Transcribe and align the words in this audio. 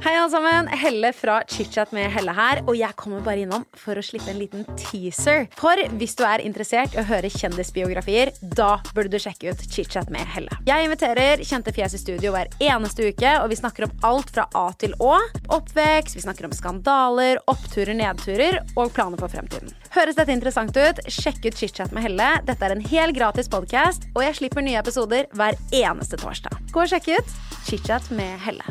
Hei 0.00 0.16
alle 0.16 0.30
sammen, 0.32 0.66
Helle 0.66 1.12
fra 1.14 1.36
ChitChat 1.46 1.92
med 1.94 2.08
Helle 2.10 2.32
her, 2.34 2.58
og 2.66 2.74
jeg 2.74 2.96
kommer 2.98 3.20
bare 3.22 3.44
innom 3.44 3.62
for 3.78 3.94
å 3.94 4.02
slippe 4.02 4.32
en 4.32 4.38
liten 4.40 4.64
teaser. 4.80 5.44
For 5.54 5.78
hvis 6.00 6.16
du 6.18 6.24
er 6.26 6.42
interessert 6.42 6.96
i 6.96 6.98
å 6.98 7.04
høre 7.06 7.28
kjendisbiografier, 7.30 8.32
da 8.56 8.80
burde 8.96 9.12
du 9.12 9.20
sjekke 9.22 9.52
ut 9.52 9.60
ChitChat 9.62 10.08
med 10.10 10.24
Helle. 10.32 10.56
Jeg 10.66 10.88
inviterer 10.88 11.44
kjente 11.46 11.74
fjes 11.76 11.94
i 11.94 12.00
studio 12.00 12.32
hver 12.34 12.50
eneste 12.58 13.12
uke, 13.12 13.34
og 13.44 13.52
vi 13.52 13.58
snakker 13.60 13.86
om 13.86 13.92
alt 14.08 14.32
fra 14.34 14.48
A 14.58 14.64
til 14.80 14.96
Å. 14.98 15.12
Oppvekst, 15.54 16.16
vi 16.18 16.24
snakker 16.24 16.48
om 16.48 16.56
skandaler, 16.56 17.38
oppturer, 17.52 17.94
nedturer 17.94 18.58
og 18.72 18.90
planer 18.96 19.22
for 19.22 19.30
fremtiden. 19.30 19.70
Høres 19.94 20.18
dette 20.18 20.34
interessant 20.34 20.74
ut? 20.74 20.98
Sjekk 21.06 21.44
ut 21.46 21.60
ChitChat 21.60 21.94
med 21.94 22.08
Helle. 22.08 22.32
Dette 22.48 22.66
er 22.66 22.74
en 22.74 22.82
helt 22.90 23.14
gratis 23.20 23.52
podkast, 23.52 24.08
og 24.16 24.26
jeg 24.26 24.40
slipper 24.40 24.66
nye 24.66 24.82
episoder 24.82 25.30
hver 25.38 25.54
eneste 25.70 26.18
torsdag. 26.18 26.58
Gå 26.74 26.82
og 26.82 26.90
sjekk 26.90 27.12
ut 27.20 27.38
ChitChat 27.68 28.10
med 28.18 28.34
Helle. 28.48 28.66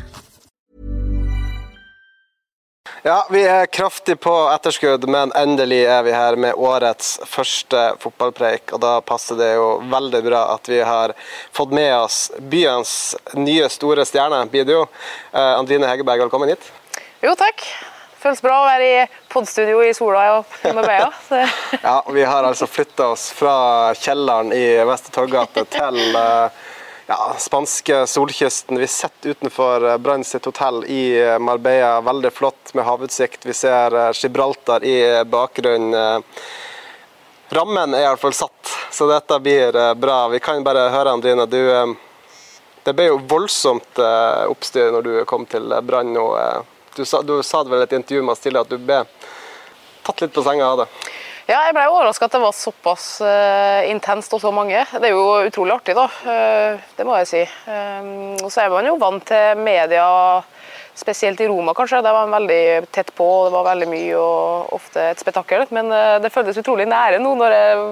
Ja, 3.03 3.27
vi 3.31 3.41
er 3.43 3.65
kraftig 3.65 4.19
på 4.19 4.33
etterskudd, 4.53 5.07
men 5.09 5.31
endelig 5.37 5.79
er 5.89 6.03
vi 6.05 6.11
her 6.13 6.35
med 6.37 6.53
årets 6.53 7.15
første 7.25 7.95
fotballpreik. 7.99 8.75
Og 8.75 8.83
da 8.83 8.99
passer 9.01 9.39
det 9.39 9.53
jo 9.55 9.69
veldig 9.89 10.21
bra 10.27 10.41
at 10.53 10.69
vi 10.69 10.81
har 10.85 11.15
fått 11.51 11.73
med 11.73 11.89
oss 11.97 12.19
byens 12.37 13.15
nye 13.33 13.69
store 13.73 14.05
stjerne, 14.05 14.43
Bidio. 14.53 14.83
Eh, 15.31 15.53
Andrine 15.57 15.89
Hegerberg, 15.89 16.27
velkommen 16.27 16.53
hit. 16.53 16.69
Jo, 17.25 17.33
takk. 17.39 17.65
Føles 18.21 18.41
bra 18.45 18.59
å 18.59 18.65
være 18.67 18.85
i 18.85 19.05
podstudio 19.33 19.79
i 19.81 19.95
sola 19.97 20.27
og 20.35 20.57
med 20.77 20.85
Beia. 20.85 21.09
Ja, 21.87 21.95
vi 22.13 22.21
har 22.21 22.45
altså 22.45 22.67
flytta 22.69 23.07
oss 23.15 23.31
fra 23.33 23.55
kjelleren 23.97 24.53
i 24.53 24.65
Vestre 24.85 25.15
Torggate 25.15 25.65
til 25.73 25.97
eh, 26.19 26.60
ja, 27.11 27.35
spanske 27.37 28.07
solkysten. 28.07 28.77
Vi 28.77 28.87
sitter 28.87 29.29
utenfor 29.29 29.89
eh, 29.89 29.97
Brann 29.97 30.23
sitt 30.23 30.45
hotell 30.45 30.85
i 30.85 31.21
eh, 31.21 31.39
Marbella. 31.39 32.01
Veldig 32.01 32.33
flott 32.33 32.73
med 32.73 32.85
havutsikt. 32.85 33.45
Vi 33.45 33.53
ser 33.53 33.95
eh, 33.95 34.11
Gibraltar 34.13 34.83
i 34.83 35.23
bakgrunnen. 35.23 36.23
Rammen 37.49 37.93
er 37.93 38.05
iallfall 38.05 38.33
satt, 38.33 38.71
så 38.91 39.09
dette 39.09 39.39
blir 39.43 39.75
bra. 39.99 40.27
Vi 40.31 40.39
kan 40.39 40.63
bare 40.63 40.85
høre, 40.93 41.11
Andrine. 41.11 41.43
Du, 41.51 41.59
det 42.83 42.93
ble 42.95 43.09
jo 43.09 43.17
voldsomt 43.27 43.99
oppstyr 44.47 44.93
når 44.95 45.03
du 45.03 45.11
kom 45.27 45.43
til 45.51 45.67
Brann 45.83 46.13
nå. 46.15 46.29
Du 46.95 47.03
sa, 47.03 47.19
du 47.27 47.41
sa 47.43 47.65
det 47.65 47.73
vel 47.73 47.83
i 47.83 47.89
et 47.89 47.97
intervju 47.99 48.23
med 48.23 48.37
oss 48.37 48.45
tidligere 48.45 48.63
at 48.63 48.71
du 48.71 48.87
ble 48.87 49.01
tatt 50.07 50.23
litt 50.23 50.31
på 50.31 50.45
senga 50.47 50.71
av 50.71 50.85
det. 50.85 50.87
Ja, 51.49 51.57
jeg 51.65 51.73
ble 51.73 51.87
overraska 51.89 52.27
at 52.27 52.35
det 52.35 52.41
var 52.43 52.53
såpass 52.53 53.05
uh, 53.25 53.81
intenst 53.89 54.33
og 54.35 54.41
så 54.43 54.51
mange. 54.53 54.83
Det 54.93 55.09
er 55.09 55.15
jo 55.15 55.41
utrolig 55.47 55.73
artig, 55.73 55.95
da. 55.97 56.05
Uh, 56.21 56.83
det 56.97 57.05
må 57.07 57.15
jeg 57.17 57.29
si. 57.31 57.41
Eh, 57.41 58.11
og 58.37 58.51
så 58.53 58.63
er 58.63 58.73
man 58.73 58.85
jo 58.85 58.99
vant 59.01 59.25
til 59.25 59.57
media, 59.57 60.05
spesielt 60.97 61.41
i 61.41 61.47
Roma 61.49 61.73
kanskje. 61.77 62.03
Der 62.05 62.13
var 62.13 62.29
man 62.29 62.43
veldig 62.43 62.91
tett 62.93 63.09
på, 63.17 63.25
og 63.25 63.49
det 63.49 63.55
var 63.55 63.69
veldig 63.71 63.89
mye 63.89 64.21
og 64.21 64.75
ofte 64.77 65.07
et 65.09 65.23
spetakkel. 65.23 65.65
Men 65.73 65.89
uh, 65.89 66.19
det 66.21 66.33
føltes 66.33 66.61
utrolig 66.61 66.85
nære 66.91 67.21
nå 67.23 67.33
når 67.39 67.57
jeg 67.57 67.89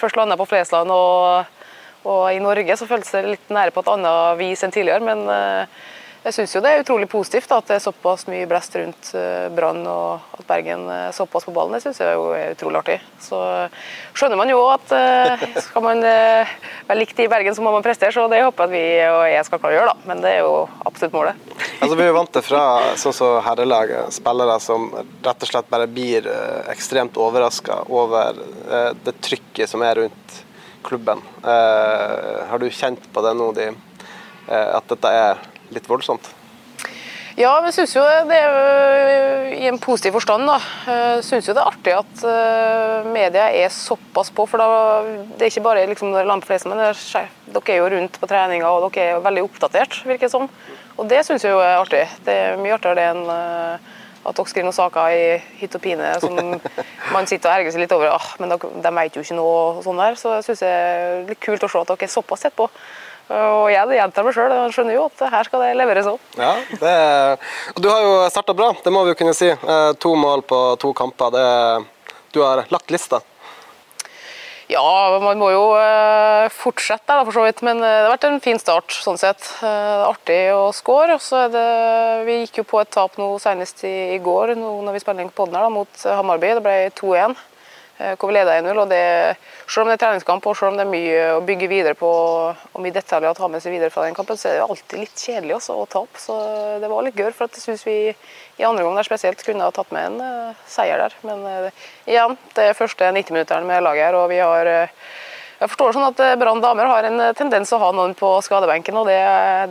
først 0.00 0.18
landa 0.18 0.38
på 0.40 0.48
Flesland 0.50 0.90
og, 0.90 1.62
og 2.10 2.24
i 2.34 2.42
Norge. 2.42 2.74
Så 2.74 2.90
føltes 2.90 3.14
det 3.14 3.36
litt 3.36 3.54
nære 3.54 3.76
på 3.76 3.86
et 3.86 3.94
annet 3.94 4.40
vis 4.42 4.66
enn 4.66 4.74
tidligere. 4.74 5.06
men 5.06 5.24
jeg 6.20 6.36
syns 6.36 6.52
jo 6.52 6.60
det 6.60 6.70
er 6.72 6.82
utrolig 6.82 7.06
positivt 7.08 7.52
at 7.54 7.68
det 7.70 7.78
er 7.78 7.82
såpass 7.82 8.26
mye 8.28 8.48
blest 8.48 8.74
rundt 8.76 9.10
eh, 9.16 9.46
Brann 9.56 9.80
og 9.88 10.36
at 10.36 10.44
Bergen 10.48 10.82
er 10.92 11.14
såpass 11.16 11.46
på 11.48 11.54
ballen. 11.56 11.72
Det 11.72 11.80
syns 11.84 12.00
jeg 12.02 12.12
er 12.12 12.52
utrolig 12.52 12.80
artig. 12.82 12.96
Så 13.24 13.38
skjønner 14.12 14.36
man 14.36 14.50
jo 14.52 14.58
at 14.68 14.92
eh, 14.96 15.46
skal 15.64 15.84
man 15.86 16.02
eh, 16.04 16.50
være 16.88 16.98
likt 17.00 17.22
i 17.24 17.28
Bergen, 17.30 17.56
så 17.56 17.64
må 17.64 17.72
man 17.72 17.84
prestere. 17.86 18.12
Så 18.12 18.26
det 18.28 18.42
håper 18.44 18.68
jeg 18.68 18.70
at 18.70 18.74
vi 18.74 18.84
og 19.08 19.22
jeg 19.32 19.46
skal 19.48 19.62
klare 19.62 19.72
å 19.72 19.78
gjøre, 19.78 19.94
da. 19.94 20.08
Men 20.10 20.20
det 20.24 20.34
er 20.34 20.42
jo 20.44 20.54
absolutt 20.90 21.16
målet. 21.16 21.46
Altså, 21.80 21.96
vi 21.96 22.04
er 22.04 22.16
vant 22.16 22.32
til 22.36 22.44
fra 22.44 22.64
sånn 23.00 23.16
som 23.16 23.38
herrelaget, 23.46 24.16
spillere 24.20 24.58
som 24.60 24.90
rett 24.98 25.46
og 25.46 25.52
slett 25.52 25.72
bare 25.72 25.88
blir 25.88 26.28
eh, 26.28 26.58
ekstremt 26.74 27.16
overraska 27.20 27.84
over 27.88 28.36
eh, 28.68 28.90
det 29.06 29.16
trykket 29.24 29.72
som 29.72 29.84
er 29.86 30.02
rundt 30.02 30.36
klubben. 30.84 31.24
Eh, 31.44 32.44
har 32.50 32.60
du 32.60 32.68
kjent 32.68 33.08
på 33.12 33.24
det 33.24 33.32
nå, 33.36 33.48
de, 33.56 33.70
eh, 34.48 34.68
at 34.76 34.92
dette 34.92 35.14
er 35.16 35.40
litt 35.74 35.88
voldsomt? 35.90 36.32
Ja, 37.38 37.52
men 37.60 37.70
jeg 37.70 37.76
syns 37.78 37.94
jo 37.94 38.02
det 38.28 38.36
er 38.36 39.52
i 39.54 39.68
en 39.70 39.78
positiv 39.80 40.16
forstand, 40.18 40.48
da. 40.50 40.58
Jeg 40.90 41.22
syns 41.24 41.46
jo 41.48 41.54
det 41.56 41.62
er 41.62 41.70
artig 41.70 41.94
at 41.94 42.24
øh, 42.26 43.06
media 43.14 43.46
er 43.62 43.72
såpass 43.72 44.32
på, 44.34 44.44
for 44.50 44.60
da 44.60 44.66
det 45.38 45.46
er 45.46 45.52
ikke 45.52 45.64
bare 45.64 45.86
liksom 45.88 46.12
flest, 46.44 46.68
men 46.68 46.82
er, 46.82 46.98
dere 47.54 47.72
er 47.72 47.78
jo 47.78 47.88
rundt 47.94 48.18
på 48.20 48.28
treninger 48.28 48.66
og 48.66 48.90
dere 48.90 49.06
er 49.06 49.14
jo 49.14 49.24
veldig 49.24 49.46
oppdatert, 49.46 50.02
virker 50.04 50.26
det 50.26 50.34
som. 50.34 50.50
Og 50.98 51.08
det 51.08 51.22
syns 51.24 51.46
jeg 51.46 51.54
jo 51.54 51.62
er 51.64 51.78
artig. 51.78 52.02
Det 52.26 52.34
er 52.34 52.60
mye 52.60 52.76
artigere 52.76 52.98
det 52.98 53.08
enn 53.14 53.22
øh, 53.32 53.90
at 54.20 54.36
dere 54.36 54.50
skriver 54.50 54.66
noen 54.66 54.76
saker 54.76 55.14
i 55.16 55.22
hytt 55.62 55.76
og 55.78 55.84
pine 55.84 56.10
som 56.20 56.36
man 57.14 57.30
sitter 57.30 57.48
og 57.48 57.54
erger 57.54 57.72
seg 57.72 57.86
litt 57.86 57.94
over. 57.96 58.10
Ah, 58.12 58.32
men 58.42 58.52
dere, 58.52 58.72
de 58.84 58.92
vet 58.98 59.16
jo 59.16 59.24
ikke 59.24 59.38
noe 59.38 59.54
og 59.78 59.84
sånn 59.86 60.02
der. 60.02 60.18
Så 60.20 60.34
jeg 60.36 60.50
syns 60.50 60.64
det 60.66 60.74
er 60.74 61.22
litt 61.30 61.40
kult 61.46 61.64
å 61.64 61.70
se 61.70 61.80
at 61.80 61.94
dere 61.94 62.10
er 62.10 62.12
såpass 62.18 62.44
tett 62.44 62.58
på. 62.58 62.68
Og 63.30 63.70
jeg 63.70 63.94
gjentar 63.94 64.26
meg 64.26 64.34
sjøl, 64.34 64.54
skjønner 64.74 64.96
jo 64.96 65.06
at 65.06 65.24
her 65.30 65.46
skal 65.46 65.62
det 65.62 65.74
leveres 65.78 66.08
òg. 66.10 66.22
Ja, 66.34 66.54
det 66.80 66.94
er, 66.94 67.50
og 67.76 67.82
du 67.84 67.90
har 67.92 68.02
jo 68.02 68.14
starta 68.32 68.56
bra, 68.58 68.72
det 68.82 68.92
må 68.94 69.04
vi 69.06 69.14
jo 69.14 69.18
kunne 69.20 69.36
si. 69.38 69.52
Eh, 69.54 69.90
to 70.02 70.16
mål 70.18 70.42
på 70.50 70.62
to 70.82 70.90
kamper. 70.98 71.36
Det, 71.36 72.14
du 72.34 72.42
har 72.42 72.64
lagt 72.74 72.90
lista. 72.90 73.20
Ja, 74.70 75.18
man 75.18 75.40
må 75.40 75.48
jo 75.50 75.62
eh, 75.74 76.46
fortsette 76.54 77.10
der, 77.10 77.24
for 77.26 77.34
så 77.34 77.42
vidt. 77.46 77.62
Men 77.66 77.80
eh, 77.82 77.96
det 78.00 78.06
har 78.06 78.12
vært 78.12 78.26
en 78.28 78.42
fin 78.42 78.58
start, 78.62 78.94
sånn 79.02 79.18
sett. 79.18 79.42
Det 79.58 79.70
er 79.70 80.04
artig 80.06 80.40
å 80.54 80.68
score. 80.74 81.16
Og 81.16 81.24
så 81.24 81.46
det 81.50 81.66
Vi 82.28 82.40
gikk 82.44 82.62
jo 82.62 82.66
på 82.74 82.82
et 82.82 82.90
tap 82.94 83.18
nå 83.18 83.32
senest 83.42 83.82
i, 83.88 83.94
i 84.14 84.20
går 84.22 84.54
nå, 84.58 84.76
når 84.86 84.94
vi 84.94 85.02
spiller 85.02 85.26
inn 85.26 85.32
den 85.34 85.56
her, 85.56 85.66
da, 85.66 85.72
mot 85.74 85.90
Hamarby. 86.04 86.18
Hammarby. 86.20 86.52
Det 86.58 86.66
ble 86.66 86.76
2-1. 87.02 87.38
Eh, 88.00 88.16
Hvor 88.16 88.30
vi 88.30 88.34
leda 88.34 88.56
1-0. 88.58 88.80
og 88.80 88.92
Selv 89.70 89.84
om 89.84 89.90
det 89.90 89.96
er 89.96 90.02
treningskamp 90.02 90.46
og 90.46 90.56
selv 90.56 90.72
om 90.72 90.78
det 90.78 90.86
er 90.86 90.90
mye 90.90 91.24
å 91.36 91.42
bygge 91.46 91.68
videre 91.70 91.94
på 91.98 92.10
og 92.10 92.82
mye 92.82 92.94
detaljer 92.96 93.30
å 93.30 93.36
ta 93.36 93.48
med 93.52 93.62
seg 93.62 93.76
videre 93.76 93.92
fra 93.94 94.06
den 94.06 94.16
kampen, 94.16 94.38
så 94.40 94.48
er 94.48 94.56
det 94.56 94.62
jo 94.62 94.68
alltid 94.74 95.02
litt 95.04 95.24
kjedelig 95.24 95.56
også 95.58 95.78
å 95.78 95.88
tape. 95.90 96.20
Så 96.20 96.36
det 96.82 96.90
var 96.90 97.06
litt 97.06 97.18
gøy, 97.18 97.30
for 97.36 97.46
at 97.46 97.58
jeg 97.58 97.66
syns 97.66 97.86
vi 97.86 97.96
i 98.10 98.66
andre 98.66 98.84
gang 98.84 99.00
spesielt 99.06 99.44
kunne 99.46 99.66
ha 99.66 99.74
tatt 99.74 99.92
med 99.94 100.10
en 100.10 100.20
eh, 100.26 100.62
seier 100.68 101.04
der. 101.04 101.16
Men 101.26 101.44
eh, 101.48 101.88
igjen, 102.10 102.36
det 102.56 102.70
er 102.70 102.78
første 102.78 103.12
90-minutteren 103.14 103.68
med 103.68 103.84
laget 103.86 104.10
her, 104.10 104.20
og 104.20 104.30
vi 104.32 104.40
har 104.42 104.74
jeg 105.60 105.68
forstår 105.68 105.92
sånn 105.92 106.06
at 106.06 106.20
Brann 106.40 106.62
damer 106.64 106.88
har 106.88 107.04
en 107.04 107.20
tendens 107.36 107.68
å 107.76 107.78
ha 107.82 107.90
noen 107.92 108.14
på 108.16 108.30
skadebenken, 108.40 108.96
og 108.96 109.10
det, 109.10 109.18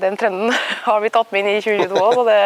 den 0.03 0.19
trenden 0.21 0.53
har 0.89 1.01
vi 1.01 1.09
tatt 1.09 1.33
med 1.33 1.41
inn 1.41 1.55
i 1.55 1.63
2022 1.65 1.97
òg, 1.97 2.19
Og 2.21 2.29
det 2.29 2.43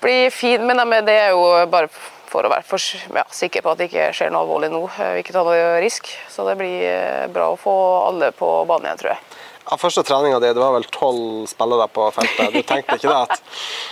blir 0.00 0.30
fint. 0.32 0.64
Men 0.64 0.80
det 1.04 1.18
er 1.20 1.34
jo 1.34 1.44
bare 1.70 1.90
for 2.30 2.46
å 2.46 2.52
være 2.52 2.66
for, 2.66 2.82
ja, 3.16 3.26
sikker 3.34 3.64
på 3.64 3.74
at 3.74 3.80
det 3.80 3.90
ikke 3.90 4.10
skjer 4.16 4.32
noe 4.32 4.44
alvorlig 4.44 4.70
nå. 4.72 4.84
Vi 5.16 5.24
Ikke 5.24 5.34
ta 5.34 5.44
noe 5.46 5.78
risk. 5.82 6.08
Så 6.30 6.46
det 6.48 6.56
blir 6.60 6.86
eh, 6.86 7.28
bra 7.32 7.50
å 7.52 7.60
få 7.60 7.76
alle 8.06 8.30
på 8.36 8.48
banen 8.70 8.90
igjen, 8.90 9.02
tror 9.02 9.14
jeg. 9.14 9.22
Ja, 9.70 9.76
første 9.78 10.02
treninga 10.02 10.40
di, 10.42 10.48
det 10.50 10.58
var 10.58 10.72
vel 10.74 10.86
tolv 10.90 11.44
spillere 11.46 11.84
på 11.94 12.08
feltet. 12.16 12.54
Du 12.54 12.62
tenkte 12.66 12.96
ikke 12.96 13.10
det 13.10 13.18
at 13.18 13.42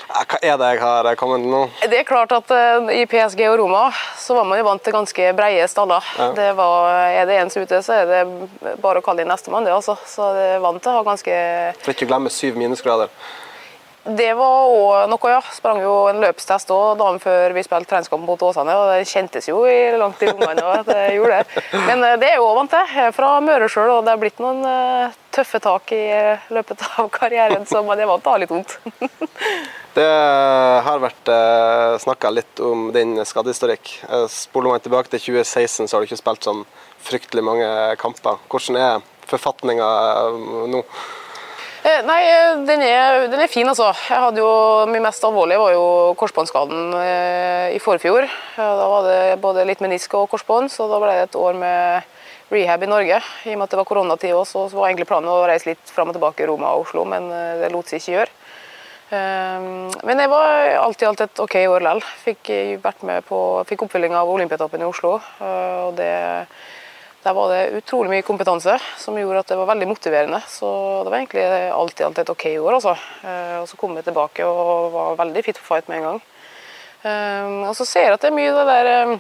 Hva 0.09 0.38
er 0.41 0.56
det 0.59 0.71
jeg 0.72 0.81
har 0.82 1.09
kommet 1.21 1.45
til 1.45 1.53
nå? 1.53 1.60
Det 1.92 2.01
er 2.01 2.09
klart 2.09 2.33
at 2.34 2.51
uh, 2.51 2.89
I 2.91 3.04
PSG 3.07 3.45
og 3.47 3.59
Roma 3.60 3.84
så 4.18 4.34
var 4.34 4.48
man 4.48 4.59
jo 4.59 4.66
vant 4.66 4.83
til 4.83 4.97
ganske 4.97 5.28
breie 5.39 5.68
staller. 5.71 6.09
Ja. 6.18 6.30
Det 6.34 6.48
var, 6.59 6.89
er 7.21 7.28
det 7.30 7.36
en 7.39 7.53
som 7.53 7.62
er 7.62 7.68
ute, 7.68 7.83
så 7.86 8.01
er 8.01 8.10
det 8.10 8.72
bare 8.83 8.98
å 8.98 9.07
kalle 9.07 9.22
inn 9.22 9.30
nestemann. 9.30 9.68
det 9.68 9.77
altså. 9.77 9.95
Så 10.09 10.33
det 10.34 10.48
er 10.57 10.65
vant 10.65 10.83
til 10.83 10.91
å 10.91 10.98
ha 10.98 11.04
ganske 11.07 11.36
For 11.84 11.95
ikke 11.95 12.09
å 12.09 12.15
glemme 12.15 12.33
syv 12.33 12.59
minusgrader. 12.59 13.12
Det 14.09 14.28
var 14.39 14.71
òg 14.72 15.10
noe, 15.13 15.31
ja. 15.31 15.41
Sprang 15.53 15.83
jo 15.83 15.95
en 16.09 16.21
løpstest 16.22 16.71
òg 16.72 16.97
dagen 17.01 17.19
før 17.21 17.53
vi 17.57 17.65
spilte 17.66 17.91
treningskamp 17.91 18.25
mot 18.25 18.43
Åsane. 18.47 18.72
og 18.72 18.93
Det 18.95 19.09
kjentes 19.10 19.49
jo 19.51 19.60
langt 20.01 20.22
i 20.25 20.31
lungene 20.31 20.65
at 20.78 20.89
jeg 20.95 21.19
gjorde 21.19 21.41
det. 21.43 21.65
Men 21.87 22.05
eh, 22.07 22.16
det 22.22 22.31
er 22.33 22.39
jo 22.41 22.49
vant 22.57 22.72
til. 22.72 22.95
Jeg 22.95 23.10
er 23.10 23.16
fra 23.16 23.34
Møre 23.45 23.69
sjøl, 23.69 23.91
og 23.99 24.07
det 24.07 24.15
har 24.15 24.22
blitt 24.22 24.41
noen 24.41 24.65
eh, 24.65 25.19
tøffe 25.34 25.60
tak 25.63 25.93
i 25.93 26.01
eh, 26.15 26.47
løpet 26.55 26.87
av 26.89 27.10
karrieren, 27.19 27.66
så 27.69 27.83
man 27.84 28.01
er 28.01 28.09
vant 28.09 28.25
til 28.25 28.33
å 28.33 28.37
ha 28.37 28.43
litt 28.45 28.55
vondt. 28.55 28.78
Det 29.99 30.05
har 30.87 31.01
vært 31.03 31.31
eh, 31.33 31.95
snakka 31.99 32.31
litt 32.31 32.60
om 32.63 32.89
din 32.95 33.16
skadehistorikk. 33.27 33.97
Eh, 34.07 34.27
Spoler 34.31 34.77
man 34.77 34.84
tilbake 34.84 35.10
til 35.10 35.25
2016, 35.41 35.89
så 35.89 35.97
har 35.97 36.05
du 36.05 36.09
ikke 36.09 36.21
spilt 36.21 36.47
sånn 36.47 36.60
fryktelig 37.03 37.43
mange 37.43 37.71
kamper. 37.99 38.39
Hvordan 38.53 38.78
er 38.78 39.09
forfatninga 39.28 39.89
nå? 40.71 40.84
Eh, 41.88 42.02
Nei, 42.04 42.20
eh, 42.28 42.58
den 42.68 42.82
er, 42.84 43.22
den 43.32 43.40
er 43.40 43.48
fin, 43.48 43.68
altså. 43.68 43.86
Jeg 44.10 44.20
hadde 44.20 44.42
jo, 44.42 44.50
Min 44.90 45.04
mest 45.04 45.24
alvorlige 45.24 45.60
var 45.60 45.72
jo 45.72 45.84
korsbåndskaden 46.20 46.92
eh, 47.00 47.76
i 47.76 47.80
forfjor. 47.80 48.28
Da 48.58 48.88
var 48.92 49.06
det 49.06 49.38
både 49.40 49.64
litt 49.68 49.80
menisk 49.84 50.18
og 50.18 50.28
korsbånd, 50.34 50.68
så 50.74 50.88
da 50.90 50.98
ble 51.00 51.14
det 51.16 51.28
et 51.28 51.38
år 51.38 51.56
med 51.56 52.10
rehab 52.52 52.84
i 52.84 52.90
Norge. 52.90 53.22
I 53.48 53.54
og 53.54 53.60
med 53.60 53.64
at 53.64 53.72
det 53.72 53.80
var 53.80 53.88
koronatid 53.88 54.36
òg, 54.36 54.44
så 54.50 54.66
var 54.74 54.90
egentlig 54.90 55.08
planen 55.08 55.32
å 55.32 55.46
reise 55.48 55.70
litt 55.70 55.94
fram 55.94 56.12
og 56.12 56.18
tilbake 56.18 56.44
i 56.44 56.50
Roma 56.50 56.74
og 56.76 56.84
Oslo, 56.84 57.06
men 57.08 57.30
det 57.60 57.72
lot 57.72 57.88
seg 57.88 58.02
ikke 58.02 58.14
gjøre. 58.18 58.34
Men 59.08 60.20
det 60.20 60.26
var 60.28 60.74
alt 60.82 61.02
i 61.04 61.06
alt 61.08 61.22
et 61.24 61.40
OK 61.40 61.54
år 61.60 61.84
likevel. 61.84 62.02
Fikk, 62.24 62.50
fikk 63.68 63.84
oppfølging 63.86 64.16
av 64.16 64.32
Olympiatoppen 64.32 64.84
i 64.84 64.88
Oslo. 64.88 65.14
og 65.44 65.96
det 65.96 66.12
der 67.24 67.34
var 67.34 67.50
det 67.50 67.62
utrolig 67.80 68.12
mye 68.12 68.26
kompetanse 68.26 68.76
som 68.97 69.16
gjorde 69.18 69.42
at 69.42 69.50
det 69.50 69.59
var 69.59 69.68
veldig 69.72 69.88
motiverende. 69.91 70.38
Så 70.47 70.68
det 71.03 71.10
var 71.10 71.18
egentlig 71.18 71.47
alt 71.74 72.00
i 72.00 72.04
alt 72.06 72.20
et 72.22 72.30
OK 72.30 72.44
år. 72.54 72.76
Altså. 72.76 72.94
Eh, 73.24 73.56
Og 73.59 73.66
så 73.68 73.78
kom 73.80 73.97
jeg 73.98 74.06
tilbake 74.06 74.47
og 74.47 74.92
var 74.94 75.18
veldig 75.24 75.42
fit 75.44 75.59
for 75.59 75.74
fight 75.74 75.88
med 75.88 75.98
en 75.98 76.06
gang. 76.06 76.20
Eh, 77.03 77.68
Og 77.68 77.74
så 77.74 77.84
ser 77.86 78.06
jeg 78.06 78.15
at 78.15 78.22
det 78.22 78.30
er 78.30 78.38
mye 78.38 78.54
det 78.54 78.68
der 78.70 78.92
eh, 78.92 79.18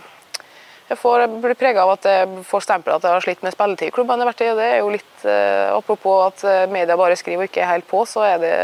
Jeg 0.88 0.96
får, 0.96 1.20
jeg 1.20 1.40
blir 1.42 1.58
prega 1.58 1.82
av 1.82 1.90
at 1.98 2.06
jeg 2.08 2.44
får 2.48 2.64
stempel 2.64 2.94
at 2.94 3.02
jeg 3.04 3.12
har 3.12 3.20
slitt 3.20 3.42
med 3.44 3.52
spilletid 3.52 3.90
i 3.90 3.92
klubben. 3.92 4.22
Det 4.24 4.46
er 4.46 4.78
jo 4.78 4.88
litt 4.94 5.26
Apropos 5.74 6.30
at 6.30 6.70
media 6.70 6.96
bare 6.96 7.16
skriver 7.18 7.44
og 7.44 7.50
ikke 7.50 7.60
er 7.60 7.74
helt 7.74 7.88
på, 7.90 8.06
så 8.08 8.22
er 8.24 8.38
det 8.40 8.54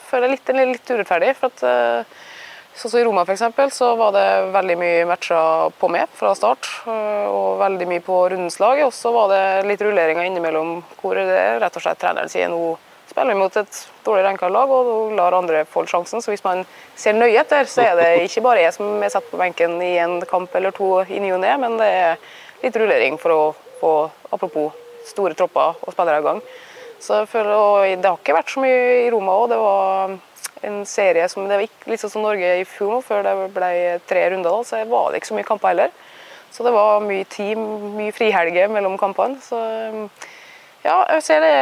føler 0.00 0.30
jeg 0.30 0.38
litt, 0.38 0.54
litt, 0.78 0.90
urettferdig. 0.94 1.34
for 1.36 1.50
at 1.50 2.06
Sånn 2.76 2.92
som 2.92 3.00
I 3.00 3.04
Roma 3.06 3.24
for 3.24 3.34
eksempel, 3.34 3.70
så 3.74 3.94
var 3.98 4.12
det 4.14 4.26
veldig 4.54 4.76
mye 4.78 5.06
matcher 5.08 5.72
på 5.80 5.88
meg 5.90 6.10
fra 6.14 6.34
start, 6.38 6.68
øh, 6.86 7.26
og 7.26 7.48
veldig 7.62 7.88
mye 7.90 8.04
på 8.04 8.18
rundens 8.32 8.60
lag. 8.62 8.82
Og 8.86 8.92
så 8.94 9.12
var 9.14 9.32
det 9.32 9.70
litt 9.70 9.82
rulleringer 9.82 10.28
innimellom 10.28 10.76
hvor 11.00 11.18
det 11.18 11.40
rett 11.62 11.80
og 11.80 11.82
slett 11.82 11.98
treneren 12.02 12.30
sier 12.30 12.52
nå 12.52 12.76
spiller 13.08 13.34
vi 13.34 13.40
mot 13.40 13.56
et 13.56 13.78
dårlig 14.04 14.24
ranka 14.24 14.48
lag 14.52 14.70
og 14.70 15.14
lar 15.16 15.34
andre 15.34 15.64
få 15.66 15.84
sjansen. 15.88 16.22
Så 16.22 16.30
hvis 16.32 16.44
man 16.44 16.64
ser 16.96 17.16
nøye 17.16 17.40
etter, 17.40 17.66
så 17.66 17.86
er 17.86 17.96
det 17.98 18.10
ikke 18.26 18.44
bare 18.44 18.62
jeg 18.62 18.76
som 18.76 19.02
er 19.02 19.12
satt 19.12 19.26
på 19.30 19.40
benken 19.40 19.78
i 19.82 19.96
en 20.02 20.20
kamp 20.28 20.54
eller 20.54 20.74
to 20.76 20.92
i 21.08 21.20
ny 21.22 21.32
og 21.34 21.40
ne, 21.42 21.54
men 21.58 21.78
det 21.80 21.88
er 21.88 22.20
litt 22.62 22.76
rullering 22.78 23.18
for 23.18 23.34
å 23.34 23.42
få, 23.80 23.92
apropos 24.34 24.76
store 25.08 25.34
tropper 25.38 25.80
og 25.80 25.94
spillere 25.94 26.20
i 26.20 26.26
gang. 26.26 26.42
Så 27.00 27.20
jeg 27.22 27.30
føler, 27.30 27.54
og 27.54 28.02
Det 28.02 28.10
har 28.10 28.18
ikke 28.18 28.34
vært 28.34 28.50
så 28.50 28.62
mye 28.62 28.78
i 29.06 29.10
Roma 29.14 29.36
òg. 29.38 29.48
Det 29.52 29.58
var 29.62 30.16
en 30.62 30.84
serie 30.86 31.28
som 31.28 31.46
det 31.48 31.56
var 31.58 31.64
ikke, 31.66 31.90
litt 31.92 32.00
sånn 32.02 32.10
som 32.16 32.22
Norge 32.22 32.52
i 32.60 32.64
fjor, 32.68 33.00
før 33.06 33.22
det 33.26 33.34
ble 33.54 33.70
tre 34.08 34.24
runder. 34.30 34.50
da, 34.50 34.62
Så 34.64 34.82
var 34.88 35.10
det 35.12 35.20
ikke 35.22 35.30
så 35.32 35.38
mye 35.38 35.48
kamper 35.48 35.68
heller. 35.74 35.90
Så 36.50 36.64
det 36.64 36.72
var 36.72 37.00
mye 37.04 37.24
tid, 37.28 37.58
mye 37.58 38.12
frihelger 38.16 38.68
mellom 38.72 38.96
kampene. 38.98 39.36
Så 39.44 39.56
ja, 40.84 40.98
jeg 41.14 41.22
ser 41.26 41.40
det, 41.44 41.54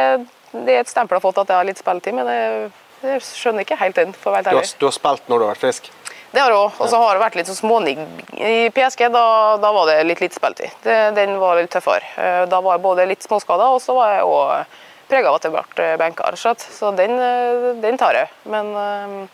det 0.65 0.75
er 0.77 0.83
et 0.85 0.91
stempel 0.91 1.17
jeg 1.17 1.21
har 1.21 1.27
fått 1.29 1.41
at 1.43 1.49
jeg 1.53 1.59
har 1.59 1.67
litt 1.67 1.81
spilletid, 1.81 2.15
men 2.15 2.29
jeg, 2.31 2.71
jeg 3.03 3.21
skjønner 3.27 3.65
ikke 3.65 3.77
helt 3.81 3.95
den, 3.99 4.13
for 4.15 4.31
å 4.31 4.37
være 4.37 4.49
Du 4.51 4.57
ærlig. 4.61 4.73
du 4.79 4.85
har 4.87 4.95
spilt 4.95 5.27
når 5.29 5.37
du 5.41 5.45
har 5.47 5.53
vært 5.55 5.65
frisk. 5.65 5.91
Det 6.31 6.41
har 6.43 6.51
jeg 6.51 6.59
òg. 6.59 6.79
Og 6.83 6.89
så 6.91 6.97
har 6.99 7.13
det 7.15 7.21
vært 7.23 7.35
litt 7.39 7.47
sånn 7.49 7.59
smånigg. 7.61 8.01
I 8.35 8.69
PSG 8.75 9.05
da, 9.13 9.25
da 9.63 9.69
var 9.73 9.87
det 9.89 10.01
litt 10.09 10.19
lite 10.21 10.35
spilletid. 10.35 10.73
Den 11.15 11.37
var 11.39 11.55
litt 11.59 11.71
tøffere. 11.73 12.03
Eh, 12.19 12.41
Da 12.51 12.59
var 12.61 12.75
jeg 12.75 12.83
både 12.83 13.05
litt 13.07 13.23
småskada, 13.23 13.69
og 13.73 13.79
så 13.81 13.95
var 13.95 14.11
jeg 14.17 14.25
òg 14.27 14.75
prega 15.07 15.29
av 15.29 15.39
at 15.39 15.47
jeg 15.47 15.53
ble 15.55 15.87
benka. 15.99 16.27
og 16.27 16.39
slett. 16.39 16.61
Så 16.61 16.91
den, 16.95 17.17
eh, 17.19 17.75
den 17.81 17.97
tar 17.97 18.13
jeg. 18.13 18.29
Men 18.45 18.73
eh, 18.75 19.27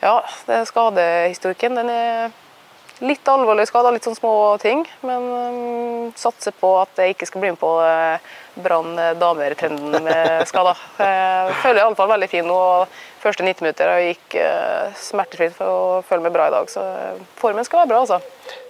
ja, 0.00 0.22
det 0.46 0.64
skadehistorikken 0.68 1.76
den 1.80 1.90
er 1.90 2.32
litt 3.04 3.26
alvorlig 3.28 3.66
skada, 3.66 3.90
litt 3.90 4.06
sånn 4.06 4.18
små 4.18 4.56
ting. 4.62 4.84
Men 5.02 5.28
eh, 5.40 6.12
satser 6.16 6.54
på 6.60 6.76
at 6.82 6.94
jeg 7.00 7.14
ikke 7.14 7.28
skal 7.30 7.44
bli 7.44 7.54
med 7.54 7.60
på 7.60 7.74
uh, 7.80 8.18
Brann 8.54 8.94
damer-trenden 9.18 10.04
med 10.04 10.46
da. 10.54 10.74
Jeg 10.98 11.56
føler 11.62 11.80
jeg 11.80 11.82
i 11.82 11.86
alle 11.88 11.98
fall 11.98 12.12
veldig 12.14 12.28
fin 12.30 12.46
nå. 12.46 12.60
Første 13.24 13.40
90 13.46 13.64
minutter 13.64 13.88
og 13.88 14.02
gikk 14.04 14.34
eh, 14.36 14.90
smertefritt 15.00 15.54
for 15.56 15.70
å 15.70 15.84
føle 16.04 16.26
meg 16.26 16.34
bra 16.34 16.50
i 16.50 16.52
dag. 16.52 16.68
Så 16.68 16.82
eh, 16.84 17.22
formen 17.40 17.64
skal 17.64 17.80
være 17.80 17.90
bra, 17.94 18.02
altså. 18.04 18.18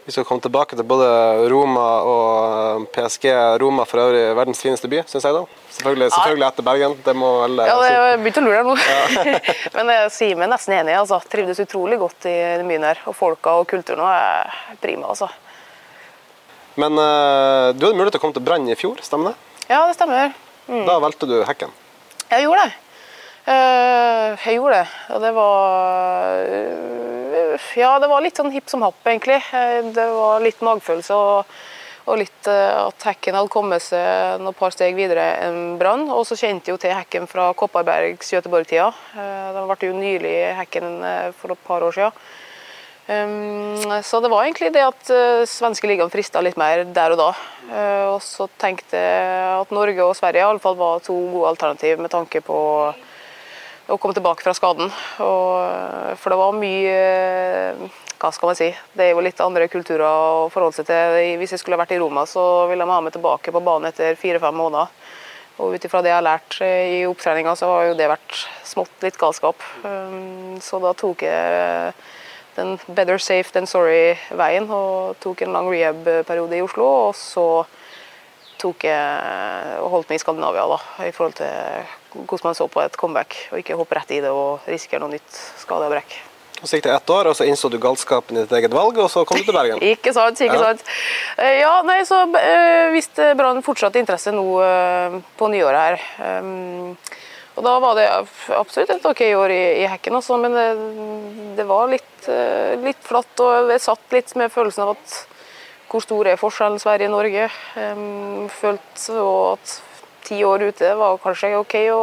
Vi 0.06 0.12
skal 0.14 0.26
komme 0.28 0.44
tilbake 0.44 0.76
til 0.78 0.86
både 0.86 1.08
Roma 1.50 1.86
og 2.06 2.84
PSG. 2.94 3.26
Roma 3.58 3.86
for 3.88 4.02
øvrig 4.04 4.22
verdens 4.38 4.62
fineste 4.62 4.90
by, 4.92 5.00
syns 5.10 5.26
jeg. 5.26 5.34
da. 5.34 5.42
Selvfølgelig, 5.74 6.10
selvfølgelig 6.14 6.46
etter 6.46 6.68
Bergen. 6.68 6.94
Det 7.02 7.14
må 7.18 7.30
vel 7.40 7.64
eh, 7.64 7.70
Ja, 7.72 7.78
jeg 7.90 8.20
begynte 8.22 8.44
å 8.44 8.46
lure 8.46 8.60
deg 8.60 8.68
nå. 8.70 9.30
Men 9.80 9.94
jeg 9.96 10.12
sier 10.20 10.38
meg 10.38 10.52
nesten 10.54 10.76
enig. 10.78 10.94
altså. 11.00 11.18
Trivdes 11.34 11.64
utrolig 11.64 11.98
godt 12.04 12.28
i 12.30 12.36
byen 12.62 12.86
her. 12.92 13.02
Og 13.10 13.18
folka 13.18 13.56
og 13.58 13.66
kulturen 13.74 14.06
er 14.06 14.54
prima, 14.84 15.10
altså. 15.16 15.32
Men 16.78 16.94
eh, 16.98 17.72
du 17.74 17.88
hadde 17.88 17.96
mulighet 17.98 18.14
til 18.14 18.22
å 18.22 18.26
komme 18.28 18.38
til 18.38 18.46
Brann 18.46 18.70
i 18.70 18.78
fjor, 18.78 19.02
stemmer 19.02 19.32
det? 19.34 19.50
Ja, 19.68 19.86
det 19.88 19.94
stemmer. 19.96 20.32
Mm. 20.68 20.84
Da 20.86 20.98
valgte 21.00 21.28
du 21.28 21.38
hekken. 21.44 21.70
Jeg 22.30 22.44
gjorde 22.46 22.64
det. 22.66 22.72
Eh, 23.44 24.44
jeg 24.46 24.56
gjorde 24.56 24.78
det, 24.80 24.88
og 25.12 25.20
det 25.20 25.30
var 25.36 26.38
eh, 26.48 27.66
Ja, 27.76 27.90
det 28.00 28.08
var 28.08 28.24
litt 28.24 28.38
sånn 28.40 28.52
hipp 28.54 28.70
som 28.72 28.84
happ, 28.86 29.00
egentlig. 29.04 29.40
Eh, 29.52 29.82
Det 29.92 30.06
var 30.14 30.40
litt 30.40 30.62
magefølelse 30.64 31.16
og, 31.18 31.50
og 32.08 32.20
litt 32.20 32.48
at 32.48 33.04
hekken 33.08 33.36
hadde 33.36 33.52
kommet 33.52 33.84
seg 33.84 34.40
noen 34.40 34.56
par 34.56 34.72
steg 34.72 34.96
videre 34.96 35.26
enn 35.44 35.76
Brann. 35.80 36.06
Og 36.12 36.24
så 36.28 36.36
kjente 36.40 36.68
jeg 36.70 36.76
jo 36.76 36.80
til 36.80 36.96
hekken 36.96 37.28
fra 37.28 37.50
Kopparbergs 37.56 38.32
Göteborg-tida. 38.32 38.90
Den 39.16 39.68
ble 39.68 39.88
jo 39.88 39.96
nylig 39.96 40.34
hekken 40.60 40.98
for 41.40 41.52
et 41.56 41.64
par 41.68 41.84
år 41.84 41.96
siden. 41.96 42.24
Um, 43.04 44.02
så 44.02 44.20
det 44.24 44.30
var 44.32 44.46
egentlig 44.46 44.70
det 44.72 44.80
at 44.80 45.10
uh, 45.12 45.42
svenske 45.48 45.88
ligaen 45.88 46.12
frista 46.12 46.40
litt 46.40 46.56
mer 46.56 46.86
der 46.88 47.12
og 47.12 47.20
da. 47.20 47.30
Uh, 47.68 48.14
og 48.14 48.20
så 48.24 48.46
tenkte 48.60 48.96
jeg 48.96 49.58
at 49.58 49.74
Norge 49.76 50.06
og 50.06 50.16
Sverige 50.16 50.40
i 50.40 50.46
alle 50.48 50.62
fall 50.62 50.78
var 50.78 51.02
to 51.04 51.16
gode 51.34 51.50
alternativ 51.52 52.00
med 52.00 52.12
tanke 52.14 52.40
på 52.44 52.56
å 53.84 53.98
komme 54.00 54.16
tilbake 54.16 54.40
fra 54.40 54.54
skaden. 54.56 54.88
Og, 55.20 55.50
eh, 55.60 56.14
for 56.16 56.32
det 56.32 56.38
var 56.40 56.56
mye 56.56 56.94
uh, 57.76 58.00
Hva 58.16 58.30
skal 58.32 58.48
man 58.48 58.56
si? 58.56 58.70
Det 58.96 59.04
er 59.04 59.12
jo 59.12 59.24
litt 59.26 59.42
andre 59.44 59.68
kulturer 59.68 60.06
å 60.08 60.48
forholde 60.48 60.78
seg 60.78 60.88
til. 60.88 61.34
Hvis 61.42 61.52
jeg 61.52 61.60
skulle 61.60 61.76
vært 61.76 61.92
i 61.92 62.00
Roma, 62.00 62.24
så 62.24 62.64
ville 62.70 62.86
de 62.86 62.94
ha 62.94 63.02
meg 63.04 63.12
tilbake 63.12 63.52
på 63.52 63.60
banen 63.60 63.90
etter 63.90 64.16
fire-fem 64.16 64.56
måneder. 64.56 64.88
Og 65.60 65.76
ut 65.76 65.84
ifra 65.84 66.00
det 66.00 66.08
jeg 66.08 66.16
har 66.16 66.24
lært 66.24 66.56
i 66.64 67.02
opptreninga, 67.04 67.52
så 67.58 67.68
har 67.68 67.90
jo 67.90 67.98
det 67.98 68.08
vært 68.10 68.38
smått 68.64 69.04
litt 69.04 69.20
galskap. 69.20 69.60
Um, 69.84 70.56
så 70.64 70.80
da 70.82 70.94
tok 70.96 71.26
jeg 71.28 71.92
den 72.56 72.76
better 72.94 73.18
safe 73.18 73.50
than 73.54 73.66
sorry-veien 73.66 74.68
og 74.70 75.16
tok 75.22 75.42
en 75.46 75.52
lang 75.56 75.70
rehab-periode 75.72 76.58
i 76.58 76.62
Oslo. 76.64 76.86
Og 77.08 77.16
så 77.18 77.46
tok 78.62 78.86
jeg 78.86 79.80
og 79.82 79.90
holdt 79.92 80.08
meg 80.12 80.20
i 80.20 80.22
Skandinavia 80.22 80.66
da, 80.70 80.78
i 81.04 81.10
forhold 81.12 81.34
til 81.40 81.50
hvordan 82.14 82.46
man 82.50 82.54
så 82.56 82.68
på 82.70 82.80
et 82.84 82.96
comeback. 82.96 83.34
Og 83.52 83.58
ikke 83.60 83.76
hoppe 83.78 83.98
rett 83.98 84.14
i 84.14 84.22
det 84.24 84.30
og 84.32 84.64
risikere 84.70 85.02
noe 85.02 85.16
nytt 85.16 85.42
skade 85.60 85.88
og 85.88 85.92
brekk. 85.96 86.14
Og 86.62 86.68
Så 86.70 86.78
gikk 86.78 86.86
det 86.86 86.94
ett 86.94 87.10
år, 87.12 87.26
og 87.28 87.34
så 87.36 87.44
innså 87.44 87.68
du 87.68 87.76
galskapen 87.82 88.38
i 88.38 88.44
ditt 88.46 88.52
eget 88.56 88.72
valg, 88.72 88.96
og 89.02 89.10
så 89.12 89.24
kom 89.28 89.36
du 89.36 89.44
til 89.44 89.52
Bergen. 89.52 89.82
Ikke 89.92 90.14
sant, 90.16 90.40
ikke 90.40 90.54
Ja. 90.56 90.70
sant. 90.70 90.84
Eh, 91.36 91.58
Ja, 91.60 91.74
nei, 91.84 91.98
så 92.08 92.22
eh, 92.38 92.88
viste 92.94 93.34
Brann 93.36 93.60
fortsatt 93.66 93.98
interesse 94.00 94.32
nå 94.32 94.46
eh, 94.64 95.18
på 95.36 95.50
nyåret 95.52 95.82
her. 95.82 96.40
Um, 96.40 96.96
og 97.54 97.62
da 97.62 97.74
var 97.82 97.98
det 97.98 98.08
absolutt 98.54 98.90
et 98.96 99.06
ok 99.06 99.22
år 99.38 99.54
i, 99.54 99.62
i 99.84 99.86
hekken 99.90 100.18
også, 100.18 100.38
men 100.42 100.56
det, 100.56 100.66
det 101.60 101.66
var 101.68 101.92
litt, 101.92 102.28
eh, 102.28 102.74
litt 102.82 103.02
flatt, 103.06 103.32
og 103.44 103.70
jeg 103.70 103.84
satt 103.84 104.16
litt 104.16 104.34
med 104.40 104.52
følelsen 104.52 104.86
av 104.86 104.96
at 104.96 105.16
hvor 105.94 106.02
stor 106.02 106.26
er 106.26 106.40
forskjellen 106.40 106.80
Sverige-Norge? 106.82 107.44
Um, 107.78 108.46
følte 108.50 109.14
at 109.54 109.74
ti 110.26 110.40
år 110.42 110.64
ute 110.66 110.88
var 110.98 111.20
kanskje 111.22 111.52
ok 111.60 111.76
å, 111.94 112.00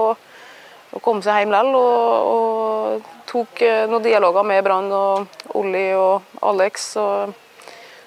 å 0.95 1.01
komme 1.03 1.25
seg 1.25 1.41
hjem 1.41 1.51
likevel. 1.51 1.75
Og, 1.75 2.29
og 2.31 3.25
tok 3.27 3.63
eh, 3.67 3.83
noen 3.91 4.05
dialoger 4.05 4.47
med 4.47 4.63
Brann 4.63 4.87
og 4.95 5.57
Olli 5.59 5.89
og 5.97 6.39
Alex. 6.39 6.93
Og, 7.01 7.35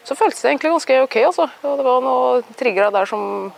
så 0.05 0.17
føltes 0.17 0.41
det 0.41 0.55
egentlig 0.55 0.73
ganske 0.73 1.03
ok. 1.05 1.19
Altså. 1.29 1.51
Og 1.65 1.77
det 1.77 1.87
var 1.91 2.01
noen 2.05 2.57
triggere 2.57 2.89
der 2.95 3.11
som 3.11 3.53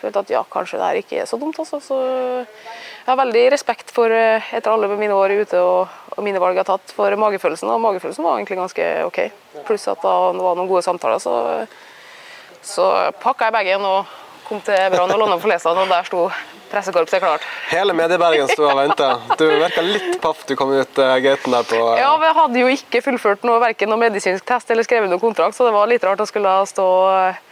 følte 0.00 0.22
at 0.24 0.32
ja, 0.32 0.42
kanskje 0.52 0.80
det 0.80 0.90
her 0.90 1.00
ikke 1.02 1.20
er 1.22 1.30
så 1.30 1.38
dumt. 1.40 1.58
Altså. 1.62 1.80
Så 1.82 2.00
jeg 2.00 3.08
har 3.08 3.20
veldig 3.20 3.44
respekt 3.54 3.92
for, 3.94 4.12
eh, 4.12 4.52
etter 4.56 4.72
alle 4.72 4.90
mine 4.98 5.14
år 5.14 5.36
ute 5.40 5.62
og, 5.62 5.96
og 6.16 6.24
mine 6.26 6.42
valg 6.42 6.58
jeg 6.58 6.64
har 6.64 6.72
tatt, 6.74 6.94
for 6.96 7.16
magefølelsen. 7.22 7.70
Og 7.70 7.82
magefølelsen 7.84 8.26
var 8.26 8.38
egentlig 8.38 8.60
ganske 8.60 8.90
ok. 9.06 9.20
Pluss 9.68 9.88
at 9.92 10.04
da 10.04 10.14
det 10.36 10.44
var 10.44 10.58
noen 10.58 10.70
gode 10.70 10.84
samtaler, 10.86 11.22
så, 11.22 11.66
så 12.64 12.90
pakka 13.22 13.50
jeg 13.50 13.58
bagen 13.60 13.88
og 13.88 14.14
kom 14.46 14.60
til 14.62 14.78
Brann 14.92 15.10
og 15.10 15.18
London 15.18 15.38
opp 15.38 15.48
Lesland, 15.50 15.78
og 15.82 15.90
der 15.90 16.06
sto 16.06 16.26
pressekorpset 16.70 17.22
klart. 17.22 17.46
Hele 17.70 17.94
Mediebergen 17.96 18.48
sto 18.50 18.66
og 18.68 18.76
venta. 18.78 19.08
Du 19.38 19.44
virka 19.46 19.82
litt 19.82 20.20
paff 20.22 20.44
du 20.46 20.54
kom 20.58 20.72
ut 20.74 21.00
uh, 21.02 21.16
gaten 21.22 21.54
der 21.54 21.66
på 21.66 21.80
Ja, 21.98 22.12
vi 22.22 22.30
hadde 22.40 22.62
jo 22.62 22.70
ikke 22.70 23.02
fullført 23.04 23.46
noe, 23.46 23.58
verken 23.62 23.90
noe 23.90 24.00
medisinsk 24.02 24.46
test 24.46 24.70
eller 24.70 24.86
skrevet 24.86 25.10
noen 25.10 25.22
kontrakt, 25.22 25.56
så 25.58 25.66
det 25.66 25.74
var 25.74 25.90
litt 25.90 26.06
rart 26.06 26.22
å 26.22 26.28
skulle 26.28 26.54
stå 26.70 26.86
eh, 27.10 27.42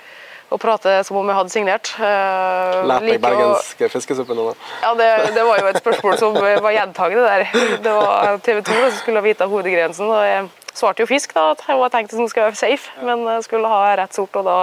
og 0.54 0.61
prate 0.62 0.96
som 1.06 1.18
om 1.18 1.30
jeg 1.30 1.38
hadde 1.38 1.52
signert. 1.52 1.92
Lærte 1.99 2.88
Lært 2.90 3.06
deg 3.08 3.23
bergensk 3.23 3.87
fiskesuppe 3.94 4.37
nå. 4.38 4.50
da. 4.52 4.75
Ja, 4.84 4.92
det, 5.00 5.08
det 5.34 5.46
var 5.49 5.62
jo 5.62 5.70
et 5.73 5.80
spørsmål 5.82 6.18
som 6.20 6.37
var 6.38 6.76
gjentagende 6.76 7.25
der. 7.26 7.46
Det 7.84 7.96
var 7.96 8.38
TV 8.44 8.61
2 8.62 8.76
som 8.84 9.00
skulle 9.00 9.25
vite 9.25 9.49
hodegrensen, 9.50 10.12
og 10.12 10.23
jeg 10.28 10.46
svarte 10.75 11.02
jo 11.02 11.11
fisk, 11.11 11.34
da. 11.34 11.50
Og 11.54 11.66
Jeg 11.68 11.82
var 11.82 11.94
tenkt 11.94 12.14
at 12.14 12.23
nå 12.23 12.28
skulle 12.30 12.46
jeg 12.46 12.54
være 12.54 12.62
safe, 12.62 12.94
men 13.02 13.26
skulle 13.46 13.73
ha 13.73 13.82
rett 13.99 14.14
sort, 14.14 14.38
og 14.38 14.46
da 14.46 14.58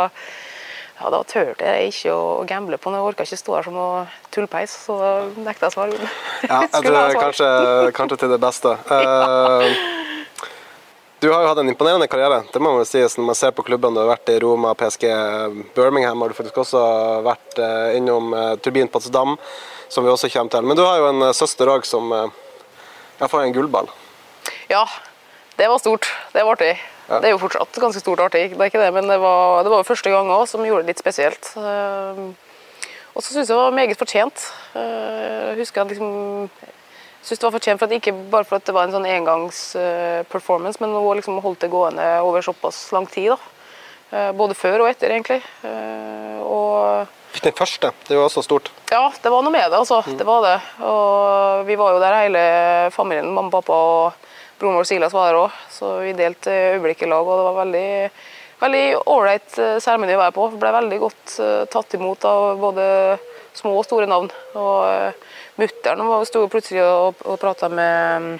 ja, 1.01 1.09
da 1.09 1.21
turte 1.25 1.65
jeg 1.65 1.89
ikke 1.89 2.13
å 2.13 2.25
gamble 2.45 2.77
på 2.77 2.91
noe. 2.91 2.99
Jeg 2.99 3.09
orka 3.09 3.25
ikke 3.25 3.39
stå 3.39 3.55
her 3.57 3.65
som 3.65 3.73
noe 3.73 4.03
tullpeis, 4.33 4.75
så 4.85 4.97
da 4.99 5.11
nekta 5.47 5.69
jeg 5.69 5.73
svar. 5.73 5.95
Ja, 6.45 6.59
jeg 6.67 6.83
tror 6.85 7.17
kanskje, 7.17 7.47
kanskje 7.97 8.19
til 8.21 8.35
det 8.35 8.39
beste. 8.43 8.75
Uh, 8.85 9.65
du 11.21 11.29
har 11.29 11.43
jo 11.43 11.49
hatt 11.51 11.59
en 11.61 11.69
imponerende 11.69 12.07
karriere, 12.09 12.39
det 12.49 12.59
må 12.63 12.71
man 12.73 12.87
si, 12.89 12.97
når 12.97 13.25
man 13.27 13.37
ser 13.37 13.51
på 13.53 13.61
klubbene. 13.61 13.93
Du 13.93 14.01
har 14.01 14.09
vært 14.09 14.29
i 14.33 14.39
Roma, 14.41 14.71
PSG, 14.73 15.03
Birmingham 15.75 16.23
har 16.23 16.31
du 16.31 16.33
faktisk 16.33 16.57
også 16.63 16.81
vært 17.27 17.59
uh, 17.61 17.91
innom 17.93 18.31
uh, 18.33 18.55
Turbin 18.57 18.89
Potsdam, 18.89 19.35
som 19.85 20.07
vi 20.07 20.09
også 20.09 20.31
kommer 20.33 20.49
til. 20.55 20.65
Men 20.65 20.79
du 20.79 20.81
har 20.81 20.97
jo 20.97 21.11
en 21.11 21.27
søster 21.37 21.69
òg 21.69 21.85
som 21.85 22.09
får 23.21 23.43
en 23.43 23.53
gullball. 23.53 23.91
Ja, 24.71 24.81
det 25.61 25.69
var 25.69 25.83
stort. 25.83 26.09
Det 26.33 26.41
var 26.41 26.57
artig. 26.57 26.73
Ja. 27.05 27.19
Det 27.21 27.29
er 27.29 27.35
jo 27.35 27.43
fortsatt 27.43 27.77
ganske 27.83 28.01
stort 28.01 28.25
artig, 28.25 28.47
det 28.55 28.57
er 28.57 28.71
ikke 28.71 28.81
det, 28.81 28.89
men 28.95 29.05
det 29.11 29.19
var, 29.21 29.61
det 29.61 29.75
var 29.75 29.83
jo 29.83 29.89
første 29.91 30.09
gang 30.09 30.31
òg 30.33 30.47
som 30.49 30.65
gjorde 30.65 30.87
det 30.87 30.95
litt 30.95 31.03
spesielt. 31.03 31.53
Og 33.11 33.21
så 33.21 33.27
syns 33.29 33.43
jeg 33.43 33.53
det 33.53 33.61
var 33.61 33.77
meget 33.77 33.99
fortjent. 33.99 34.49
Jeg 34.73 35.57
husker 35.59 35.83
jeg 35.83 35.93
liksom 35.99 36.49
synes 37.21 37.39
det 37.39 37.47
var 37.47 37.55
fortjent 37.55 37.81
for 37.81 37.87
at 37.87 37.97
ikke 37.97 38.13
bare 38.33 38.47
for 38.49 38.57
at 38.57 38.65
det 38.67 38.73
var 38.75 38.87
en 38.87 38.95
sånn 38.95 39.07
engangsperformance, 39.07 40.79
uh, 40.79 40.83
men 40.83 40.95
hun 40.97 41.19
liksom 41.19 41.41
holdt 41.43 41.65
det 41.65 41.71
gående 41.73 42.07
over 42.25 42.45
såpass 42.45 42.83
lang 42.95 43.05
tid. 43.09 43.33
da. 43.35 43.57
Eh, 44.11 44.31
både 44.35 44.55
før 44.59 44.83
og 44.83 44.89
etter, 44.89 45.13
egentlig. 45.13 45.39
og 46.43 47.07
den 47.41 47.53
første, 47.55 47.93
det 48.09 48.17
var 48.17 48.27
også 48.27 48.43
stort. 48.43 48.67
Ja, 48.91 49.05
det 49.23 49.31
var 49.31 49.43
noe 49.45 49.53
med 49.53 49.69
det, 49.71 49.77
altså. 49.77 50.01
Mm. 50.03 50.17
Det 50.19 50.25
var 50.27 50.41
det. 50.43 50.57
Og 50.83 51.63
vi 51.65 51.77
var 51.79 51.93
jo 51.93 52.01
der 52.03 52.17
hele 52.19 52.41
familien, 52.91 53.31
mamma, 53.31 53.49
pappa 53.53 53.71
og 53.71 54.27
broren 54.59 54.81
vår 54.81 54.89
Silas 54.89 55.15
var 55.15 55.31
der 55.31 55.39
òg, 55.39 55.55
så 55.71 55.93
vi 56.03 56.11
delte 56.17 56.51
øyeblikket 56.75 57.07
i 57.07 57.09
lag. 57.09 57.23
og 57.23 57.39
Det 57.39 57.47
var 57.47 57.59
veldig 57.63 57.87
veldig 58.61 58.83
ålreit 59.09 59.57
eh, 59.57 59.79
seremoni 59.81 60.17
å 60.17 60.21
være 60.21 60.35
på. 60.35 60.49
Ble 60.59 60.73
veldig 60.75 60.99
godt 61.01 61.37
tatt 61.71 61.95
imot 61.97 62.27
av 62.29 62.59
både 62.61 62.83
små 63.57 63.77
og 63.79 63.87
store 63.87 64.11
navn. 64.11 64.27
Og 64.59 65.23
Mutter'n 65.59 66.01
sto 66.25 66.45
plutselig 66.51 66.83
og, 66.85 67.21
og 67.27 67.39
prata 67.41 67.67
med 67.71 68.39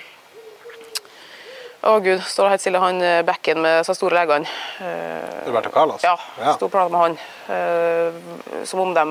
Å 1.82 1.96
oh, 1.96 2.00
gud, 2.03 2.22
står 2.22 2.53
helt 2.53 2.62
stille 2.62 2.80
han 2.82 3.01
bekken 3.25 3.58
med 3.63 3.82
så 3.88 3.96
store 3.98 4.20
leggene. 4.20 4.46
Uh, 4.77 5.48
Roberto 5.48 5.72
Carlos? 5.74 6.03
Ja, 6.06 6.13
ja. 6.38 6.53
sto 6.53 6.70
og 6.70 6.74
prata 6.75 6.94
med 6.94 7.01
han. 7.01 7.15
Uh, 7.50 8.65
som 8.70 8.84
om 8.84 8.94
de 8.94 9.06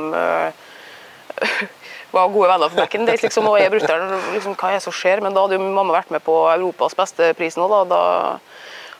var 2.14 2.28
gode 2.30 2.48
venner 2.48 2.70
på 2.70 2.78
bekken. 2.78 3.06
Det 3.06 3.16
er 3.16 3.24
liksom, 3.24 3.48
og 3.50 3.58
jeg 3.60 3.72
brutter'n, 3.72 4.14
liksom, 4.34 4.54
hva 4.58 4.70
er 4.70 4.78
det 4.78 4.84
som 4.86 4.94
skjer? 4.94 5.22
Men 5.24 5.34
da 5.34 5.44
hadde 5.44 5.58
jo 5.58 5.66
mamma 5.66 5.96
vært 5.98 6.12
med 6.14 6.22
på 6.26 6.36
Europas 6.52 6.96
beste 6.98 7.32
pris 7.38 7.58
nå. 7.58 7.66
Da, 7.70 7.82
da, 7.90 8.00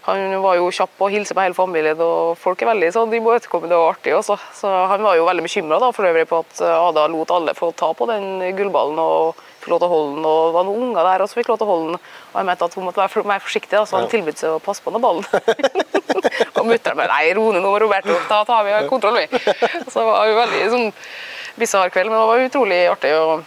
han 0.06 0.34
var 0.40 0.56
jo 0.56 0.70
kjapp 0.72 1.02
og 1.04 1.12
hilste 1.12 1.36
på 1.36 1.42
hele 1.44 1.56
familien, 1.56 2.00
og 2.00 2.38
folk 2.40 2.62
er 2.62 2.70
veldig 2.70 2.88
sånn 2.94 3.12
imøtekommende 3.18 3.76
og 3.76 3.90
artige 3.92 4.16
også. 4.16 4.38
Så 4.56 4.70
han 4.92 5.04
var 5.04 5.18
jo 5.18 5.26
veldig 5.28 5.44
bekymra 5.44 5.90
for 5.92 6.08
øvrig 6.08 6.26
på 6.30 6.40
at 6.40 6.62
Ada 6.64 7.04
lot 7.12 7.32
alle 7.36 7.54
få 7.56 7.68
ta 7.76 7.90
på 7.96 8.08
den 8.08 8.40
gullballen 8.56 9.00
og 9.02 9.42
fikk 9.60 9.74
lov 9.74 9.82
til 9.82 9.88
å 9.88 9.92
holde 9.92 10.14
den. 10.16 10.28
Og 10.28 10.38
det 10.46 10.54
var 10.56 10.66
noen 10.68 10.86
unger 10.88 11.08
der 11.10 11.24
også 11.24 11.38
fikk 11.40 11.50
lov 11.52 11.60
til 11.60 11.68
å 11.68 11.72
holde 11.74 11.90
den. 11.90 12.06
Og 12.30 12.38
jeg 12.40 12.48
mente 12.48 12.68
at 12.70 12.78
hun 12.78 12.86
måtte 12.88 13.02
være 13.02 13.26
mer 13.28 13.44
forsiktig, 13.44 13.76
da, 13.76 13.82
så 13.84 13.98
han 13.98 14.08
tilbød 14.12 14.40
seg 14.40 14.56
å 14.56 14.62
passe 14.64 14.84
på 14.84 14.94
den 14.94 15.04
ballen. 15.04 15.26
og 16.56 16.62
mutter'n 16.68 16.96
bare 16.96 17.10
nei, 17.12 17.34
ro 17.36 17.50
nå, 17.52 17.74
Roberto, 17.84 18.16
da 18.30 18.40
tar 18.48 18.64
vi 18.66 18.78
kontroll, 18.88 19.20
vi. 19.20 19.42
Så 19.90 20.00
det 20.00 20.06
var 20.08 20.30
jo 20.30 20.40
veldig 20.40 20.64
sånn 20.72 20.88
bisarr 21.60 21.92
kveld, 21.92 22.12
men 22.12 22.20
det 22.20 22.30
var 22.30 22.46
utrolig 22.48 22.80
artig 22.94 23.12
og 23.18 23.44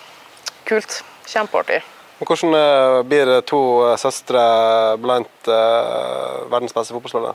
kult. 0.69 1.01
Kjempeartig. 1.29 1.81
Hvordan 2.19 2.53
blir 3.09 3.25
blir 3.25 3.41
to 3.49 3.61
eh, 3.87 3.97
søstre 3.97 4.43
blant 5.01 5.49
uh, 5.49 6.45
verdens 6.51 6.75
beste 6.75 6.93
fotballspillere? 6.93 7.33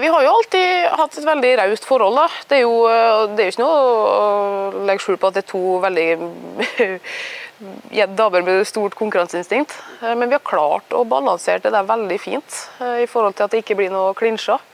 Vi 0.00 0.08
har 0.08 0.24
jo 0.24 0.32
alltid 0.32 0.88
hatt 0.96 1.18
et 1.20 1.26
veldig 1.26 1.52
raust 1.60 1.84
forhold. 1.84 2.16
da. 2.16 2.26
Det 2.48 2.56
er, 2.56 2.62
jo, 2.64 2.88
det 3.36 3.42
er 3.42 3.50
jo 3.50 3.52
ikke 3.52 3.62
noe 3.62 3.80
å 4.08 4.84
legge 4.88 5.04
skjul 5.04 5.18
på 5.20 5.28
at 5.28 5.36
det 5.36 5.42
er 5.42 5.50
to 5.50 5.60
veldig 5.84 6.06
damer 8.22 8.46
med 8.46 8.64
stort 8.64 8.96
konkurranseinstinkt. 8.96 9.76
Men 10.00 10.30
vi 10.30 10.38
har 10.38 10.46
klart 10.48 10.96
å 10.96 11.04
balansere 11.04 11.60
det 11.66 11.74
der 11.76 11.84
veldig 11.84 12.18
fint 12.24 12.56
i 12.80 13.04
forhold 13.04 13.36
til 13.36 13.44
at 13.44 13.52
det 13.52 13.60
ikke 13.66 13.76
blir 13.82 13.92
noe 13.92 14.16
klinsjer. 14.16 14.64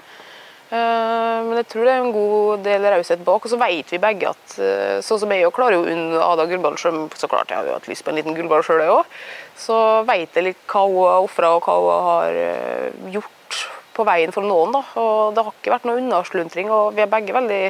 Eh, 0.68 1.38
men 1.46 1.56
jeg 1.62 1.68
tror 1.72 1.86
det 1.86 1.92
er 1.94 2.02
en 2.02 2.12
god 2.12 2.64
del 2.66 2.86
raushet 2.92 3.22
bak. 3.24 3.44
Og 3.44 3.52
så 3.52 3.58
vet 3.60 3.92
vi 3.94 4.00
begge 4.02 4.32
at 4.34 4.56
eh, 4.60 4.98
sånn 5.04 5.22
som 5.22 5.32
jeg 5.32 5.46
jo 5.46 5.52
klarer 5.54 5.78
jo 5.78 5.94
unn 5.94 6.18
Ada 6.20 6.48
gullball 6.50 6.76
sjøl, 6.80 7.06
så 7.16 7.30
klart 7.30 7.52
jeg 7.52 7.60
har 7.60 7.70
jo 7.70 7.76
hatt 7.78 7.88
lyst 7.88 8.04
på 8.04 8.12
en 8.12 8.20
liten 8.20 8.36
gullball 8.36 8.64
sjøl, 8.66 8.84
jeg 8.84 8.92
òg. 8.92 9.16
Så 9.58 9.78
vet 10.08 10.36
jeg 10.36 10.50
litt 10.50 10.60
hva 10.68 10.84
hun 10.84 11.00
har 11.06 11.24
ofra 11.24 11.54
og 11.56 11.64
hva 11.64 11.78
hun 11.80 12.10
har 12.10 12.42
eh, 12.42 13.00
gjort 13.16 13.62
på 13.96 14.06
veien 14.06 14.34
for 14.34 14.46
noen. 14.46 14.76
da. 14.76 14.84
Og 15.00 15.34
det 15.34 15.46
har 15.46 15.56
ikke 15.56 15.74
vært 15.78 15.88
noe 15.88 16.02
unnasluntring, 16.02 16.70
og 16.74 16.92
vi 16.96 17.04
har 17.04 17.10
begge 17.10 17.36
veldig 17.36 17.64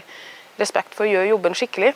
respekt 0.59 0.99
for 0.99 1.07
å 1.07 1.13
gjøre 1.13 1.31
jobben 1.31 1.57
skikkelig. 1.57 1.95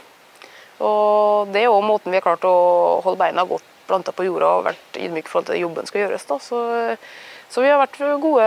Og 0.83 1.51
det 1.55 1.65
er 1.65 1.71
òg 1.71 1.83
måten 1.87 2.15
vi 2.15 2.19
har 2.19 2.25
klart 2.25 2.47
å 2.47 3.03
holde 3.05 3.21
beina 3.21 3.45
godt 3.47 3.67
planta 3.87 4.15
på 4.15 4.25
jorda 4.27 4.49
og 4.57 4.67
vært 4.71 4.99
ydmyke 4.99 5.31
for 5.31 5.45
at 5.45 5.59
jobben 5.59 5.87
skal 5.91 6.05
gjøres. 6.05 6.25
da. 6.31 6.39
Så 6.43 6.63
så 7.53 7.61
vi 7.61 7.69
har 7.69 7.81
vært 7.83 7.99
gode 8.23 8.45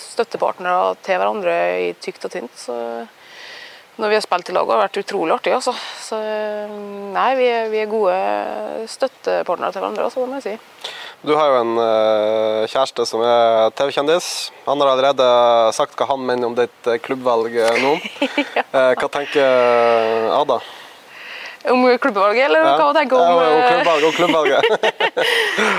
støttepartnere 0.00 0.94
til 1.04 1.20
hverandre 1.20 1.56
i 1.84 1.90
tykt 2.00 2.24
og 2.24 2.32
tynt. 2.32 2.54
Så 2.56 2.76
når 4.00 4.12
vi 4.12 4.16
har 4.16 4.24
spilt 4.24 4.48
i 4.48 4.54
lag, 4.56 4.68
har 4.68 4.80
det 4.80 4.86
vært 4.86 5.00
utrolig 5.02 5.34
artig. 5.34 5.52
Altså. 5.56 5.74
Så 6.04 6.20
nei, 7.12 7.28
vi 7.36 7.50
er, 7.52 7.68
vi 7.72 7.82
er 7.82 7.90
gode 7.90 8.16
støttepartnere 8.92 9.74
til 9.74 9.84
hverandre, 9.84 10.08
altså, 10.08 10.24
det 10.24 10.30
må 10.32 10.40
jeg 10.40 10.46
si. 10.46 10.94
Du 11.26 11.34
har 11.36 11.52
jo 11.52 11.60
en 11.64 11.76
uh, 11.80 12.64
kjæreste 12.68 13.06
som 13.08 13.24
er 13.24 13.76
TV-kjendis. 13.76 14.30
Han 14.64 14.80
har 14.80 14.92
allerede 14.94 15.28
sagt 15.76 15.96
hva 16.00 16.08
han 16.12 16.24
mener 16.24 16.48
om 16.48 16.56
ditt 16.56 16.90
klubbvalg 17.04 17.56
nå. 17.84 17.94
ja. 18.58 18.66
hva 18.72 19.12
tenker 19.12 20.32
Ada? 20.36 20.60
Om 21.70 21.84
klubbevalget, 21.98 22.44
eller 22.46 22.62
ja. 22.62 22.72
hva 22.78 22.88
tenker 22.94 23.18
om 23.18 23.40
ja, 23.42 23.86
om 24.06 24.12
klubbvalget. 24.14 24.66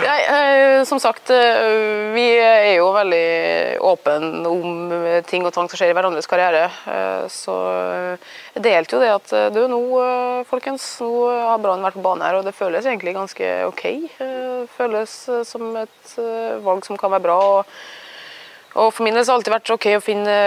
ja, 0.03 0.15
eh, 0.36 0.79
som 0.89 1.00
sagt, 1.00 1.32
eh, 1.32 2.12
vi 2.15 2.25
er 2.44 2.74
jo 2.77 2.89
veldig 2.96 3.27
åpne 3.88 4.41
om 4.51 4.96
ting 5.29 5.48
og 5.48 5.53
tvang 5.56 5.70
som 5.72 5.79
skjer 5.79 5.94
i 5.94 5.98
hverandres 5.98 6.27
karriere. 6.29 6.65
Så 7.32 7.56
jeg 8.56 8.65
delte 8.65 8.98
jo 8.98 9.03
det 9.03 9.13
at 9.13 9.36
du, 9.56 9.62
nå 9.72 9.79
folkens, 10.50 10.89
nå 11.03 11.12
har 11.29 11.62
Brann 11.63 11.86
vært 11.86 12.00
på 12.00 12.03
banen 12.06 12.25
her, 12.27 12.39
og 12.39 12.48
det 12.48 12.56
føles 12.58 12.88
egentlig 12.88 13.15
ganske 13.15 13.53
OK. 13.70 13.86
Det 14.17 14.67
føles 14.75 15.15
som 15.48 15.72
et 15.79 16.20
valg 16.65 16.84
som 16.88 17.00
kan 17.00 17.15
være 17.15 17.27
bra. 17.29 17.39
og 17.60 18.06
og 18.75 18.91
For 18.93 19.05
min 19.05 19.15
del 19.15 19.24
har 19.24 19.29
det 19.29 19.36
alltid 19.38 19.53
vært 19.53 19.71
OK 19.74 19.86
å 19.95 20.03
finne 20.03 20.38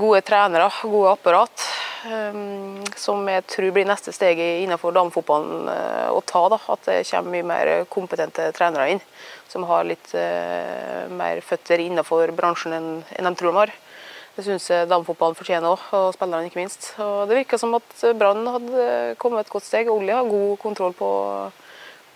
gode 0.00 0.20
trenere, 0.26 0.66
gode 0.82 1.14
apparat. 1.14 1.68
Ehm, 2.04 2.82
som 3.00 3.24
jeg 3.30 3.46
tror 3.48 3.70
blir 3.72 3.86
neste 3.88 4.12
steg 4.12 4.40
innenfor 4.42 4.92
damefotballen 4.92 5.70
eh, 5.72 6.10
å 6.12 6.20
ta. 6.26 6.42
Da. 6.52 6.58
At 6.74 6.84
det 6.88 6.98
kommer 7.08 7.32
mye 7.32 7.46
mer 7.48 7.72
kompetente 7.92 8.50
trenere 8.56 8.90
inn, 8.92 9.00
som 9.48 9.64
har 9.68 9.86
litt 9.86 10.10
uh, 10.16 11.06
mer 11.14 11.38
føtter 11.44 11.78
innenfor 11.84 12.32
bransjen 12.34 12.74
enn, 12.74 12.88
de 13.06 13.32
tror 13.38 13.52
de 13.52 13.60
har. 13.60 13.72
Det 14.34 14.42
syns 14.42 14.66
jeg 14.66 14.88
damefotballen 14.90 15.36
fortjener 15.38 15.70
òg, 15.70 15.82
og 15.94 16.08
spillerne 16.16 16.48
ikke 16.48 16.58
minst. 16.58 16.88
Og 16.98 17.28
det 17.30 17.38
virka 17.38 17.60
som 17.60 17.76
at 17.78 17.92
Brann 18.18 18.42
hadde 18.50 18.86
kommet 19.22 19.46
et 19.46 19.52
godt 19.52 19.68
steg. 19.68 19.92
Olje 19.92 20.16
har 20.16 20.26
god 20.26 20.56
kontroll 20.64 20.96
på, 20.98 21.10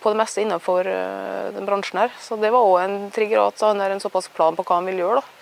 på 0.01 0.13
det 0.13 0.19
meste 0.19 0.43
innenfor 0.43 0.87
uh, 0.87 1.49
den 1.55 1.67
bransjen 1.67 2.03
her. 2.03 2.13
Så 2.21 2.37
det 2.39 2.51
var 2.53 2.65
òg 2.65 2.79
en 2.83 2.97
trigger 3.15 3.47
at 3.47 3.65
han 3.65 3.81
har 3.83 3.93
en 3.93 4.03
såpass 4.03 4.29
plan 4.33 4.57
på 4.57 4.65
hva 4.65 4.79
han 4.79 4.89
vil 4.89 5.03
gjøre. 5.03 5.21
da. 5.21 5.35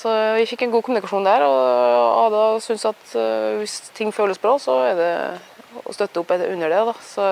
Så 0.00 0.12
vi 0.38 0.46
fikk 0.48 0.64
en 0.64 0.72
god 0.72 0.86
kommunikasjon 0.86 1.26
der, 1.26 1.44
og 1.44 2.20
Ada 2.24 2.44
syns 2.64 2.86
at 2.88 3.14
uh, 3.16 3.60
hvis 3.60 3.80
ting 3.96 4.14
føles 4.16 4.40
bra, 4.40 4.56
så 4.62 4.78
er 4.88 4.98
det 4.98 5.12
å 5.86 5.94
støtte 5.94 6.22
opp 6.22 6.32
under 6.34 6.72
det. 6.72 6.82
Da. 6.88 6.94
Så 7.04 7.30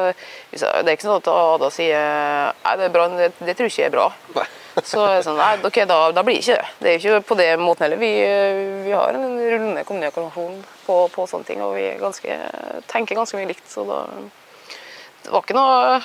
Det 0.52 0.84
er 0.84 0.94
ikke 0.94 1.08
sånn 1.08 1.20
at 1.20 1.30
Ada 1.32 1.70
sier 1.74 2.54
nei, 2.64 2.78
det 2.80 2.88
er 2.88 2.94
bra, 2.94 3.08
det, 3.18 3.32
det 3.40 3.56
tror 3.58 3.72
ikke 3.72 3.88
er 3.88 3.94
bra. 3.94 4.08
Nei. 4.36 4.48
så 4.86 5.02
er 5.06 5.16
det 5.16 5.24
sånn, 5.26 5.38
nei, 5.38 5.56
ok, 5.66 5.80
da, 5.88 5.98
da, 6.14 6.22
blir 6.26 6.38
det 6.38 6.44
ikke 6.44 6.58
det. 6.58 6.68
Det 6.78 6.90
er 6.90 7.00
ikke 7.00 7.26
på 7.30 7.36
det 7.38 7.48
måten 7.60 7.86
heller. 7.86 8.00
Vi, 8.00 8.12
vi 8.84 8.94
har 8.94 9.16
en 9.16 9.38
rullende 9.38 9.84
kommunikasjon 9.88 10.60
på, 10.86 10.98
på, 11.14 11.26
sånne 11.30 11.48
ting, 11.48 11.62
og 11.64 11.74
vi 11.78 11.88
ganske, 12.00 12.38
tenker 12.90 13.18
ganske 13.18 13.38
mye 13.38 13.50
likt. 13.50 13.66
Så 13.70 13.86
da, 13.88 14.04
det 15.24 15.34
var 15.34 15.44
ikke 15.44 15.58
noe 15.58 15.98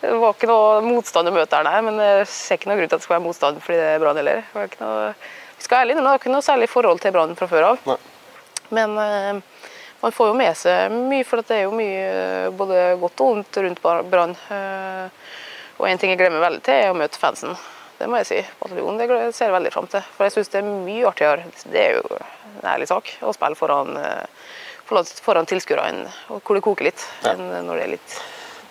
Det 0.00 0.12
var 0.14 0.34
ikke 0.36 0.46
noe 0.46 0.82
motstand 0.84 1.26
å 1.26 1.34
møte 1.34 1.58
her, 1.58 1.66
nei, 1.66 1.78
men 1.82 1.96
jeg 1.98 2.26
ser 2.30 2.58
ikke 2.58 2.70
noe 2.70 2.78
grunn 2.78 2.90
til 2.90 2.94
at 2.94 3.02
det 3.02 3.06
skal 3.06 3.16
være 3.16 3.24
motstand 3.24 3.58
fordi 3.64 3.80
det 3.80 3.88
er 3.90 4.02
Brann 4.02 4.20
heller. 4.20 4.44
Noe, 4.78 5.08
vi 5.58 5.66
skal 5.66 5.82
ærlig 5.82 5.96
innrømme, 5.96 6.06
det 6.06 6.12
var 6.12 6.22
ikke 6.22 6.34
noe 6.36 6.46
særlig 6.46 6.68
forhold 6.70 7.02
til 7.02 7.14
Brann 7.16 7.34
fra 7.38 7.48
før 7.50 7.66
av. 7.72 7.80
Nei. 7.88 7.96
Men 8.78 8.94
uh, 8.94 9.64
man 10.04 10.14
får 10.14 10.30
jo 10.30 10.36
med 10.38 10.60
seg 10.60 10.94
mye, 10.94 11.26
for 11.26 11.42
det 11.42 11.56
er 11.56 11.64
jo 11.64 11.74
mye 11.74 12.04
eh, 12.04 12.46
både 12.54 12.84
godt 13.00 13.24
og 13.24 13.32
vondt 13.32 13.60
rundt 13.64 13.82
Brann. 14.12 14.36
Uh, 14.46 15.10
og 15.80 15.88
en 15.88 15.98
ting 15.98 16.14
jeg 16.14 16.20
glemmer 16.20 16.46
veldig 16.46 16.62
til, 16.68 16.78
er 16.78 16.92
å 16.92 16.98
møte 16.98 17.18
fansen. 17.18 17.58
Det 17.98 18.06
må 18.06 18.20
jeg 18.20 18.30
si. 18.30 18.40
Bataljonen 18.60 19.02
det 19.02 19.34
ser 19.34 19.48
jeg 19.48 19.56
veldig 19.56 19.74
fram 19.74 19.90
til. 19.90 20.06
For 20.14 20.28
jeg 20.28 20.36
syns 20.36 20.54
det 20.54 20.62
er 20.62 20.70
mye 20.70 21.10
artigere. 21.10 21.50
Det 21.66 21.82
er 21.82 21.98
jo 21.98 22.18
en 22.20 22.70
ærlig 22.76 22.86
sak 22.92 23.10
å 23.26 23.34
spille 23.34 23.58
foran, 23.58 23.98
foran 24.86 25.50
tilskuerne, 25.50 26.06
hvor 26.28 26.54
det 26.54 26.66
koker 26.70 26.92
litt, 26.92 27.02
enn 27.26 27.48
når 27.66 27.72
det 27.72 27.86
er 27.88 27.96
litt 27.96 28.20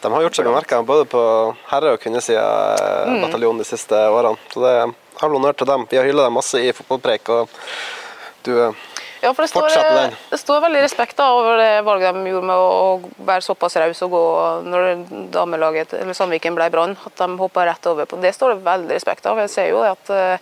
de 0.01 0.13
har 0.13 0.21
gjort 0.21 0.37
seg 0.37 0.45
bemerka 0.45 0.81
både 0.85 1.05
på 1.09 1.21
herre- 1.71 1.95
og 1.95 2.01
kvinnesida 2.01 2.43
av 2.43 3.13
mm. 3.13 3.21
bataljonen 3.25 3.63
de 3.63 3.67
siste 3.67 3.97
årene. 3.97 4.37
Så 4.53 4.61
det 4.63 4.73
er 4.73 4.91
all 5.25 5.33
honnør 5.33 5.57
til 5.57 5.69
dem. 5.69 5.87
Vi 5.89 5.97
har 5.99 6.05
hylla 6.07 6.27
dem 6.27 6.37
masse 6.37 6.61
i 6.61 6.73
fotballpreik. 6.75 7.29
og 7.29 7.49
du 8.45 8.53
Ja, 9.21 9.33
for 9.33 9.41
det 9.41 9.49
står, 9.49 9.69
den. 9.73 10.15
det 10.29 10.37
står 10.37 10.61
veldig 10.61 10.81
respekt 10.83 11.17
da, 11.17 11.31
over 11.33 11.57
det 11.57 11.81
valget 11.81 12.13
de 12.13 12.29
gjorde 12.29 12.47
med 12.47 12.61
å 12.61 13.25
være 13.25 13.41
såpass 13.41 13.75
raus 13.81 14.01
og 14.05 14.13
gå 14.13 14.25
når 14.69 14.89
damelaget 15.33 15.95
eller 15.97 16.13
Sandviken 16.13 16.55
ble 16.55 16.69
Brann. 16.69 16.97
At 17.05 17.17
de 17.17 17.29
hoppa 17.41 17.65
rett 17.65 17.89
over 17.89 18.05
på 18.05 18.21
det. 18.21 18.35
står 18.37 18.55
det 18.55 18.65
veldig 18.69 18.93
respekt 18.93 19.25
av. 19.25 19.41
Jeg 19.41 19.53
ser 19.53 19.71
jo 19.73 19.81
at 19.81 20.13
eh, 20.13 20.37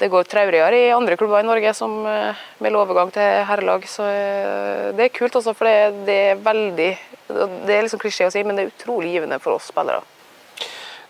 det 0.00 0.08
går 0.08 0.24
traurigere 0.24 0.78
i 0.78 0.92
andre 0.96 1.16
klubber 1.20 1.42
i 1.42 1.46
Norge 1.46 1.74
som 1.76 1.92
eh, 2.08 2.38
med 2.64 2.76
overgang 2.76 3.10
til 3.12 3.44
herrelag. 3.44 3.84
Så 3.88 4.06
eh, 4.08 4.86
det 4.96 5.06
er 5.06 5.12
kult, 5.12 5.36
også, 5.36 5.52
for 5.56 5.68
det, 5.68 6.06
det 6.08 6.18
er 6.30 6.40
veldig 6.40 6.90
Det 7.30 7.74
er 7.74 7.84
liksom 7.84 8.00
klisjé 8.02 8.26
å 8.26 8.32
si, 8.32 8.42
men 8.42 8.56
det 8.56 8.64
er 8.64 8.72
utrolig 8.72 9.12
givende 9.12 9.38
for 9.42 9.58
oss 9.58 9.68
spillere. 9.70 10.00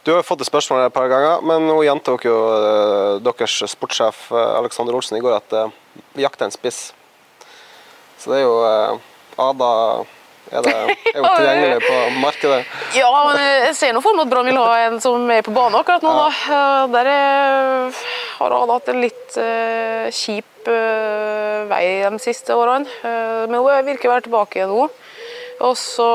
Du 0.03 0.11
har 0.11 0.21
jo 0.21 0.27
fått 0.27 0.43
et 0.43 0.49
spørsmål 0.49 0.87
et 0.87 0.97
par 0.97 1.09
ganger, 1.13 1.45
men 1.47 1.69
nå 1.69 1.79
gjentok 1.87 2.27
jo 2.27 2.37
eh, 2.57 3.21
deres 3.25 3.61
sportssjef 3.73 4.31
Alexander 4.35 4.97
Olsen 4.97 5.21
i 5.21 5.23
går 5.25 5.39
at 5.39 5.59
vi 6.17 6.25
jakter 6.25 6.49
en 6.49 6.57
spiss. 6.57 6.89
Så 8.21 8.33
det 8.33 8.43
er 8.43 8.49
jo 8.49 8.57
Ada 9.41 9.69
er, 10.51 10.65
det, 10.67 10.73
er 10.75 11.19
jo 11.21 11.31
tilgjengelig 11.39 11.79
på 11.85 11.99
markedet. 12.21 12.61
Ja, 12.99 13.11
men 13.29 13.39
jeg 13.39 13.75
ser 13.79 13.95
nå 13.95 14.03
for 14.03 14.19
meg 14.19 14.27
at 14.27 14.33
Brann 14.33 14.49
vil 14.51 14.59
ha 14.59 14.79
en 14.89 14.99
som 15.03 15.31
er 15.31 15.45
på 15.47 15.55
banen 15.55 15.79
akkurat 15.79 16.03
nå. 16.03 16.15
da. 16.19 16.59
Der 16.91 17.11
er, 17.13 18.01
har 18.41 18.57
Ada 18.57 18.79
hatt 18.79 18.91
en 18.93 19.01
litt 19.05 19.37
eh, 19.41 20.09
kjip 20.15 20.69
eh, 20.71 21.65
vei 21.71 21.85
de 22.09 22.21
siste 22.23 22.57
årene. 22.57 22.89
Eh, 23.05 23.47
men 23.51 23.61
hun 23.61 23.87
virker 23.87 24.11
å 24.11 24.15
være 24.17 24.27
tilbake 24.29 24.67
nå. 24.71 24.89
Og 25.61 25.75
så, 25.77 26.07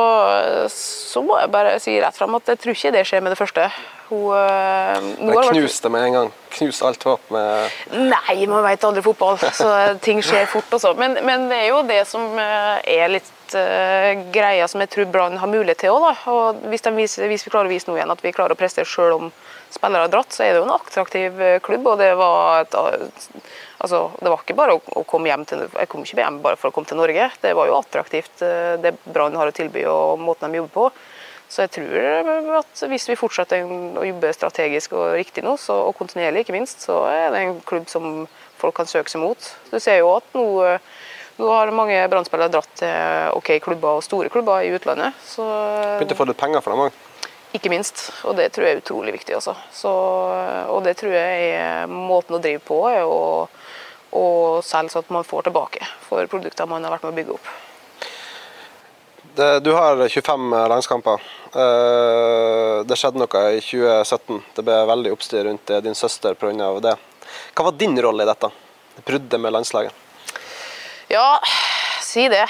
så 0.74 1.22
må 1.22 1.36
jeg 1.38 1.52
bare 1.54 1.76
si 1.82 1.94
rett 2.02 2.18
frem 2.18 2.34
at 2.34 2.48
jeg 2.50 2.62
tror 2.64 2.74
ikke 2.74 2.94
det 2.96 3.04
skjer 3.06 3.22
med 3.22 3.36
det 3.36 3.38
første. 3.38 3.68
Hun, 4.10 4.32
eh, 4.38 5.06
nå 5.22 5.36
knuste 5.52 5.86
vært- 5.86 5.94
med 5.94 6.08
en 6.08 6.18
gang. 6.18 6.32
Knus 6.56 6.82
alt 6.88 7.04
håp 7.04 7.30
med 7.36 7.72
Nei, 7.92 8.46
man 8.50 8.64
vet 8.64 8.84
aldri 8.88 9.04
fotball, 9.06 9.38
så 9.54 10.00
ting 10.02 10.22
skjer 10.24 10.48
fort 10.50 10.72
også. 10.78 10.96
Men, 10.98 11.18
men 11.26 11.50
det 11.52 11.58
er 11.62 11.68
jo 11.70 11.82
det 11.86 12.02
som 12.10 12.38
eh, 12.42 12.82
er 12.98 13.12
litt 13.12 13.56
eh, 13.58 14.14
greia 14.34 14.68
som 14.72 14.82
jeg 14.82 14.94
tror 14.94 15.12
Brann 15.14 15.38
har 15.42 15.52
mulighet 15.52 15.84
til 15.84 15.94
òg. 15.94 16.26
Hvis, 16.72 17.20
hvis 17.22 17.46
vi 17.46 17.52
klarer 17.54 17.70
å 17.70 17.74
vise 17.76 17.90
nå 17.90 17.98
igjen 18.00 18.14
at 18.14 18.24
vi 18.26 18.34
klarer 18.34 18.56
å 18.56 18.60
prestere 18.60 18.90
sjøl 18.90 19.18
om 19.20 19.32
spillere 19.74 20.06
har 20.06 20.12
dratt, 20.14 20.34
så 20.34 20.46
er 20.46 20.54
det 20.54 20.62
jo 20.62 20.68
en 20.68 20.76
attraktiv 20.76 21.42
eh, 21.42 21.60
klubb. 21.64 21.88
Og 21.92 22.02
det 22.02 22.12
var 22.20 22.66
et, 22.66 22.76
eh, 22.76 23.54
Altså, 23.86 24.08
det 24.18 24.32
var 24.32 24.40
ikke 24.42 24.56
bare 24.58 24.74
å, 24.78 24.80
å 24.98 25.02
komme 25.06 25.28
hjem 25.30 25.44
til 25.46 25.66
Jeg 25.68 25.90
kom 25.92 26.06
ikke 26.06 26.18
hjem 26.18 26.38
bare 26.42 26.58
for 26.58 26.72
å 26.72 26.74
komme 26.74 26.88
til 26.90 26.98
Norge. 26.98 27.28
Det 27.44 27.52
var 27.54 27.68
jo 27.70 27.76
attraktivt, 27.78 28.42
eh, 28.42 28.78
det 28.82 28.96
Brann 29.04 29.36
har 29.38 29.52
å 29.52 29.54
tilby 29.54 29.84
og 29.92 30.22
måten 30.24 30.50
de 30.50 30.62
jobber 30.62 30.74
på. 30.74 30.86
Så 31.52 31.66
jeg 31.66 31.74
tror 31.76 32.56
at 32.58 32.82
hvis 32.90 33.06
vi 33.12 33.18
fortsetter 33.20 33.68
å 33.70 34.06
jobbe 34.08 34.32
strategisk 34.34 34.96
og 34.98 35.12
riktig 35.20 35.44
nå, 35.46 35.54
så, 35.62 35.76
og 35.92 35.94
kontinuerlig 36.00 36.42
ikke 36.42 36.56
minst, 36.56 36.82
så 36.88 37.04
er 37.12 37.28
det 37.36 37.44
en 37.44 37.60
klubb 37.68 37.86
som 37.92 38.26
folk 38.58 38.80
kan 38.80 38.90
søke 38.90 39.14
seg 39.14 39.22
mot. 39.22 39.52
Du 39.70 39.78
ser 39.78 40.00
jo 40.00 40.10
at 40.16 40.34
nå, 40.34 40.46
nå 41.38 41.52
har 41.52 41.74
mange 41.76 42.00
Brann-spillere 42.10 42.50
dratt 42.56 42.72
til 42.82 43.38
ok 43.38 43.60
klubber 43.68 44.00
og 44.00 44.08
store 44.08 44.34
klubber 44.34 44.66
i 44.66 44.74
utlandet. 44.74 45.14
Så 45.28 45.46
Begynte 46.00 46.18
å 46.18 46.24
få 46.24 46.32
litt 46.32 46.42
penger 46.42 46.66
for 46.66 46.74
dem 46.74 46.88
òg. 46.88 47.05
Ikke 47.58 47.72
minst, 47.74 48.10
og 48.28 48.36
det 48.40 48.50
tror 48.54 48.68
jeg 48.68 48.78
er 48.78 48.82
utrolig 48.84 49.14
viktig. 49.16 49.36
Også. 49.38 49.56
Så, 49.74 49.92
og 50.72 50.84
det 50.86 50.96
tror 51.00 51.16
jeg 51.16 51.52
er 51.56 51.92
måten 51.92 52.38
å 52.38 52.42
drive 52.44 52.62
på, 52.66 52.80
er 52.92 53.04
å, 53.08 53.48
å 54.16 54.26
selge 54.66 54.94
så 54.96 55.04
at 55.04 55.14
man 55.14 55.28
får 55.28 55.48
tilbake 55.50 55.88
for 56.08 56.28
produkter 56.32 56.70
man 56.70 56.84
har 56.86 56.96
vært 56.96 57.08
med 57.08 57.16
å 57.16 57.20
bygge 57.22 57.38
opp. 57.38 57.54
Det, 59.36 59.60
du 59.60 59.74
har 59.76 60.00
25 60.08 60.54
landskamper. 60.72 61.24
Eh, 61.52 62.84
Det 62.88 62.96
skjedde 62.96 63.20
noe 63.20 63.42
i 63.58 63.60
2017. 63.60 64.38
Det 64.56 64.64
ble 64.64 64.78
veldig 64.88 65.12
oppstyr 65.12 65.44
rundt 65.50 65.74
eh, 65.76 65.82
din 65.84 65.96
søster 65.96 66.38
pga. 66.40 66.70
det. 66.80 66.96
Hva 67.56 67.66
var 67.68 67.76
din 67.76 68.00
rolle 68.02 68.24
i 68.24 68.30
dette? 68.30 68.52
Bruddet 69.04 69.40
med 69.40 69.52
landslaget? 69.52 69.92
Ja, 71.12 71.42
si 72.02 72.30
det. 72.32 72.46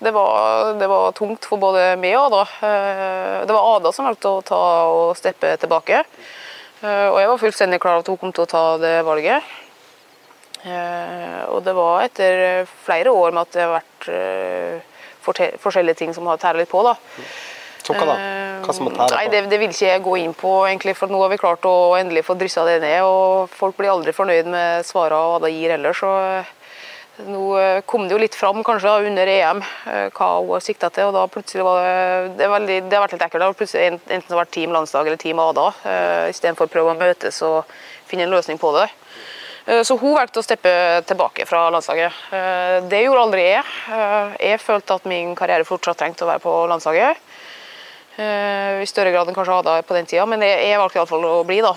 Det 0.00 0.12
var, 0.14 0.74
det 0.80 0.88
var 0.90 1.12
tungt 1.16 1.44
for 1.48 1.60
både 1.62 1.96
meg 2.00 2.16
og 2.18 2.26
Ada. 2.32 2.42
Eh, 2.68 3.46
Det 3.46 3.54
var 3.56 3.68
Ada 3.76 3.92
som 3.92 4.06
valgte 4.08 4.32
å 4.32 4.42
ta 4.44 4.60
og 4.90 5.16
steppe 5.18 5.54
tilbake. 5.62 6.02
Eh, 6.82 7.06
Og 7.08 7.18
jeg 7.20 7.28
var 7.28 7.38
fullstendig 7.42 7.80
klar 7.80 7.96
over 7.98 8.04
at 8.06 8.12
hun 8.12 8.18
kom 8.18 8.32
til 8.32 8.44
å 8.46 8.50
ta 8.50 8.64
det 8.82 8.96
valget. 9.06 9.42
Eh, 10.64 11.42
Og 11.48 11.62
det 11.64 11.74
var 11.74 12.02
etter 12.04 12.66
flere 12.84 13.12
år 13.12 13.32
med 13.32 13.42
at 13.46 13.52
det 13.52 13.62
har 13.66 13.76
vært 13.80 14.82
forskjellige 15.62 15.96
ting 15.98 16.14
som 16.14 16.26
har 16.26 16.38
tæret 16.38 16.62
litt 16.64 16.70
på. 16.70 16.82
da. 16.86 16.94
Hva 17.86 18.06
da? 18.06 18.14
Hva 18.64 18.74
som 18.74 18.86
må 18.86 18.90
på? 18.90 19.06
Nei, 19.14 19.26
det, 19.30 19.44
det 19.50 19.58
vil 19.62 19.70
ikke 19.70 19.90
jeg 19.92 20.02
gå 20.02 20.16
inn 20.18 20.32
på, 20.34 20.52
egentlig, 20.66 20.96
for 20.98 21.10
nå 21.12 21.20
har 21.22 21.30
vi 21.30 21.38
klart 21.38 21.66
å 21.68 21.94
endelig 21.98 22.24
få 22.26 22.34
dryssa 22.38 22.64
det 22.66 22.80
ned. 22.82 23.02
og 23.06 23.50
Folk 23.54 23.76
blir 23.78 23.92
aldri 23.92 24.14
fornøyd 24.16 24.48
med 24.50 24.86
svarene 24.88 25.36
Ada 25.38 25.50
gir 25.52 25.70
heller, 25.76 25.94
så 25.94 26.10
nå 27.24 27.42
eh, 27.58 27.80
kom 27.88 28.04
det 28.06 28.12
jo 28.12 28.20
litt 28.20 28.34
fram 28.36 28.62
kanskje 28.64 28.90
da, 28.90 29.08
under 29.08 29.30
EM 29.32 29.62
eh, 29.88 30.08
hva 30.12 30.28
hun 30.44 30.60
sikta 30.60 30.90
til. 30.92 31.08
og 31.08 31.14
da 31.16 31.22
plutselig 31.32 31.64
var 31.64 31.82
Det 31.82 32.36
det, 32.38 32.48
veldig, 32.52 32.76
det 32.90 32.98
har 32.98 33.06
vært 33.06 33.16
litt 33.16 33.24
ekkelt. 33.26 33.40
Det 33.40 33.48
har 33.48 33.56
plutselig 33.56 33.86
en- 33.86 34.00
enten 34.18 34.36
vært 34.36 34.52
Team 34.52 34.72
Landslag 34.76 35.06
eller 35.06 35.16
Team 35.20 35.40
Ada, 35.40 35.66
eh, 35.84 36.28
istedenfor 36.34 36.68
å 36.68 36.72
prøve 36.74 36.92
å 36.92 36.98
møtes 36.98 37.40
og 37.42 37.64
finne 38.06 38.26
en 38.28 38.34
løsning 38.36 38.58
på 38.60 38.72
det. 38.78 38.88
Så 39.82 39.96
hun 39.98 40.14
valgte 40.14 40.38
å 40.38 40.44
steppe 40.46 40.70
tilbake 41.10 41.42
fra 41.44 41.64
landslaget. 41.74 42.12
Det 42.86 43.00
gjorde 43.02 43.22
aldri 43.24 43.42
jeg. 43.48 43.64
Jeg 44.38 44.60
følte 44.62 44.94
at 44.94 45.08
min 45.10 45.34
karriere 45.34 45.66
fortsatt 45.66 45.98
trengte 45.98 46.22
å 46.22 46.28
være 46.30 46.38
på 46.44 46.52
landslaget. 46.70 47.16
I 48.16 48.86
større 48.86 49.10
grad 49.10 49.26
enn 49.26 49.34
kanskje 49.34 49.58
Ada 49.58 49.82
på 49.82 49.96
den 49.98 50.06
tida, 50.06 50.22
men 50.24 50.40
jeg, 50.46 50.68
jeg 50.70 50.78
valgte 50.78 51.00
iallfall 51.00 51.26
å 51.26 51.42
bli. 51.44 51.58
da. 51.66 51.74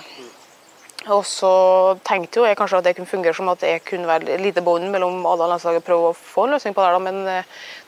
Og 1.08 1.24
så 1.24 1.98
tenkte 2.04 2.42
jo 2.42 2.44
jeg 2.44 2.58
kanskje 2.60 2.76
at 2.78 2.84
det 2.84 2.96
kunne 2.98 3.08
fungere 3.08 3.34
som 3.34 3.48
at 3.48 3.62
jeg 3.64 3.80
kunne 3.88 4.06
være 4.06 4.36
lite 4.42 4.60
bånd 4.60 4.90
mellom 4.92 5.22
og 5.24 5.38
landslaget, 5.40 5.84
prøve 5.86 6.10
å 6.12 6.16
få 6.16 6.44
en 6.44 6.52
løsning 6.58 6.74
på 6.76 6.84
det, 6.84 7.00
men 7.00 7.22
eh, 7.26 7.42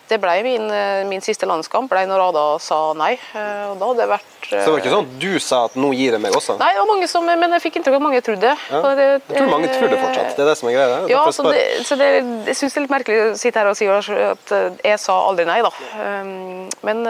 det 0.08 0.16
ble 0.20 0.32
min, 0.44 0.64
eh, 0.72 1.04
min 1.08 1.20
siste 1.24 1.44
landskamp 1.48 1.90
ble 1.92 2.06
når 2.08 2.22
Ada 2.30 2.44
sa 2.60 2.78
nei. 2.96 3.12
Eh, 3.36 3.68
Og 3.70 3.76
da 3.78 3.90
hadde 3.90 4.00
det 4.00 4.08
vært 4.14 4.48
Så 4.48 4.56
det 4.64 4.72
var 4.72 4.80
ikke 4.80 4.94
sånn 4.94 5.04
at 5.10 5.20
du 5.20 5.38
sa 5.44 5.60
at 5.68 5.76
'nå 5.76 5.92
gir 5.92 6.12
jeg 6.16 6.20
meg' 6.24 6.36
også? 6.40 6.56
Nei, 6.58 6.72
det 6.72 6.80
var 6.80 6.88
mange 6.88 7.08
som, 7.08 7.24
men 7.26 7.52
jeg 7.52 7.62
fikk 7.62 7.76
inntrykk 7.76 7.94
av 7.94 8.00
at 8.00 8.06
mange 8.08 8.20
trodde 8.24 8.40
det. 8.40 8.56
Ja. 8.70 8.80
Det- 8.94 9.22
Jeg 9.28 9.36
tror 9.38 9.50
mange 9.52 9.68
tror 9.76 9.88
det 9.92 10.00
fortsatt. 10.00 10.36
Det 10.36 10.42
er 10.42 10.48
det 10.48 10.58
som 10.58 10.68
er 10.68 10.72
greia. 10.72 11.08
ja, 11.08 11.24
så 11.30 11.42
det, 11.52 11.62
så 11.86 11.96
det, 12.00 12.10
jeg 12.48 12.56
syns 12.56 12.72
det 12.74 12.76
er 12.80 12.86
litt 12.88 12.96
merkelig 12.96 13.20
å 13.20 13.36
sitte 13.38 13.56
her 13.60 13.68
og 13.68 13.76
si 13.76 13.86
at 13.86 14.80
jeg 14.84 14.98
sa 14.98 15.12
aldri 15.28 15.44
nei, 15.44 15.60
da. 15.62 15.70
Um, 16.00 16.68
Men 16.82 17.06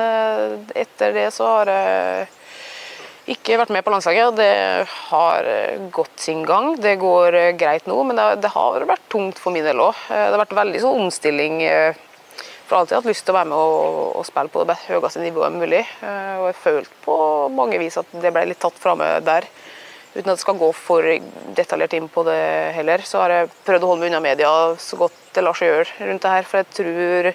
etter 0.75 1.13
det 1.15 1.33
så 1.33 1.47
har 1.47 1.67
jeg 1.67 2.29
ikke 3.33 3.59
vært 3.61 3.73
med 3.75 3.85
på 3.87 3.93
landslaget, 3.95 4.29
og 4.31 4.39
det 4.39 4.87
har 5.09 5.49
eh, 5.49 5.83
gått 5.95 6.23
sin 6.23 6.45
gang. 6.49 6.75
Det 6.81 6.95
går 7.01 7.37
eh, 7.39 7.51
greit 7.59 7.89
nå, 7.91 7.99
men 8.09 8.19
det, 8.19 8.29
det 8.45 8.53
har 8.55 8.87
vært 8.89 9.09
tungt 9.13 9.41
for 9.43 9.55
min 9.55 9.67
del 9.67 9.81
òg. 9.83 9.99
Det 10.09 10.23
har 10.35 10.41
vært 10.45 10.57
veldig 10.61 10.83
sånn 10.85 11.05
omstilling. 11.07 11.61
eh, 11.67 12.01
For 12.69 12.79
alltid 12.79 12.97
hatt 13.01 13.09
lyst 13.11 13.27
til 13.27 13.35
å 13.35 13.39
være 13.41 13.51
med 13.51 13.59
og, 13.59 14.17
og 14.21 14.25
spille 14.29 14.53
på 14.55 14.63
det 14.69 14.79
høyeste 14.87 15.21
nivået 15.21 15.53
mulig. 15.59 15.83
Eh, 16.01 16.37
Og 16.41 16.47
jeg 16.53 16.61
følte 16.63 17.01
på 17.05 17.17
mange 17.53 17.81
vis 17.83 17.99
at 18.01 18.15
det 18.23 18.33
ble 18.33 18.47
litt 18.53 18.63
tatt 18.63 18.79
fra 18.81 18.95
meg 18.97 19.25
der. 19.27 19.49
Uten 20.13 20.29
at 20.29 20.37
jeg 20.37 20.45
skal 20.45 20.59
gå 20.61 20.71
for 20.77 21.07
detaljert 21.57 21.95
inn 21.97 22.09
på 22.13 22.25
det 22.27 22.41
heller, 22.77 23.01
så 23.09 23.23
har 23.23 23.33
jeg 23.33 23.53
prøvd 23.65 23.85
å 23.87 23.91
holde 23.93 24.05
meg 24.05 24.11
unna 24.13 24.19
media 24.25 24.51
så 24.77 24.99
godt 25.01 25.15
det 25.33 25.45
lar 25.45 25.57
seg 25.57 25.71
gjøre 25.71 26.09
rundt 26.11 26.25
det 26.27 26.33
her. 26.35 26.49
For 26.49 26.61
jeg 26.61 26.75
tror 26.77 27.29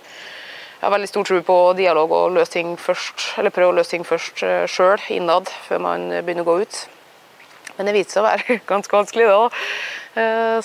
jeg 0.78 0.86
har 0.86 0.94
veldig 0.94 1.10
stor 1.10 1.26
tro 1.26 1.40
på 1.42 1.58
dialog 1.78 2.12
og 2.14 2.36
løse 2.36 2.54
ting 2.54 2.76
først, 2.78 3.32
eller 3.42 3.54
prøve 3.54 3.74
å 3.74 3.78
løse 3.80 3.96
ting 3.96 4.06
først 4.06 4.44
sjøl, 4.70 5.02
innad, 5.10 5.50
før 5.66 5.82
man 5.82 6.10
begynner 6.22 6.46
å 6.46 6.52
gå 6.52 6.60
ut. 6.66 6.82
Men 7.78 7.90
det 7.90 7.96
viste 7.96 8.18
seg 8.18 8.24
å 8.24 8.28
være 8.28 8.60
ganske 8.72 8.98
vanskelig, 8.98 9.26
det 9.30 9.38
òg. 9.38 9.58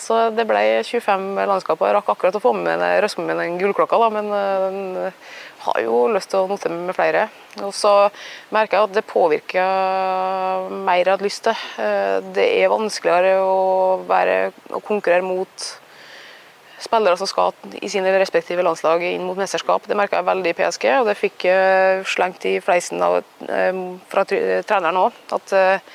Så 0.01 0.18
det 0.33 0.46
ble 0.48 0.61
25 0.88 1.25
landskaper. 1.37 1.90
Jeg 1.90 1.96
rakk 1.98 2.07
akkurat 2.14 2.38
å 2.38 2.40
få 2.40 2.55
med 2.57 2.81
røske 3.05 3.25
med 3.25 3.37
den 3.37 3.59
gullklokka, 3.61 3.98
da, 4.01 4.09
men 4.14 4.31
eh, 4.33 4.62
den 4.64 5.11
har 5.66 5.83
jo 5.85 5.98
lyst 6.11 6.33
til 6.33 6.42
å 6.42 6.48
note 6.51 6.70
med 6.72 6.96
flere. 6.96 7.27
Og 7.61 7.75
så 7.77 7.92
merker 8.55 8.79
jeg 8.79 8.88
at 8.88 8.96
det 8.96 9.05
påvirker 9.11 10.72
mer 10.72 11.03
jeg 11.03 11.11
hadde 11.11 11.29
lyst 11.29 11.44
til. 11.46 11.66
Eh, 11.85 12.18
Det 12.33 12.48
er 12.62 12.72
vanskeligere 12.72 13.37
å, 13.44 14.01
være, 14.09 14.38
å 14.72 14.81
konkurrere 14.81 15.27
mot 15.27 15.68
spillere 16.85 17.18
som 17.18 17.29
skal 17.31 17.53
i 17.81 17.88
sine 17.90 18.12
respektive 18.21 18.64
landslag 18.66 19.05
inn 19.07 19.25
mot 19.27 19.38
mesterskap. 19.38 19.87
Det 19.88 19.97
merka 19.99 20.21
jeg 20.21 20.29
veldig 20.29 20.53
i 20.53 20.57
PSG, 20.59 20.88
og 21.01 21.11
det 21.11 21.18
fikk 21.21 21.47
jeg 21.49 22.07
slengt 22.12 22.47
i 22.49 22.57
fleisen 22.64 23.03
av, 23.03 23.21
eh, 23.49 23.83
fra 24.12 24.25
treneren 24.29 25.01
òg. 25.07 25.21
At 25.38 25.55
eh, 25.57 25.92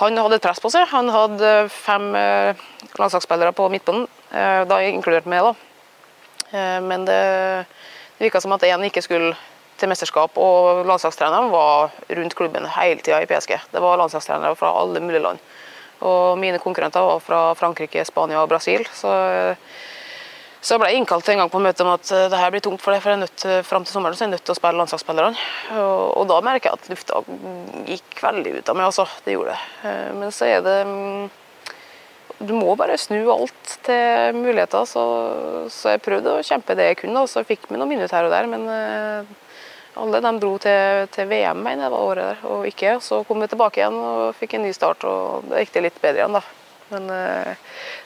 han 0.00 0.18
hadde 0.18 0.40
press 0.42 0.60
på 0.62 0.72
seg. 0.74 0.88
Han 0.90 1.10
hadde 1.14 1.54
fem 1.70 2.10
eh, 2.18 2.62
landslagsspillere 2.98 3.54
på 3.54 3.70
midtbanen, 3.70 4.08
eh, 4.32 4.62
da 4.68 4.80
inkludert 4.82 5.28
meg. 5.30 5.46
da. 5.46 5.54
Eh, 6.50 6.80
Men 6.80 7.04
det, 7.06 7.20
det 8.18 8.26
virka 8.28 8.40
som 8.40 8.52
at 8.56 8.66
én 8.66 8.88
ikke 8.88 9.02
skulle 9.02 9.34
til 9.78 9.90
mesterskap, 9.90 10.36
og 10.38 10.84
landslagstreneren 10.86 11.50
var 11.50 11.90
rundt 12.14 12.34
klubben 12.38 12.66
hele 12.76 13.02
tida 13.02 13.22
i 13.22 13.26
PSG. 13.26 13.56
Det 13.72 13.82
var 13.82 13.98
landslagstrenere 13.98 14.54
fra 14.58 14.70
alle 14.70 15.02
mulige 15.02 15.22
land. 15.22 15.38
Og 16.04 16.38
mine 16.38 16.58
konkurrenter 16.62 17.00
var 17.00 17.22
fra 17.22 17.40
Frankrike, 17.58 18.04
Spania 18.04 18.42
og 18.42 18.48
Brasil. 18.48 18.84
Så, 18.94 19.10
så 20.64 20.78
jeg 20.78 20.80
ble 20.80 20.94
innkalt 20.96 21.26
en 21.28 21.42
gang 21.42 21.50
på 21.52 21.60
møte 21.60 21.84
om 21.84 21.90
at 21.92 22.10
eh, 22.16 22.26
det 22.32 22.38
her 22.40 22.52
blir 22.54 22.62
tungt 22.64 22.80
for 22.80 22.94
deg, 22.94 23.02
for 23.04 23.12
jeg 23.12 23.18
er 23.18 23.22
nødt 23.26 23.36
til, 23.36 23.58
fram 23.68 23.84
til 23.84 23.92
sommeren 23.92 24.16
så 24.16 24.24
er 24.24 24.30
jeg 24.30 24.32
nødt 24.38 24.44
til 24.48 24.54
å 24.54 24.56
spille 24.56 24.78
landslagsspillerne. 24.80 25.42
Og, 25.76 26.04
og 26.22 26.28
da 26.30 26.38
merker 26.46 26.70
jeg 26.70 26.78
at 26.78 26.88
lufta 26.88 27.20
gikk 27.90 28.22
veldig 28.24 28.54
ut 28.56 28.70
av 28.72 28.78
meg, 28.78 28.86
altså. 28.88 29.04
Det 29.26 29.34
gjorde 29.34 29.52
det. 29.52 29.90
Eh, 29.90 30.08
Men 30.16 30.32
så 30.32 30.48
er 30.48 30.64
det 30.64 30.78
mm, 30.88 31.28
Du 32.48 32.54
må 32.56 32.72
bare 32.80 32.96
snu 32.96 33.20
alt 33.34 33.76
til 33.84 34.40
muligheter. 34.40 34.88
Så, 34.88 35.04
så 35.68 35.94
jeg 35.98 36.04
prøvde 36.08 36.32
å 36.32 36.42
kjempe 36.48 36.78
det 36.80 36.88
jeg 36.94 37.00
kunne, 37.04 37.26
og 37.26 37.28
så 37.28 37.44
fikk 37.44 37.68
vi 37.68 37.76
noen 37.76 37.92
minutter 37.92 38.16
her 38.16 38.30
og 38.30 38.32
der. 38.32 38.48
Men 38.48 38.64
eh, 38.72 39.36
alle 40.00 40.24
de 40.24 40.36
dro 40.40 40.56
til, 40.64 41.06
til 41.12 41.28
VM, 41.28 41.60
mener 41.60 41.90
jeg 41.90 41.98
var 41.98 42.08
året 42.08 42.32
der, 42.32 42.44
og 42.48 42.68
ikke. 42.72 42.96
Så 43.04 43.20
kom 43.28 43.44
vi 43.44 43.52
tilbake 43.52 43.84
igjen 43.84 44.00
og 44.00 44.32
fikk 44.40 44.56
en 44.56 44.64
ny 44.64 44.72
start, 44.72 45.04
og 45.04 45.44
da 45.52 45.60
gikk 45.60 45.76
det 45.76 45.90
litt 45.90 46.00
bedre 46.00 46.24
igjen, 46.24 46.40
da. 46.40 46.63
Men, 46.88 47.10
eh, 47.10 47.56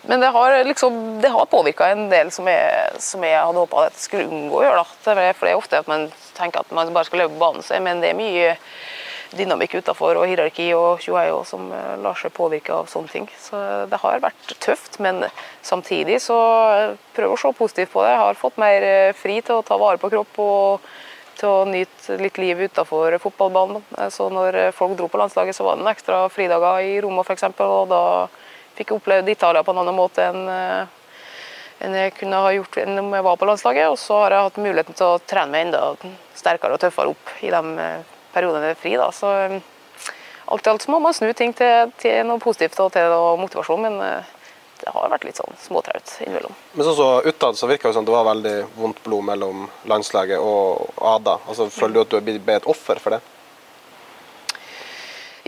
men 0.03 0.21
det 0.21 0.27
har 0.27 0.65
liksom, 0.65 1.25
har 1.25 1.47
påvirka 1.47 1.89
en 1.89 2.09
del 2.09 2.31
som 2.31 2.47
jeg, 2.47 3.01
som 3.03 3.25
jeg 3.25 3.41
hadde 3.41 3.65
håpa 3.65 3.89
at 3.89 3.97
jeg 3.97 4.05
skulle 4.05 4.29
unngå 4.31 4.61
å 4.61 4.63
gjøre. 4.67 4.85
da. 4.85 5.01
For 5.03 5.47
det 5.47 5.53
er 5.53 5.59
ofte 5.59 5.83
at 5.83 5.91
man 5.91 6.09
tenker 6.39 6.63
at 6.63 6.71
man 6.75 6.93
bare 6.95 7.09
skal 7.09 7.27
på 7.27 7.41
banen, 7.41 7.65
sin, 7.67 7.83
men 7.85 8.03
det 8.05 8.13
er 8.13 8.19
mye 8.19 8.55
dynamikk 9.37 9.75
utafor 9.83 10.17
og 10.17 10.25
hierarki 10.31 10.71
og 10.73 11.03
tjohei 11.05 11.27
som 11.45 11.67
eh, 11.75 11.97
lar 12.01 12.17
seg 12.17 12.33
påvirke 12.37 12.73
av 12.73 12.89
sånne 12.89 13.13
ting. 13.13 13.29
Så 13.41 13.59
det 13.91 14.01
har 14.01 14.25
vært 14.25 14.55
tøft, 14.63 15.01
men 15.05 15.27
samtidig 15.63 16.23
så 16.25 16.39
eh, 16.79 16.97
prøv 17.19 17.35
å 17.35 17.41
se 17.41 17.53
positivt 17.59 17.93
på 17.93 18.07
det. 18.07 18.15
Jeg 18.15 18.25
har 18.25 18.41
fått 18.41 18.63
mer 18.63 18.89
fri 19.19 19.43
til 19.43 19.59
å 19.59 19.67
ta 19.67 19.77
vare 19.81 20.01
på 20.01 20.13
kropp 20.15 20.43
og 20.45 20.89
til 21.39 21.51
å 21.51 21.67
nyte 21.69 22.17
litt 22.19 22.39
liv 22.41 22.65
utafor 22.67 23.15
fotballbanen. 23.23 23.85
Så 24.11 24.27
når 24.33 24.73
folk 24.75 24.97
dro 24.99 25.07
på 25.07 25.21
landslaget, 25.21 25.55
så 25.55 25.67
var 25.67 25.77
det 25.77 25.85
en 25.85 25.93
ekstra 25.93 26.25
fridager 26.35 26.83
i 26.83 26.97
Roma 27.05 27.23
f.eks., 27.23 27.47
og 27.63 27.93
da 27.93 28.03
fikk 28.79 28.95
opplevd 28.97 29.29
Italia 29.33 29.63
på 29.67 29.75
en 29.75 29.83
annen 29.83 29.97
måte 29.99 30.25
enn 30.31 30.47
eh, 30.53 30.95
enn 31.85 31.95
jeg 31.95 32.15
kunne 32.17 32.41
ha 32.43 32.49
gjort 32.51 32.81
om 32.91 33.13
jeg 33.15 33.23
var 33.23 33.37
på 33.39 33.47
landslaget. 33.47 33.93
Og 33.93 33.99
så 34.03 34.17
har 34.25 34.35
jeg 34.35 34.47
hatt 34.49 34.57
muligheten 34.65 34.97
til 34.99 35.13
å 35.13 35.21
trene 35.31 35.53
meg 35.53 35.69
enda 35.69 35.83
sterkere 36.35 36.75
og 36.75 36.81
tøffere 36.83 37.13
opp 37.13 37.35
i 37.47 37.53
de 37.55 37.61
eh, 37.85 38.17
periodene 38.35 38.73
jeg 38.73 38.79
er 38.79 38.81
fri. 38.83 38.97
Da. 38.99 39.13
Så 39.15 39.31
eh, 39.45 39.61
alt 40.51 40.67
i 40.67 40.73
alt 40.73 40.89
må 40.91 40.99
man 41.05 41.15
snu 41.15 41.31
ting 41.39 41.55
til, 41.55 41.93
til 42.03 42.27
noe 42.27 42.43
positivt 42.43 42.81
og 42.83 42.91
til 42.97 43.07
noe 43.13 43.37
motivasjon, 43.45 43.85
men 43.87 44.01
det 44.79 44.93
har 44.95 45.11
vært 45.11 45.27
litt 45.27 45.39
sånn 45.39 45.57
småtraut 45.61 46.13
innimellom. 46.25 46.55
Men 46.75 46.87
sånn 46.87 46.97
så 46.99 47.09
utad 47.27 47.59
så 47.59 47.69
virka 47.71 47.91
det 47.91 47.97
som 47.99 48.07
det 48.07 48.15
var 48.15 48.27
veldig 48.29 48.55
vondt 48.79 49.03
blod 49.05 49.27
mellom 49.29 49.67
landslaget 49.91 50.39
og 50.43 50.93
Ada. 51.03 51.39
Altså, 51.51 51.69
Føler 51.75 51.99
du 51.99 52.01
at 52.05 52.13
du 52.15 52.17
er 52.21 52.27
blitt- 52.27 52.49
et 52.57 52.69
offer 52.71 53.01
for 53.03 53.17
det? 53.17 53.21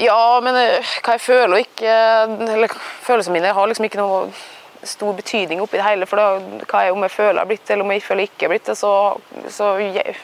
Ja, 0.01 0.41
men 0.41 0.57
eh, 0.57 0.95
hva 1.05 1.17
jeg 1.19 1.21
føler 1.25 1.53
og 1.59 1.61
ikke 1.61 1.95
Eller 2.55 2.73
følelsene 3.05 3.35
mine 3.37 3.53
har 3.57 3.69
liksom 3.69 3.85
ikke 3.89 4.01
noe 4.01 4.31
stor 4.89 5.13
betydning 5.13 5.61
oppi 5.61 5.77
det 5.77 5.85
hele. 5.85 6.07
For 6.09 6.17
da, 6.17 6.63
hva 6.71 6.87
jeg, 6.87 6.95
om 6.97 7.03
jeg 7.05 7.13
føler 7.13 7.35
jeg 7.37 7.43
har 7.43 7.49
blitt 7.51 7.73
eller 7.75 7.85
om 7.85 7.91
jeg 7.93 8.05
føler 8.07 8.25
jeg 8.25 8.31
ikke 8.31 8.47
har 8.47 8.53
blitt 8.55 8.71
det, 8.71 8.77
så, 8.81 8.93
så 9.53 9.67
jeg, 9.83 10.15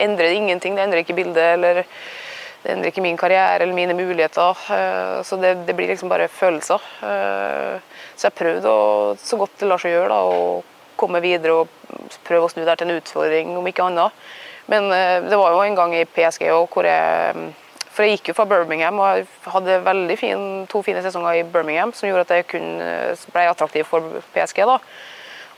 endrer 0.00 0.30
det 0.30 0.38
ingenting. 0.38 0.78
Det 0.78 0.86
endrer 0.86 1.02
ikke 1.02 1.16
bildet, 1.18 1.42
eller 1.58 1.82
det 1.82 2.72
endrer 2.72 2.88
ikke 2.88 3.04
min 3.04 3.20
karriere 3.20 3.66
eller 3.66 3.76
mine 3.76 3.92
muligheter. 3.98 4.62
eh, 4.78 5.18
Så 5.28 5.36
det, 5.42 5.52
det 5.68 5.76
blir 5.76 5.92
liksom 5.92 6.08
bare 6.08 6.30
følelser. 6.32 6.88
Eh, 7.04 8.00
Så 8.16 8.30
jeg 8.30 8.32
har 8.32 8.38
prøvd 8.40 8.70
å, 8.72 8.78
så 9.20 9.36
godt 9.44 9.60
det 9.60 9.68
lar 9.68 9.84
seg 9.84 9.92
gjøre, 9.92 10.08
da, 10.08 10.24
å 10.24 10.96
komme 10.96 11.20
videre 11.20 11.60
og 11.60 12.16
prøve 12.24 12.48
å 12.48 12.50
snu 12.54 12.64
det 12.64 12.78
til 12.80 12.88
en 12.88 12.96
utfordring, 13.02 13.52
om 13.60 13.68
ikke 13.68 13.90
annet. 13.92 14.24
Men 14.72 14.88
det 15.28 15.36
var 15.36 15.52
jo 15.52 15.60
en 15.68 15.76
gang 15.76 15.94
i 16.00 16.06
PSG 16.08 16.48
også, 16.48 16.72
hvor 16.72 16.88
jeg 16.88 17.52
for 17.98 18.06
jeg 18.06 18.18
gikk 18.18 18.30
jo 18.30 18.36
fra 18.38 18.46
Birmingham 18.46 19.00
og 19.02 19.30
hadde 19.50 19.80
veldig 19.82 20.16
fin, 20.20 20.42
to 20.70 20.84
fine 20.86 21.02
sesonger 21.02 21.40
i 21.40 21.46
Birmingham 21.46 21.90
som 21.96 22.06
gjorde 22.06 22.28
at 22.28 22.36
jeg 22.36 22.46
kunne, 22.52 22.90
ble 23.34 23.46
attraktiv 23.50 23.88
for 23.90 24.20
PSG. 24.36 24.62
da. 24.62 24.78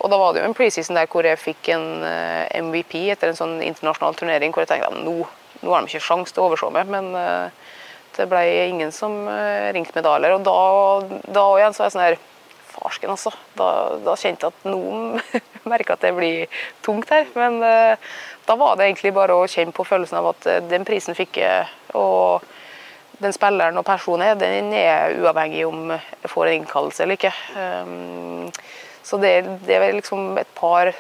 Og 0.00 0.09
da 0.09 0.16
var 0.16 0.33
det 0.33 0.40
jo 0.40 0.48
en 0.48 0.57
preseason 0.57 0.96
der 0.96 1.11
hvor 1.12 1.29
jeg 1.29 1.37
fikk 1.37 1.68
en 1.74 2.07
eh, 2.09 2.62
MVP 2.64 2.96
etter 3.12 3.29
en 3.29 3.37
sånn 3.37 3.59
internasjonal 3.61 4.16
turnering 4.16 4.55
hvor 4.55 4.64
jeg 4.64 4.70
tenkte 4.72 4.88
at 4.88 5.05
nå, 5.05 5.18
nå 5.61 5.74
har 5.74 5.85
de 5.85 5.92
ikke 5.92 6.07
sjanse 6.07 6.33
til 6.33 6.40
å 6.40 6.48
overse 6.48 6.72
meg, 6.72 6.88
men 6.88 7.12
eh, 7.20 7.68
det 8.16 8.24
ble 8.31 8.40
ingen 8.70 8.96
som 8.96 9.20
eh, 9.29 9.68
ringte 9.76 9.92
med 9.98 10.09
da 10.09 10.16
heller. 10.16 10.38
Og 10.38 10.48
da, 10.48 11.20
da 11.37 11.44
igjen 11.61 11.76
så 11.76 11.85
er 11.85 11.90
jeg 11.90 11.96
sånn 11.98 12.07
her 12.09 12.20
Farsken, 12.70 13.11
altså. 13.11 13.33
Da, 13.59 13.68
da 14.05 14.14
kjente 14.18 14.46
jeg 14.46 14.55
at 14.55 14.68
noen 14.70 15.18
merker 15.72 15.96
at 15.96 16.05
det 16.07 16.14
blir 16.16 16.62
tungt 16.87 17.11
her. 17.12 17.26
Men 17.37 17.59
eh, 17.66 18.11
da 18.46 18.57
var 18.59 18.79
det 18.79 18.88
egentlig 18.88 19.12
bare 19.16 19.37
å 19.37 19.48
kjenne 19.50 19.74
på 19.76 19.87
følelsen 19.87 20.20
av 20.20 20.31
at 20.33 20.48
eh, 20.48 20.62
den 20.70 20.87
prisen 20.88 21.18
fikk 21.18 21.40
jeg, 21.42 21.66
og 21.98 22.46
den 23.20 23.35
spilleren 23.37 23.76
og 23.76 23.85
personen 23.85 24.24
er, 24.31 24.38
den 24.40 24.72
er 24.76 25.16
uavhengig 25.20 25.66
om 25.68 25.90
jeg 25.92 26.31
får 26.33 26.48
en 26.48 26.61
innkallelse 26.62 27.05
eller 27.05 27.18
ikke. 27.18 27.33
Um, 27.57 28.48
så 29.05 29.18
det, 29.20 29.35
det 29.66 29.76
er 29.76 29.92
liksom 29.96 30.38
et 30.40 30.50
par 30.57 30.92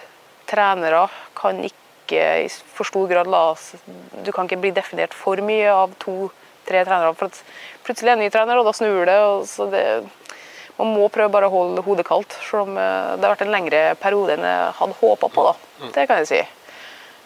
trenere 0.50 1.06
kan 1.38 1.62
ikke 1.64 1.76
i 2.10 2.48
for 2.50 2.88
stor 2.88 3.06
grad 3.06 3.28
la 3.30 3.52
oss 3.52 3.68
Du 4.26 4.32
kan 4.34 4.48
ikke 4.48 4.58
bli 4.58 4.72
definert 4.74 5.12
for 5.14 5.38
mye 5.46 5.70
av 5.70 5.92
to-tre 6.02 6.82
trenere. 6.84 7.14
For 7.14 7.30
plutselig 7.86 8.10
er 8.10 8.16
det 8.16 8.18
en 8.18 8.24
ny 8.26 8.30
trener, 8.34 8.58
og 8.58 8.66
da 8.66 8.74
snur 8.74 9.04
det. 9.06 9.18
Så 9.48 9.68
det 9.70 9.84
man 10.80 10.94
må 10.96 11.10
prøve 11.12 11.28
bare 11.32 11.48
å 11.50 11.52
holde 11.52 11.84
hodet 11.84 12.06
kaldt, 12.08 12.34
selv 12.40 12.64
om 12.64 12.78
eh, 12.80 13.12
det 13.16 13.26
har 13.26 13.34
vært 13.34 13.44
en 13.44 13.52
lengre 13.52 13.80
periode 14.00 14.36
enn 14.36 14.46
jeg 14.48 14.70
hadde 14.78 14.96
håpa 14.96 15.28
på. 15.28 15.44
da. 15.50 15.88
Det 15.92 16.06
kan 16.08 16.22
jeg 16.22 16.30
si. 16.30 16.40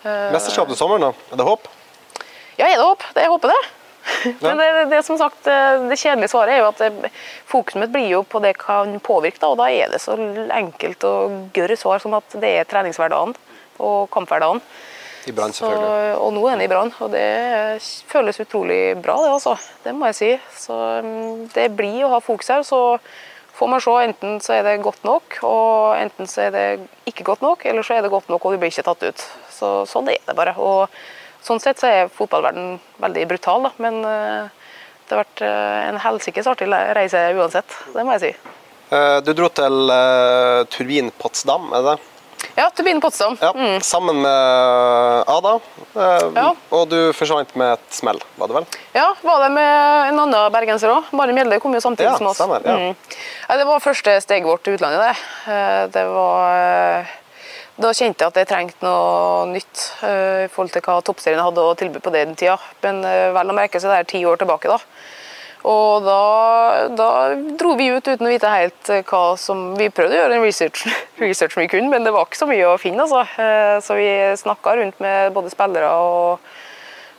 Mesterskap 0.05 0.69
til 0.69 0.79
sommeren, 0.79 1.07
da? 1.07 1.33
Er 1.33 1.41
det 1.41 1.47
håp? 1.47 1.71
Ja, 2.59 2.69
er 2.69 2.77
det 2.77 2.85
håp? 2.85 3.09
Jeg 3.17 3.33
håper 3.33 3.53
det. 3.53 3.63
Men 4.45 4.61
det, 4.61 4.85
det, 4.93 5.03
som 5.07 5.19
sagt, 5.19 5.47
eh, 5.49 5.85
det 5.89 5.97
kjedelige 5.97 6.33
svaret 6.33 6.55
er 6.55 6.61
jo 6.61 6.71
at 6.71 7.13
fokuset 7.49 7.81
mitt 7.81 7.93
blir 7.95 8.11
jo 8.11 8.23
på 8.29 8.41
det 8.45 8.53
kan 8.61 8.99
påvirke, 9.05 9.41
da, 9.41 9.53
og 9.53 9.61
da 9.63 9.71
er 9.73 9.93
det 9.93 10.03
så 10.03 10.17
enkelt 10.53 11.07
og 11.09 11.39
gørre 11.57 11.79
svar 11.81 12.03
som 12.05 12.17
at 12.19 12.37
det 12.41 12.53
er 12.61 12.69
treningshverdagen 12.69 13.33
og 13.81 14.11
kamphverdagen. 14.13 14.61
I 15.25 15.33
Brann, 15.33 15.55
selvfølgelig. 15.57 16.17
og 16.21 16.33
nå 16.37 16.43
er 16.47 16.59
den 16.59 16.65
i 16.67 16.69
brann, 16.69 16.91
og 17.01 17.15
det 17.15 17.29
føles 18.13 18.41
utrolig 18.45 18.81
bra, 19.01 19.17
det 19.23 19.31
altså. 19.33 19.55
Det 19.85 19.95
må 19.97 20.11
jeg 20.11 20.19
si. 20.19 20.33
Så 20.67 20.77
mm, 21.01 21.47
det 21.55 21.71
blir 21.79 22.05
å 22.05 22.11
ha 22.13 22.19
fokus 22.21 22.53
her. 22.53 22.61
Så 22.69 22.99
får 23.57 23.71
man 23.73 23.81
se, 23.81 23.95
enten 24.05 24.37
så 24.45 24.59
er 24.59 24.67
det 24.67 24.83
godt 24.85 25.07
nok, 25.09 25.39
og 25.49 25.97
enten 25.97 26.29
så 26.29 26.45
er 26.45 26.53
det 26.53 26.67
ikke 27.09 27.25
godt 27.25 27.45
nok, 27.45 27.65
eller 27.71 27.87
så 27.87 27.97
er 27.97 28.05
det 28.05 28.13
godt 28.13 28.29
nok 28.29 28.45
og 28.45 28.53
du 28.53 28.61
blir 28.61 28.75
ikke 28.75 28.85
tatt 28.85 29.07
ut. 29.09 29.27
Så 29.55 29.73
sånn 29.89 30.13
er 30.13 30.21
det 30.29 30.37
bare. 30.37 30.57
Og 30.61 30.93
sånn 31.45 31.61
sett 31.63 31.81
så 31.83 31.91
er 31.91 32.09
fotballverden 32.13 32.79
veldig 33.05 33.27
brutal, 33.31 33.67
da. 33.69 33.73
Men 33.85 34.01
eh, 34.09 34.49
det 35.05 35.15
har 35.17 35.23
vært 35.25 35.45
eh, 35.45 35.81
en 35.91 36.01
helsikes 36.01 36.49
artig 36.51 36.71
reise 36.73 37.21
uansett. 37.37 37.79
Det 37.95 38.05
må 38.09 38.17
jeg 38.17 38.25
si. 38.25 38.33
Eh, 38.95 39.21
Du 39.27 39.33
dro 39.37 39.49
til 39.53 39.95
Turbin 40.73 41.13
Potsdam, 41.21 41.71
er 41.77 41.83
det 41.85 41.95
det? 41.95 42.11
Ja, 42.59 42.69
Turbin 42.77 43.01
Potsdam. 43.01 43.35
Ja, 43.41 43.51
Sammen 43.83 44.21
med 44.23 45.25
Ada. 45.33 45.55
Ja. 45.97 46.51
Og 46.77 46.85
du 46.93 46.99
forsvant 47.17 47.55
med 47.59 47.73
et 47.79 47.97
smell, 47.97 48.21
var 48.39 48.51
det 48.51 48.59
vel? 48.59 48.67
Ja, 48.95 49.07
var 49.25 49.41
det 49.47 49.49
med 49.57 50.11
en 50.13 50.21
annen 50.27 50.53
bergenser 50.55 50.93
òg. 50.93 51.09
Mari 51.17 51.35
Mjelde 51.35 51.59
kom 51.65 51.75
jo 51.75 51.81
samtidig 51.83 52.13
Ja, 52.13 52.19
som 52.21 52.29
oss. 52.31 52.37
stemmer, 52.39 52.63
ja. 52.69 52.77
Mm. 52.77 53.59
Det 53.59 53.67
var 53.67 53.81
første 53.83 54.19
steget 54.23 54.47
vårt 54.47 54.63
til 54.67 54.77
utlandet. 54.77 55.17
Det, 55.49 55.57
det 55.97 56.05
var 56.13 57.09
Da 57.75 57.91
kjente 57.91 58.23
jeg 58.23 58.31
at 58.31 58.37
jeg 58.39 58.47
trengte 58.47 58.87
noe 58.87 59.49
nytt 59.51 59.81
eh, 60.07 60.45
i 60.45 60.51
forhold 60.53 60.71
til 60.77 60.83
hva 60.87 61.01
toppserien 61.03 61.43
hadde 61.43 61.63
å 61.63 61.75
tilby 61.79 61.99
på 62.03 62.13
den 62.15 62.37
tida. 62.39 62.55
Men 62.85 63.03
eh, 63.09 63.33
vel 63.35 63.51
å 63.51 63.57
merke 63.57 63.81
så 63.83 63.91
det 63.91 63.99
er 63.99 64.11
ti 64.13 64.21
år 64.29 64.39
tilbake, 64.39 64.71
da. 64.71 64.79
Og 65.65 66.05
da, 66.05 66.19
da 66.93 67.09
dro 67.59 67.73
vi 67.79 67.89
ut 67.91 68.05
uten 68.05 68.29
å 68.29 68.31
vite 68.31 68.53
helt 68.53 68.91
eh, 68.93 69.03
hva 69.09 69.33
som 69.41 69.73
Vi 69.81 69.89
prøvde 69.91 70.15
å 70.15 70.21
gjøre 70.21 70.39
en 70.39 70.45
research, 70.45 70.85
research 71.25 71.59
vi 71.59 71.67
kunne, 71.73 71.91
men 71.91 72.07
det 72.07 72.15
var 72.15 72.29
ikke 72.29 72.45
så 72.45 72.51
mye 72.51 72.69
å 72.71 72.79
finne. 72.79 73.09
Altså. 73.09 73.25
Så 73.83 73.99
vi 73.99 74.09
snakka 74.39 74.77
rundt 74.79 75.03
med 75.03 75.35
både 75.35 75.53
spillere 75.55 75.91
og 75.99 76.53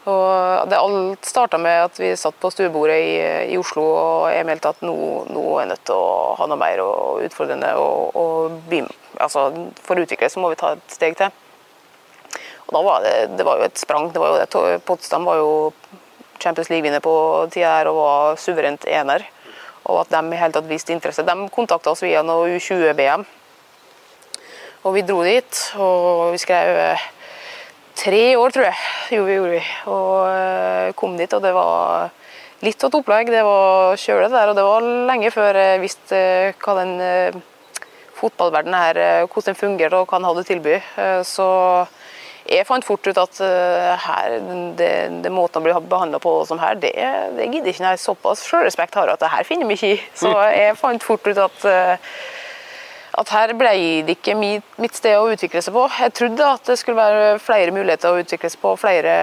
og 0.06 0.70
det 0.70 0.78
Alt 0.78 1.26
starta 1.26 1.58
med 1.58 1.88
at 1.88 1.96
vi 1.98 2.12
satt 2.14 2.36
på 2.38 2.52
stuebordet 2.54 2.98
i, 3.02 3.14
i 3.50 3.58
Oslo 3.58 3.88
og 3.90 4.28
jeg 4.30 4.46
meldte 4.46 4.70
at 4.76 4.84
nå, 4.86 4.94
nå 5.34 5.46
er 5.56 5.64
jeg 5.64 5.72
nødt 5.72 5.84
til 5.90 5.98
å 5.98 6.36
ha 6.38 6.46
noe 6.46 6.62
mer 6.62 6.84
utfordrende. 7.26 7.72
Og 7.82 8.60
bli, 8.70 8.84
altså, 9.20 9.50
for 9.84 9.98
å 9.98 10.06
utvikle 10.06 10.30
så 10.32 10.42
må 10.44 10.52
vi 10.52 10.60
ta 10.60 10.74
et 10.76 10.96
steg 10.96 11.18
til. 11.20 11.34
Og 12.66 12.74
da 12.74 12.82
var 12.82 13.06
det, 13.06 13.16
det 13.38 13.46
var 13.46 13.62
jo 13.62 13.68
et 13.68 13.78
sprang. 13.78 14.10
det 14.12 14.22
var 14.22 14.34
jo 14.34 14.42
det. 14.42 14.82
Potsdam 14.86 15.28
var 15.28 15.38
jo 15.38 15.50
Champions 16.42 16.70
League-vinner 16.70 17.02
på 17.04 17.16
tida 17.54 17.78
her 17.78 17.90
og 17.92 18.02
var 18.02 18.40
suverent 18.42 18.88
ener. 18.90 19.26
Og 19.86 20.02
at 20.02 20.14
de 20.14 20.22
i 20.34 20.40
hele 20.40 20.54
tatt 20.56 20.70
viste 20.70 20.94
interesse. 20.96 21.26
De 21.26 21.50
kontakta 21.54 21.94
oss 21.94 22.02
via 22.04 22.24
noe 22.26 22.58
U20-BM. 22.58 23.26
Og 24.86 24.94
vi 24.98 25.06
dro 25.06 25.22
dit, 25.26 25.62
og 25.82 26.34
vi 26.34 26.42
skrev 26.42 26.78
eh, 26.78 27.06
tre 27.98 28.24
år, 28.38 28.54
tror 28.54 28.68
jeg, 28.68 28.82
Jo, 29.16 29.24
vi, 29.26 29.38
gjorde 29.38 29.56
vi. 29.56 29.64
Og 29.94 30.14
eh, 30.30 30.94
kom 30.98 31.18
dit, 31.18 31.34
og 31.34 31.42
det 31.42 31.54
var 31.54 32.12
litt 32.66 32.82
av 32.82 32.92
et 32.92 32.98
opplegg. 33.00 33.34
Det 33.34 33.42
var 33.46 33.98
kjølig 34.02 34.30
der, 34.34 34.52
og 34.52 34.58
det 34.58 34.66
var 34.66 34.90
lenge 35.10 35.34
før 35.34 35.62
jeg 35.62 35.84
visste 35.86 36.22
eh, 36.22 36.58
hva 36.62 36.78
den 36.82 36.96
fotballverdenen 38.16 38.80
her, 38.80 38.98
eh, 38.98 39.28
hvordan 39.28 39.52
den 39.54 39.60
fungerer 39.60 40.00
og 40.00 40.08
hva 40.10 40.20
den 40.20 40.28
hadde 40.30 40.44
å 40.46 40.50
tilby. 40.50 40.76
Eh, 40.80 41.22
Så 41.28 41.48
jeg 42.46 42.68
fant 42.68 42.86
fort 42.86 43.08
ut 43.08 43.18
at 43.18 43.42
eh, 43.42 43.92
her, 44.06 44.40
det, 44.78 44.92
det 45.26 45.34
måten 45.34 45.62
å 45.62 45.66
bli 45.66 45.76
behandla 45.90 46.22
på 46.22 46.38
som 46.46 46.62
her, 46.62 46.76
det, 46.80 46.94
det 47.36 47.50
gidder 47.52 47.74
ikke 47.74 47.92
jeg. 47.92 48.04
Såpass 48.06 48.46
sjølrespekt 48.48 48.96
har 48.96 49.10
jeg 49.10 49.18
at 49.20 49.26
det 49.26 49.34
her 49.34 49.48
finner 49.48 49.70
vi 49.70 49.78
ikke 49.80 49.94
i. 49.96 50.02
Så 50.16 50.32
jeg 50.54 50.80
fant 50.80 51.04
fort 51.04 51.28
ut 51.28 51.46
at 51.50 51.70
at 53.16 53.30
her 53.32 53.54
ble 53.56 53.72
det 54.04 54.18
ikke 54.18 54.34
mitt 54.36 54.98
sted 54.98 55.16
å 55.16 55.30
utvikle 55.32 55.62
seg 55.64 55.76
på. 55.76 55.86
Jeg 56.02 56.14
trodde 56.18 56.48
at 56.58 56.68
det 56.68 56.76
skulle 56.82 57.00
være 57.00 57.38
flere 57.40 57.72
muligheter 57.72 58.12
å 58.12 58.20
utvikle 58.20 58.50
seg 58.52 58.60
på, 58.60 58.74
flere, 58.76 59.14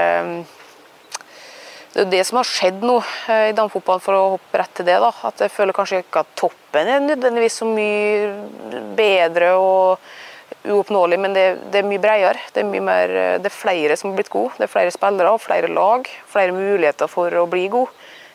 det 1.92 2.00
er 2.00 2.06
jo 2.06 2.12
det 2.14 2.24
som 2.24 2.38
har 2.40 2.48
skjedd 2.48 2.84
nå 2.88 2.94
eh, 3.28 3.50
i 3.50 3.56
damefotballen, 3.56 4.00
for 4.00 4.16
å 4.16 4.28
hoppe 4.38 4.60
rett 4.60 4.72
til 4.78 4.86
det. 4.88 4.96
da, 5.02 5.10
at 5.28 5.42
Jeg 5.44 5.52
føler 5.52 5.76
kanskje 5.76 6.00
ikke 6.00 6.22
at 6.24 6.30
toppen 6.40 6.88
er 6.88 7.02
nødvendigvis 7.04 7.58
så 7.60 7.68
mye 7.68 8.86
bedre 8.96 9.50
og 9.60 10.06
uoppnåelig, 10.72 11.18
men 11.20 11.36
det, 11.36 11.44
det 11.74 11.82
er 11.82 11.90
mye 11.90 12.00
bredere. 12.00 12.40
Det 12.54 12.62
er, 12.62 12.70
mye 12.70 12.86
mer, 12.86 13.12
eh, 13.12 13.36
det 13.44 13.50
er 13.50 13.58
flere 13.58 13.98
som 14.00 14.08
har 14.08 14.22
blitt 14.22 14.32
gode. 14.32 14.56
Det 14.56 14.64
er 14.70 14.72
flere 14.72 14.94
spillere, 14.94 15.36
flere 15.42 15.68
lag, 15.68 16.08
flere 16.32 16.56
muligheter 16.56 17.12
for 17.12 17.42
å 17.42 17.44
bli 17.50 17.68
god 17.72 17.92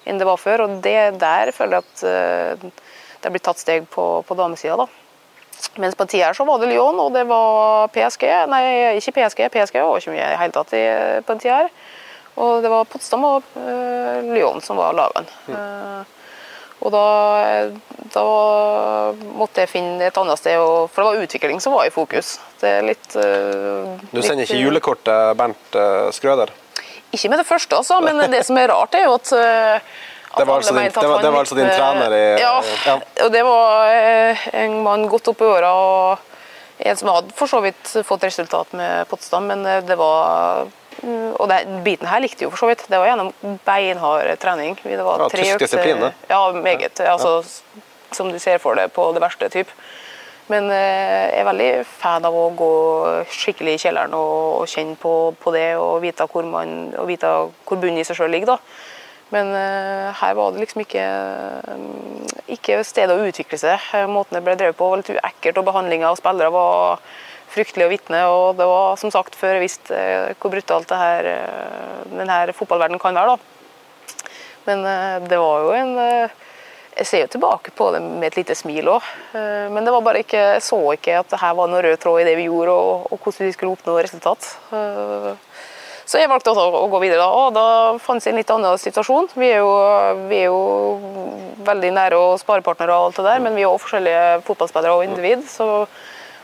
enn 0.08 0.22
det 0.22 0.30
var 0.30 0.38
før. 0.40 0.68
og 0.68 0.78
det 0.86 1.18
Der 1.20 1.50
føler 1.52 1.82
jeg 1.82 1.88
at 1.90 2.06
eh, 2.08 2.70
det 3.18 3.26
har 3.26 3.34
blitt 3.34 3.48
tatt 3.50 3.60
steg 3.66 3.90
på, 3.90 4.06
på 4.22 4.38
damesida. 4.38 4.78
da. 4.78 4.88
Mens 5.82 5.98
på 5.98 6.06
en 6.06 6.14
tid 6.14 6.22
her 6.22 6.38
så 6.38 6.46
var 6.46 6.62
det 6.62 6.70
Lyon, 6.70 7.02
og 7.02 7.10
det 7.18 7.26
var 7.26 7.90
PSG. 7.90 8.30
Nei, 8.54 8.64
ikke 9.02 9.18
PSG. 9.18 9.48
PSG 9.50 9.82
var 9.82 9.98
ikke 9.98 10.14
mye 10.14 10.22
i 10.22 10.34
det 10.36 10.42
hele 10.44 10.54
tatt 10.54 10.76
på 11.26 11.34
en 11.34 11.42
tid 11.42 11.56
her. 11.56 11.72
Og 12.38 12.62
det 12.62 12.70
var 12.70 12.86
Potsdam 12.86 13.26
og 13.26 13.48
uh, 13.58 14.22
Lyon 14.30 14.62
som 14.62 14.78
var 14.78 14.94
lagene. 14.98 15.32
Uh, 15.50 16.04
og 16.86 16.94
da, 16.94 17.06
da, 18.14 18.26
måtte 19.40 19.64
jeg 19.64 19.72
finne 19.72 20.12
et 20.12 20.20
annet 20.22 20.38
sted, 20.38 20.62
for 20.94 21.02
det 21.02 21.08
var 21.08 21.26
utvikling 21.26 21.64
som 21.64 21.74
var 21.74 21.90
i 21.90 21.94
fokus. 21.94 22.36
Det 22.62 22.70
er 22.70 22.86
litt 22.86 23.18
uh, 23.18 23.98
Du 24.12 24.22
sender 24.22 24.44
litt, 24.44 24.52
ikke 24.52 24.62
julekort 24.62 25.02
til 25.08 25.34
Bernt 25.40 25.80
Skrøder? 26.14 26.54
Ikke 27.10 27.34
med 27.34 27.42
det 27.42 27.48
første, 27.50 27.80
altså. 27.80 27.98
Men 28.06 28.22
det 28.30 28.44
som 28.46 28.60
er 28.62 28.70
rart, 28.70 28.94
er 28.94 29.08
jo 29.08 29.18
at 29.18 29.34
det 30.38 30.46
var, 30.46 30.60
altså 30.60 30.76
din, 30.76 30.92
det, 30.94 31.02
var, 31.02 31.22
det 31.24 31.30
var, 31.34 31.40
altså 31.40 31.56
din, 31.58 31.70
trener 31.72 32.14
i 32.14 32.26
ja, 32.38 32.58
ja, 32.86 32.98
og 33.26 33.32
det 33.34 33.40
var 33.48 33.94
en 34.60 34.76
mann 34.86 35.08
godt 35.10 35.32
opp 35.32 35.42
i 35.42 35.48
åra. 35.50 35.72
Og 35.74 36.84
en 36.86 37.00
som 37.00 37.10
hadde 37.10 37.34
for 37.34 37.50
så 37.50 37.64
vidt 37.64 37.96
fått 38.06 38.28
resultat 38.28 38.76
med 38.78 39.08
Potsdam, 39.10 39.50
men 39.50 39.66
det 39.88 39.98
var 39.98 40.68
Mm, 40.68 40.87
og 41.04 41.46
det, 41.52 41.60
biten 41.86 42.10
her 42.10 42.24
likte 42.24 42.46
jo 42.46 42.52
for 42.54 42.64
så 42.64 42.72
vidt. 42.72 42.86
Det 42.90 42.98
var 42.98 43.12
gjennom 43.12 43.60
beinhard 43.66 44.32
trening. 44.42 44.78
Det 44.82 45.04
var 45.06 45.26
ja, 45.26 45.30
Tysk 45.34 45.62
disiplin, 45.66 46.10
Ja, 46.30 46.42
meget. 46.52 47.00
Altså, 47.00 47.44
som 48.12 48.32
du 48.32 48.40
ser 48.40 48.58
for 48.64 48.80
deg 48.80 48.92
på 48.96 49.12
det 49.14 49.22
verste 49.22 49.50
type. 49.54 49.74
Men 50.48 50.70
eh, 50.72 51.28
jeg 51.28 51.42
er 51.42 51.48
veldig 51.48 51.72
fan 52.00 52.26
av 52.26 52.36
å 52.36 52.46
gå 52.56 52.74
skikkelig 53.36 53.76
i 53.76 53.82
kjelleren 53.84 54.14
og, 54.16 54.64
kjenne 54.72 54.96
på, 55.00 55.14
på, 55.42 55.52
det 55.52 55.74
og 55.76 56.00
vite 56.06 56.28
hvor, 56.32 56.48
man, 56.48 56.94
og 56.96 57.10
vite 57.10 57.32
hvor 57.68 57.82
bunnen 57.82 58.00
i 58.00 58.06
seg 58.08 58.20
sjøl 58.20 58.32
ligger. 58.32 58.56
da. 58.56 58.94
Men 59.36 59.52
uh, 59.52 60.16
her 60.16 60.38
var 60.38 60.54
det 60.56 60.62
liksom 60.64 60.86
ikke, 60.86 61.04
um, 61.68 62.28
ikke 62.56 62.80
stedet 62.88 63.12
å 63.12 63.28
utvikle 63.28 63.60
seg. 63.60 63.90
Måten 64.08 64.38
det 64.38 64.44
ble 64.46 64.56
drevet 64.56 64.78
på 64.80 64.88
var 64.88 65.02
litt 65.02 65.12
uekkelt, 65.12 65.60
og 65.60 65.68
behandlinga 65.68 66.14
av 66.14 66.20
spillere 66.20 66.54
var 66.54 67.02
fryktelig 67.54 67.86
å 67.86 67.92
vitne. 67.92 68.24
Og 68.32 68.58
det 68.60 68.68
var 68.70 68.98
som 69.02 69.14
sagt 69.14 69.38
før 69.38 69.58
jeg 69.58 69.68
visste 69.68 69.98
eh, 69.98 70.34
hvor 70.40 70.54
brutalt 70.54 70.90
det 70.90 71.00
her, 71.02 71.30
eh, 71.34 72.04
denne 72.12 72.58
fotballverdenen 72.58 73.02
kan 73.02 73.18
være. 73.18 73.38
da. 73.38 74.26
Men 74.68 74.84
eh, 74.92 75.16
det 75.30 75.40
var 75.42 75.66
jo 75.66 75.74
en 75.78 75.96
Jeg 76.98 77.06
ser 77.06 77.20
jo 77.22 77.34
tilbake 77.36 77.72
på 77.78 77.92
det 77.94 78.00
med 78.02 78.26
et 78.26 78.38
lite 78.40 78.56
smil 78.58 78.88
òg. 78.90 79.06
Men 79.70 79.86
det 79.86 79.92
var 79.94 80.02
bare 80.02 80.24
ikke, 80.24 80.40
jeg 80.56 80.64
så 80.66 80.80
ikke 80.96 81.20
at 81.20 81.28
det 81.30 81.38
her 81.38 81.54
var 81.54 81.70
noe 81.70 81.84
rød 81.86 82.00
tråd 82.02 82.24
i 82.24 82.26
det 82.26 82.34
vi 82.40 82.48
gjorde, 82.48 82.74
og, 82.74 83.04
og 83.14 83.20
hvordan 83.22 83.46
vi 83.46 83.54
skulle 83.54 83.76
oppnå 83.76 84.00
resultat. 84.02 84.48
Så 86.10 86.18
jeg 86.18 86.32
valgte 86.32 86.56
også 86.56 86.66
å 86.74 86.90
gå 86.90 87.04
videre, 87.04 87.22
da, 87.22 87.30
og 87.30 87.54
da 87.54 87.68
fantes 88.02 88.32
en 88.32 88.40
litt 88.40 88.50
annen 88.50 88.82
situasjon. 88.82 89.30
Vi 89.38 89.46
er 89.46 89.62
jo, 89.62 89.72
vi 90.26 90.42
er 90.42 90.50
jo 90.50 90.60
veldig 91.70 91.94
nære 92.00 92.18
og 92.18 92.42
sparepartnere 92.42 92.98
og 92.98 93.12
alt 93.12 93.22
det 93.22 93.30
der, 93.30 93.46
men 93.46 93.54
vi 93.54 93.62
er 93.62 93.70
også 93.70 93.86
forskjellige 93.86 94.26
fotballspillere 94.50 94.98
og 94.98 95.06
individ. 95.06 95.46
så 95.54 95.86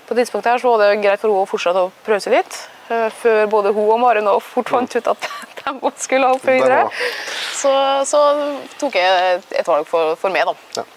på 0.07 0.17
tidspunktet 0.17 0.53
her 0.53 0.61
så 0.61 0.73
var 0.73 0.83
det 0.83 1.01
greit 1.03 1.21
for 1.21 1.29
henne 1.29 1.43
å 1.43 1.49
fortsette 1.49 1.85
å 1.87 1.91
prøve 2.05 2.23
seg 2.23 2.37
litt. 2.37 2.57
Eh, 2.91 3.09
før 3.21 3.45
både 3.51 3.71
hun 3.75 3.87
og 3.87 4.01
Maren 4.01 4.27
fort 4.43 4.71
fant 4.73 4.97
ut 4.97 5.11
at 5.13 5.29
de 5.63 5.93
skulle 6.03 6.33
opp 6.35 6.43
videre. 6.47 6.85
Så, 7.55 7.71
så, 8.09 8.25
tok 8.81 8.99
jeg 8.99 9.39
et 9.55 9.67
valg 9.67 9.87
for, 9.87 10.17
for 10.19 10.33
meg, 10.33 10.49
da. 10.49 10.81
Ja. 10.81 10.89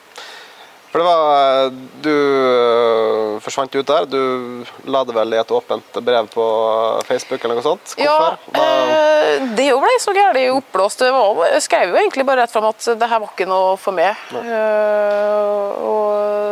For 0.97 1.03
det 1.03 1.07
var 1.11 1.73
Du 2.01 2.11
øh, 2.11 3.41
forsvant 3.45 3.75
ut 3.75 3.87
der. 3.87 4.07
Du 4.09 4.65
la 4.89 5.03
det 5.05 5.15
vel 5.15 5.35
i 5.35 5.41
et 5.43 5.51
åpent 5.53 5.99
brev 6.01 6.31
på 6.33 6.47
Facebook 7.05 7.45
eller 7.45 7.59
noe 7.59 7.67
sånt? 7.67 7.93
Hvorfor? 7.99 8.39
Ja, 8.57 8.63
eh, 8.63 9.45
det 9.59 9.69
ble 9.77 9.93
så 10.01 10.15
gærent 10.17 10.57
oppblåst. 10.57 11.05
Jeg 11.05 11.63
skrev 11.67 11.93
jo 11.93 12.01
egentlig 12.01 12.25
bare 12.25 12.47
rett 12.47 12.55
fram 12.55 12.71
at 12.71 12.89
det 12.97 13.11
her 13.11 13.21
var 13.21 13.35
ikke 13.35 13.49
noe 13.51 13.77
for 13.81 13.97
meg. 13.97 14.17
Uh, 14.33 15.85
og, 15.85 16.46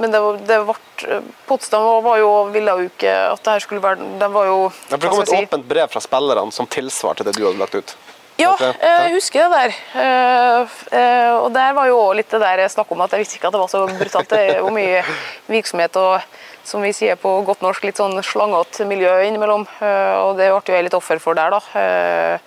men 0.00 0.14
det, 0.14 0.20
det 0.48 0.60
ble 0.66 1.20
Potsdam 1.48 2.02
var 2.04 2.20
jo, 2.20 2.30
ville 2.52 2.76
jo 2.76 2.88
ikke 2.90 3.12
at 3.30 3.40
det 3.44 3.56
her 3.56 3.62
skulle 3.64 3.80
være 3.84 4.08
Det 4.20 4.28
var 4.34 4.48
jo 4.50 4.58
ja, 4.68 4.96
Det 4.96 5.08
kom 5.08 5.22
et 5.22 5.30
si? 5.32 5.38
åpent 5.46 5.68
brev 5.68 5.92
fra 5.92 6.02
spillerne 6.04 6.52
som 6.52 6.68
tilsvarte 6.68 7.24
det 7.24 7.36
du 7.38 7.44
hadde 7.46 7.60
lagt 7.60 7.78
ut? 7.78 7.94
Ja, 8.40 8.54
eh, 8.60 9.04
jeg 9.04 9.14
husker 9.18 9.44
det 9.44 9.50
der. 9.52 9.74
Eh, 10.00 10.76
eh, 10.96 11.32
og 11.36 11.50
der 11.54 11.74
var 11.76 11.88
jo 11.90 11.98
litt 12.16 12.30
det 12.32 12.40
der 12.40 12.62
jeg 12.64 12.72
snakka 12.72 12.96
om 12.96 13.04
at 13.04 13.14
jeg 13.14 13.24
visste 13.24 13.36
ikke 13.36 13.50
at 13.50 13.56
det 13.56 13.62
var 13.62 13.72
så 13.72 13.82
brutalt. 13.88 14.30
Det 14.30 14.40
er 14.40 14.60
jo 14.62 14.72
mye 14.74 15.02
virksomhet 15.50 15.96
og 16.00 16.38
som 16.64 16.84
vi 16.84 16.92
sier 16.94 17.16
på 17.18 17.30
godt 17.44 17.64
norsk, 17.64 17.84
litt 17.88 17.98
sånn 17.98 18.20
slangete 18.24 18.84
miljø 18.86 19.10
innimellom. 19.26 19.64
Og 19.80 20.36
det 20.38 20.50
ble 20.52 20.60
jo 20.60 20.76
jeg 20.76 20.86
litt 20.86 20.94
offer 20.94 21.18
for 21.18 21.34
der, 21.34 21.56
da. 21.56 22.38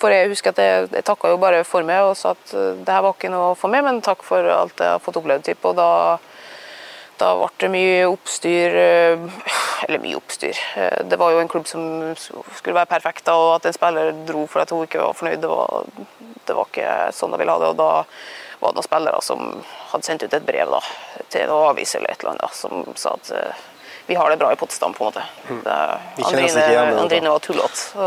For 0.00 0.14
jeg 0.14 0.30
husker 0.30 0.54
at 0.54 0.60
jeg, 0.62 0.86
jeg 0.94 1.04
takka 1.04 1.32
jo 1.32 1.40
bare 1.42 1.64
for 1.66 1.84
meg 1.84 2.06
og 2.06 2.14
sa 2.16 2.32
at 2.36 2.54
det 2.54 2.94
her 2.94 3.02
var 3.04 3.16
ikke 3.16 3.32
noe 3.32 3.50
for 3.58 3.72
meg, 3.72 3.84
men 3.84 4.00
takk 4.06 4.22
for 4.24 4.48
alt 4.54 4.80
jeg 4.80 4.94
har 4.94 5.02
fått 5.02 5.18
opplevd. 5.20 5.44
Typ. 5.50 5.66
Og 5.68 5.76
da 5.76 5.90
da 7.20 7.32
ble 7.38 7.48
det 7.60 7.68
mye 7.72 8.00
oppstyr 8.10 8.76
eh, 8.80 9.44
Eller 9.86 10.00
mye 10.02 10.16
oppstyr. 10.18 10.58
Eh, 10.76 11.04
det 11.08 11.18
var 11.20 11.32
jo 11.32 11.42
en 11.42 11.50
klubb 11.52 11.68
som 11.68 12.14
skulle 12.16 12.76
være 12.76 12.90
perfekt, 12.90 13.28
og 13.28 13.58
at 13.58 13.68
en 13.68 13.76
spiller 13.76 14.12
dro 14.28 14.46
for 14.50 14.64
at 14.64 14.72
hun 14.72 14.86
ikke 14.86 15.02
var 15.02 15.16
fornøyd, 15.16 15.40
det 15.42 15.50
var, 15.52 15.86
det 16.48 16.56
var 16.56 16.68
ikke 16.70 16.96
sånn 17.16 17.34
de 17.34 17.40
ville 17.42 17.54
ha 17.54 17.62
det. 17.62 17.72
og 17.74 17.80
da 17.80 17.90
var 18.60 18.72
det 18.72 18.78
noen 18.78 18.88
spillere 18.88 19.22
som 19.22 19.46
hadde 19.92 20.08
sendt 20.08 20.24
ut 20.24 20.36
et 20.36 20.46
brev 20.48 20.72
da, 20.72 20.80
til 21.32 21.48
noen 21.50 21.72
avis 21.74 21.94
eller 21.98 22.12
et 22.12 22.22
eller 22.24 22.36
annet 22.36 22.56
som 22.56 22.86
sa 22.96 23.12
at 23.18 23.32
uh, 23.36 23.64
vi 24.06 24.16
har 24.16 24.30
det 24.32 24.38
bra 24.40 24.52
i 24.54 24.56
Potsdam, 24.56 24.94
på 24.96 25.04
en 25.04 25.10
måte. 25.10 25.24
Mm. 25.50 25.60
Andrine, 26.24 26.66
Andrine 27.02 27.32
var 27.34 27.42
tullete. 27.44 28.06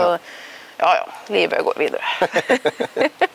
Ja. 0.80 0.96
ja 0.96 1.34
livet 1.34 1.64
går 1.64 1.74
videre. 1.78 2.04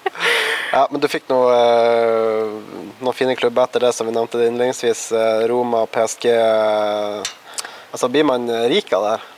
Ja, 0.75 0.89
Men 0.91 1.01
du 1.01 1.07
fikk 1.11 1.29
noe, 1.31 1.53
eh, 1.55 2.55
noen 2.99 3.15
fine 3.15 3.37
klubber 3.39 3.69
etter 3.69 3.85
det, 3.85 3.93
som 3.95 4.09
vi 4.09 4.15
nevnte 4.15 4.41
innledningsvis. 4.43 5.05
Eh, 5.15 5.45
Roma, 5.51 5.85
PSG. 5.87 6.27
Eh, 6.33 7.21
altså, 7.93 8.09
Blir 8.09 8.27
man 8.27 8.49
rik 8.71 8.93
av 8.93 9.05
det 9.07 9.13
her? 9.15 9.31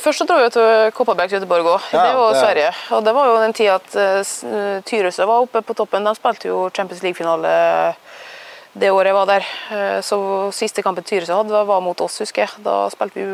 Først 0.00 0.22
så 0.22 0.24
dro 0.24 0.38
jeg 0.40 0.52
til 0.54 0.92
Kopparberg 0.96 1.34
Göteborg 1.34 1.66
òg. 1.66 1.88
Ja, 1.92 2.04
det 2.06 2.14
var 2.16 2.36
Sverige. 2.38 2.68
Og 2.96 3.02
det 3.04 3.12
var 3.12 3.26
jo 3.28 3.40
den 3.42 3.52
tida 3.52 3.74
at 3.76 4.84
Tyrus 4.88 5.18
var 5.18 5.42
oppe 5.42 5.60
på 5.60 5.76
toppen. 5.76 6.06
De 6.06 6.14
spilte 6.16 6.48
jo 6.48 6.62
Champions 6.72 7.02
League-finale 7.04 7.50
det 8.78 8.90
året 8.94 9.10
jeg 9.10 9.16
var 9.16 9.28
der. 9.28 9.46
Eh, 9.74 9.98
så 10.04 10.18
Siste 10.54 10.82
kampen 10.84 11.06
Tyresø 11.06 11.36
hadde, 11.36 11.62
var 11.68 11.82
mot 11.84 12.00
oss, 12.04 12.20
husker 12.22 12.44
jeg. 12.44 12.62
Da, 12.64 12.88
vi, 13.14 13.24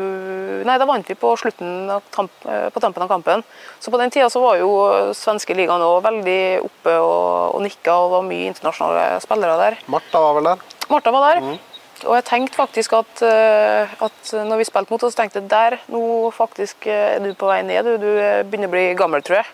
nei, 0.67 0.77
da 0.81 0.87
vant 0.89 1.07
vi 1.09 1.17
på, 1.19 1.33
slutten 1.39 1.91
tamp, 2.13 2.33
eh, 2.49 2.67
på 2.73 2.83
tampen 2.83 3.05
av 3.05 3.11
kampen. 3.11 3.45
Så 3.79 3.93
På 3.93 4.01
den 4.01 4.13
tida 4.13 4.29
så 4.29 4.41
var 4.43 4.57
jo 4.59 4.71
svenske 5.17 5.55
ligaen 5.57 5.83
òg 5.85 6.01
veldig 6.05 6.41
oppe 6.65 6.97
og, 6.97 7.55
og 7.55 7.63
nikka, 7.65 7.93
og 7.93 8.09
det 8.09 8.17
var 8.17 8.27
mye 8.31 8.51
internasjonale 8.51 9.05
spillere 9.23 9.57
der. 9.61 9.79
Marta 9.91 10.21
var 10.23 10.37
vel 10.39 10.51
der? 10.51 10.67
Marta 10.89 11.15
var 11.15 11.27
der. 11.29 11.41
Mm. 11.45 11.57
Og 12.05 12.13
jeg 12.17 12.25
tenkte 12.27 12.59
faktisk 12.59 12.95
at, 12.97 13.21
eh, 13.23 13.93
at 14.07 14.33
når 14.35 14.59
vi 14.59 14.67
spilte 14.67 14.93
mot 14.93 15.05
oss, 15.07 15.15
tenkte 15.17 15.41
jeg 15.41 15.51
der, 15.51 15.77
nå 15.93 16.31
faktisk 16.35 16.89
er 16.91 17.21
du 17.23 17.31
på 17.37 17.49
vei 17.49 17.61
ned. 17.65 17.85
Du, 17.85 17.95
du 18.01 18.11
begynner 18.49 18.71
å 18.71 18.75
bli 18.75 18.89
gammel, 18.99 19.23
tror 19.25 19.41
jeg. 19.41 19.53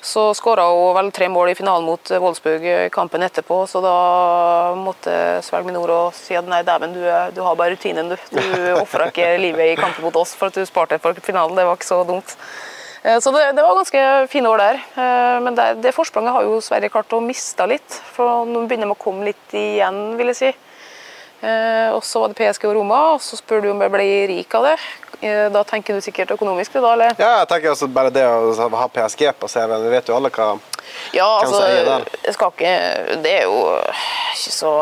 Så 0.00 0.28
skåra 0.38 0.68
hun 0.70 0.94
vel 0.94 1.10
tre 1.12 1.26
mål 1.28 1.50
i 1.50 1.56
finalen 1.58 1.86
mot 1.88 2.10
Wolfsburg 2.22 2.64
kampen 2.94 3.24
etterpå, 3.26 3.64
så 3.66 3.82
da 3.82 3.94
måtte 4.78 5.12
Svelg 5.42 5.74
og 5.74 6.14
si 6.14 6.38
at 6.38 6.46
nei, 6.46 6.62
dæven, 6.62 6.94
du, 6.94 7.02
du, 7.34 7.42
har 7.42 7.58
bare 7.58 7.74
rutinen, 7.74 8.12
du. 8.12 8.16
Du 8.30 8.42
ofra 8.84 9.10
ikke 9.10 9.32
livet 9.42 9.72
i 9.72 9.78
kampen 9.80 10.06
mot 10.06 10.16
oss 10.22 10.36
for 10.38 10.52
at 10.52 10.58
du 10.58 10.62
sparte 10.68 11.00
for 11.02 11.18
finalen. 11.18 11.58
Det 11.58 11.66
var 11.66 11.80
ikke 11.80 11.90
så 11.90 12.04
dumt. 12.06 12.36
Eh, 13.02 13.18
så 13.20 13.30
det, 13.34 13.52
det 13.56 13.62
var 13.62 13.74
ganske 13.78 14.04
fine 14.30 14.48
år 14.48 14.62
der. 14.62 14.80
Eh, 14.94 15.36
men 15.44 15.58
det, 15.58 15.68
det 15.82 15.94
forspranget 15.96 16.34
har 16.34 16.46
jo 16.46 16.60
Sverige 16.64 16.92
klart 16.94 17.14
å 17.14 17.22
miste 17.24 17.66
litt. 17.70 18.00
For 18.14 18.46
nå 18.48 18.64
begynner 18.66 18.90
de 18.90 18.96
å 18.96 19.02
komme 19.02 19.28
litt 19.30 19.54
igjen, 19.56 20.02
vil 20.18 20.32
jeg 20.34 20.40
si. 20.40 20.54
Eh, 21.40 21.90
og 21.94 22.02
så 22.04 22.20
var 22.20 22.32
det 22.32 22.38
PSG 22.38 22.66
og 22.66 22.74
Roma, 22.80 23.02
og 23.14 23.22
så 23.22 23.38
spør 23.38 23.62
du 23.62 23.70
om 23.70 23.82
jeg 23.84 23.92
ble 23.94 24.06
rik 24.30 24.56
av 24.58 24.66
det. 24.66 24.74
Eh, 25.20 25.46
da 25.54 25.62
tenker 25.66 25.94
du 25.94 26.02
sikkert 26.02 26.32
økonomisk, 26.34 26.74
det, 26.74 26.82
da? 26.82 26.94
eller? 26.96 27.14
Ja, 27.18 27.30
jeg 27.42 27.50
tenker 27.52 27.74
altså 27.74 27.88
bare 27.94 28.10
det 28.14 28.24
å 28.26 28.50
ha 28.74 28.88
PSG 28.94 29.28
på 29.38 29.50
CV-en. 29.50 29.86
Vi 29.86 29.94
vet 29.94 30.10
jo 30.10 30.18
alle 30.18 30.32
hva 30.34 30.56
ja, 31.12 31.26
altså. 31.44 31.60
Jeg 32.24 32.34
skal 32.34 32.52
ikke, 32.54 32.74
det 33.22 33.32
er 33.42 33.46
jo 33.46 33.58
ikke 34.32 34.52
så 34.54 34.72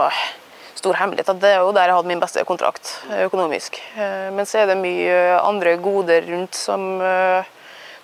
stor 0.76 0.96
hemmelighet 1.00 1.32
at 1.32 1.40
det 1.42 1.50
er 1.50 1.64
jo 1.64 1.72
der 1.74 1.90
jeg 1.90 1.96
hadde 1.96 2.10
min 2.12 2.22
beste 2.22 2.44
kontrakt 2.48 2.92
økonomisk. 3.26 3.80
Eh, 3.98 4.28
men 4.32 4.48
så 4.48 4.62
er 4.62 4.70
det 4.70 4.80
mye 4.80 5.16
andre 5.42 5.76
goder 5.82 6.24
rundt 6.30 6.56
som, 6.56 6.86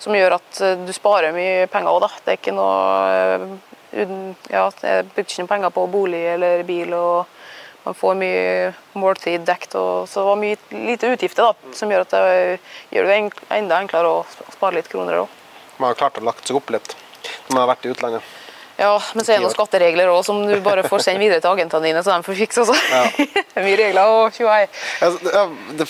som 0.03 0.17
gjør 0.17 0.37
at 0.37 0.65
du 0.83 0.91
sparer 0.93 1.33
mye 1.33 1.69
penger 1.73 1.95
òg, 1.95 2.03
da. 2.05 2.11
Det 2.21 2.35
er 2.35 2.41
ikke 2.43 2.57
noe 2.57 3.61
ja, 3.93 4.67
Jeg 4.81 5.05
brukte 5.13 5.29
ikke 5.29 5.45
noe 5.45 5.53
penger 5.55 5.73
på 5.73 5.87
bolig 5.93 6.25
eller 6.35 6.67
bil. 6.67 6.93
og 6.97 7.41
man 7.83 7.97
får 7.99 8.17
mye 8.19 8.73
måltid 8.99 9.45
dekt, 9.47 9.75
og 9.75 10.09
så 10.09 10.21
det 10.21 10.27
var 10.29 10.41
mye 10.41 10.83
lite 10.89 11.13
utgifter 11.13 11.49
da, 11.49 11.71
som 11.75 11.91
gjør 11.91 12.05
at 12.05 12.15
det 12.15 12.59
gjør 12.95 13.09
det 13.09 13.17
enda 13.59 13.79
enklere 13.83 14.17
å 14.19 14.25
spare 14.55 14.79
litt 14.79 14.91
kroner. 14.91 15.23
Da. 15.23 15.71
Man 15.77 15.91
har 15.91 15.99
klart 15.99 16.21
å 16.21 16.27
lagt 16.27 16.47
seg 16.47 16.59
opp 16.59 16.71
litt? 16.73 16.95
når 17.23 17.55
man 17.55 17.61
har 17.63 17.71
vært 17.75 17.85
i 17.85 17.91
utlandet. 17.93 18.31
Ja, 18.79 18.93
men 19.13 19.25
så 19.25 19.33
er 19.33 19.37
det 19.37 19.43
noen 19.45 19.53
skatteregler 19.53 20.09
også, 20.09 20.31
som 20.31 20.39
du 20.49 20.55
bare 20.65 20.81
får 20.87 21.03
sende 21.05 21.21
videre 21.21 21.41
til 21.43 21.51
agentene 21.53 21.85
dine, 21.85 22.01
så 22.03 22.15
de 22.15 22.25
får 22.25 22.37
fikse 22.39 22.63
også. 22.63 22.73
det 23.21 23.59
er 23.59 23.65
mye 23.67 23.77
regler 23.77 24.13
og 24.15 24.33
tjoei. 24.33 24.63
Ja, 25.01 25.09
ja, 25.29 25.43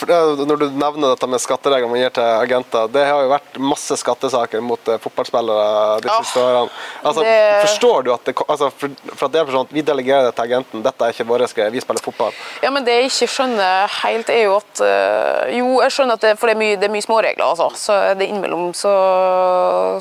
ja, 0.10 0.17
når 0.43 0.60
du 0.60 0.65
nevner 0.76 1.13
dette 1.13 1.30
med 1.32 1.39
skatteregler 1.43 1.88
man 1.88 2.02
gir 2.02 2.12
til 2.17 2.28
agenter, 2.43 2.89
det 2.91 3.06
har 3.08 3.24
jo 3.24 3.32
vært 3.32 3.60
masse 3.72 3.96
skattesaker 4.02 4.63
mot 4.65 4.91
eh, 4.91 5.00
fotballspillere 5.04 6.02
de 6.04 6.12
Ja, 6.12 6.17
siste 6.19 6.43
årene. 6.43 6.74
Altså, 7.04 7.24
det- 7.24 7.62
Forstår 7.63 8.04
du 8.04 8.12
at 8.13 8.26
det, 8.28 8.36
altså, 8.48 8.69
for, 8.76 8.91
at 9.28 9.32
det 9.32 9.39
er 9.41 9.54
sånn 9.56 9.67
at 9.69 9.74
vi 9.78 9.86
delegerer 9.86 10.28
det 10.28 10.36
til 10.36 10.43
agenten, 10.50 10.84
dette 10.84 11.08
er 11.08 11.15
ikke 11.15 11.28
våre 11.30 11.48
greier, 11.54 11.72
vi 11.72 11.80
spiller 11.84 12.04
fotball. 12.04 12.36
Ja, 12.65 12.72
men 12.74 12.84
det 12.84 12.98
jeg 13.00 13.10
ikke 13.13 13.32
skjønner 13.32 13.88
helt, 14.02 14.30
er 14.34 14.43
jo 14.50 14.58
at 14.60 14.84
øh, 14.84 15.54
Jo, 15.54 15.69
jeg 15.86 15.91
skjønner 15.96 16.19
at 16.19 16.24
det, 16.28 16.36
for 16.39 16.50
det 16.52 16.56
er 16.58 16.60
mye, 16.60 16.76
det 16.82 16.88
er 16.89 16.93
mye 16.93 17.06
småregler, 17.06 17.46
altså. 17.48 17.69
Så 17.80 17.96
det 18.19 18.28
innimellom 18.28 18.74
så, 18.76 18.91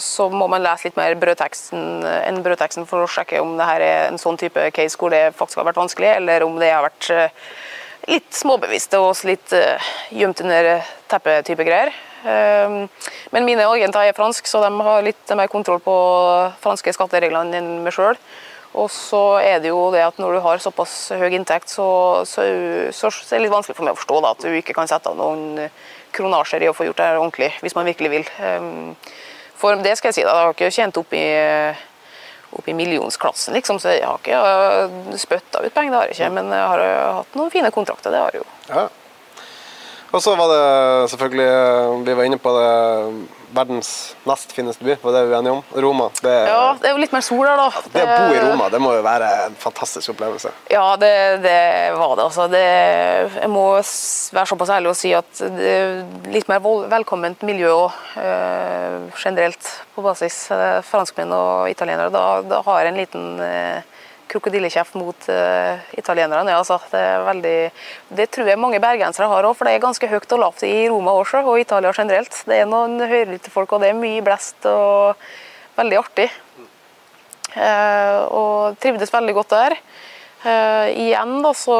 så 0.03 0.27
må 0.33 0.49
man 0.51 0.63
lese 0.65 0.89
litt 0.89 0.99
mer 0.99 1.15
brødteksten 1.21 2.03
enn 2.27 2.43
brødteksten 2.43 2.72
for 2.89 3.05
å 3.05 3.11
sjekke 3.11 3.41
om 3.43 3.57
det 3.59 3.67
her 3.69 3.85
er 3.85 4.07
en 4.07 4.21
sånn 4.21 4.39
type 4.41 4.71
case 4.77 4.99
hvor 4.99 5.13
det 5.13 5.33
faktisk 5.39 5.61
har 5.61 5.69
vært 5.71 5.81
vanskelig, 5.83 6.15
eller 6.17 6.47
om 6.47 6.59
det 6.61 6.73
har 6.73 6.87
vært 6.87 7.11
øh, 7.13 7.51
litt 8.11 8.33
småbevisst 8.35 8.97
og 8.99 9.13
litt 9.29 9.53
øh, 9.57 9.93
gjemt 10.11 10.43
under 10.45 10.73
teppet-type 11.13 11.69
greier. 11.69 11.93
Um, 12.23 12.87
Men 13.35 13.47
mine 13.49 13.67
agenter 13.67 14.07
er 14.07 14.15
fransk, 14.15 14.47
så 14.47 14.61
de 14.63 14.71
har 14.87 15.03
litt 15.03 15.35
mer 15.35 15.51
kontroll 15.51 15.81
på 15.83 15.95
franske 16.63 16.95
skattereglene 16.95 17.59
enn 17.59 17.71
meg 17.83 17.95
sjøl. 17.97 18.19
Og 18.79 18.89
så 18.93 19.41
er 19.43 19.59
det 19.61 19.69
jo 19.69 19.91
det 19.93 20.05
at 20.05 20.21
når 20.21 20.37
du 20.37 20.41
har 20.45 20.63
såpass 20.63 20.95
høy 21.19 21.35
inntekt, 21.35 21.69
så, 21.69 22.23
så, 22.25 22.47
så, 22.95 23.11
er 23.11 23.35
det 23.35 23.43
litt 23.47 23.53
vanskelig 23.53 23.77
for 23.77 23.85
meg 23.85 23.97
å 23.97 24.01
forstå 24.01 24.21
da, 24.25 24.31
at 24.33 24.47
du 24.47 24.55
ikke 24.57 24.77
kan 24.77 24.89
sette 24.89 25.11
av 25.11 25.19
noen 25.19 25.67
kronasjer 26.17 26.65
i 26.65 26.71
å 26.71 26.77
få 26.77 26.87
gjort 26.89 27.03
det 27.03 27.11
ordentlig, 27.19 27.51
hvis 27.61 27.77
man 27.77 27.89
virkelig 27.89 28.13
vil. 28.15 28.31
Um, 28.41 28.95
For 29.61 29.77
det 29.79 29.97
skal 29.99 30.11
jeg 30.11 30.21
si, 30.21 30.25
da, 30.27 30.33
jeg 30.33 30.49
har 30.49 30.57
ikke 30.57 30.73
tjent 30.75 31.01
opp 31.03 31.13
i, 31.17 31.27
opp 32.53 32.69
i 32.69 32.75
millionsklassen, 32.77 33.55
liksom, 33.57 33.81
så 33.81 33.95
jeg 33.95 34.07
har 34.07 34.21
ikke 34.21 35.19
spytta 35.21 35.63
ut 35.65 35.75
penger, 35.75 35.93
det 35.93 35.99
har 35.99 36.11
jeg 36.11 36.19
ikke. 36.19 36.33
Men 36.37 36.53
jeg 36.53 36.67
har 36.73 36.85
hatt 37.21 37.39
noen 37.39 37.53
fine 37.55 37.71
kontrakter, 37.75 38.13
det 38.13 38.21
har 38.21 38.37
jeg 38.37 38.43
jo. 38.43 38.51
Ja. 38.69 38.89
Og 40.13 40.21
så 40.21 40.35
var 40.37 40.51
det 40.53 40.65
selvfølgelig, 41.11 41.47
eh, 41.49 42.01
vi 42.05 42.15
var 42.19 42.27
inne 42.29 42.39
på 42.41 42.51
det, 42.53 42.73
verdens 43.53 44.17
nest 44.29 44.53
fineste 44.57 44.85
by, 44.85 44.97
var 45.03 45.13
det 45.13 45.23
vi 45.27 45.31
var 45.33 45.43
enige 45.43 45.53
om? 45.59 45.63
Roma. 45.85 46.09
Det, 46.23 46.33
Ja, 46.49 46.77
det 46.81 46.89
er 46.89 46.95
jo 46.95 47.01
litt 47.01 47.13
mer 47.13 47.25
sol 47.25 47.45
der, 47.45 47.61
da. 47.61 47.83
det 47.93 48.05
å 48.05 48.17
bo 48.17 48.35
i 48.37 48.41
Roma, 48.41 48.69
det 48.73 48.81
må 48.81 48.95
jo 48.97 49.03
være 49.05 49.29
en 49.47 49.57
fantastisk 49.61 50.15
opplevelse. 50.15 50.53
Ja, 50.73 50.97
det, 51.01 51.13
det 51.45 51.59
var 51.97 52.17
det. 52.17 52.27
Altså. 52.29 52.49
Det, 52.53 52.63
jeg 53.43 53.51
må 53.53 53.67
være 53.77 54.47
såpass 54.49 54.73
ærlig 54.77 54.93
og 54.93 54.99
si 55.01 55.13
at 55.17 55.45
det 55.57 55.73
er 55.73 56.33
litt 56.33 56.49
mer 56.49 56.65
velkomment 56.93 57.45
miljø 57.45 57.73
òg, 57.77 58.01
generelt 59.21 59.73
på 59.95 60.05
basis. 60.05 60.45
Eh, 60.53 60.81
franskmenn 60.89 61.33
og 61.37 61.71
italienere. 61.73 62.13
Da, 62.13 62.41
da 62.47 62.63
har 62.67 62.89
en 62.89 63.01
liten 63.01 63.41
eh, 63.45 63.85
krokodillekjeft 64.33 64.97
mot 64.99 65.29
uh, 65.29 65.79
italienerne. 65.99 66.57
Altså. 66.57 66.79
det, 66.93 67.05
veldig, 67.29 67.57
det 68.19 68.29
tror 68.35 68.51
jeg 68.51 68.61
mange 68.61 68.81
bergensere 68.83 69.31
har 69.31 69.49
òg, 69.49 69.57
for 69.59 69.69
det 69.69 69.77
er 69.77 69.85
ganske 69.85 70.11
høyt 70.11 70.37
og 70.37 70.43
lavt 70.43 70.67
i 70.69 70.75
Roma 70.91 71.15
også, 71.21 71.45
og 71.45 71.61
Italia 71.61 71.93
generelt. 71.97 72.43
Det 72.49 72.63
er 72.63 72.71
noen 72.71 72.99
høylytte 73.01 73.53
folk, 73.53 73.73
og 73.73 73.85
det 73.85 73.93
er 73.93 74.01
mye 74.01 74.25
blest 74.25 74.69
og 74.71 75.21
veldig 75.79 76.01
artig. 76.01 76.29
Uh, 77.53 78.21
og 78.33 78.81
trivdes 78.81 79.13
veldig 79.13 79.37
godt 79.37 79.57
der. 79.57 79.81
Uh, 80.43 80.89
igjen 80.97 81.43
da, 81.45 81.53
så 81.55 81.79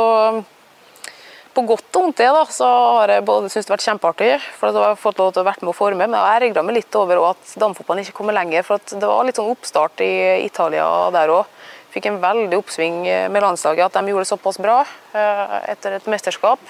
på 1.53 1.65
godt 1.69 1.97
og 1.97 2.07
vondt 2.07 2.21
det, 2.21 2.29
da, 2.33 2.43
så 2.49 2.67
har 2.97 3.11
jeg 3.13 3.25
både 3.29 3.51
syntes 3.53 3.67
det 3.67 3.73
har 3.73 3.77
vært 3.77 3.85
kjempeartig, 3.85 4.31
for 4.57 4.73
jeg 4.73 4.85
har 4.87 5.01
fått 5.01 5.19
lov 5.21 5.33
til 5.35 5.43
å 5.43 5.49
være 5.49 5.61
med 5.61 5.73
å 5.73 5.77
forme, 5.77 6.07
men 6.07 6.17
jeg 6.17 6.49
ergra 6.49 6.63
meg 6.65 6.79
litt 6.79 6.97
over 6.97 7.21
at 7.29 7.53
damefotballen 7.61 8.07
ikke 8.07 8.17
kommer 8.17 8.37
lenger. 8.37 8.65
For 8.65 8.81
det 8.89 9.11
var 9.11 9.27
litt 9.29 9.41
sånn 9.41 9.51
oppstart 9.53 10.01
i 10.05 10.13
Italia 10.47 10.87
der 11.13 11.35
òg. 11.35 11.59
Fikk 11.93 12.09
en 12.09 12.21
veldig 12.23 12.57
oppsving 12.57 13.03
med 13.05 13.45
landslaget, 13.45 13.91
at 13.91 13.99
de 13.99 14.13
gjorde 14.13 14.25
det 14.25 14.31
såpass 14.33 14.59
bra 14.63 14.79
eh, 15.13 15.59
etter 15.75 15.99
et 15.99 16.09
mesterskap. 16.09 16.61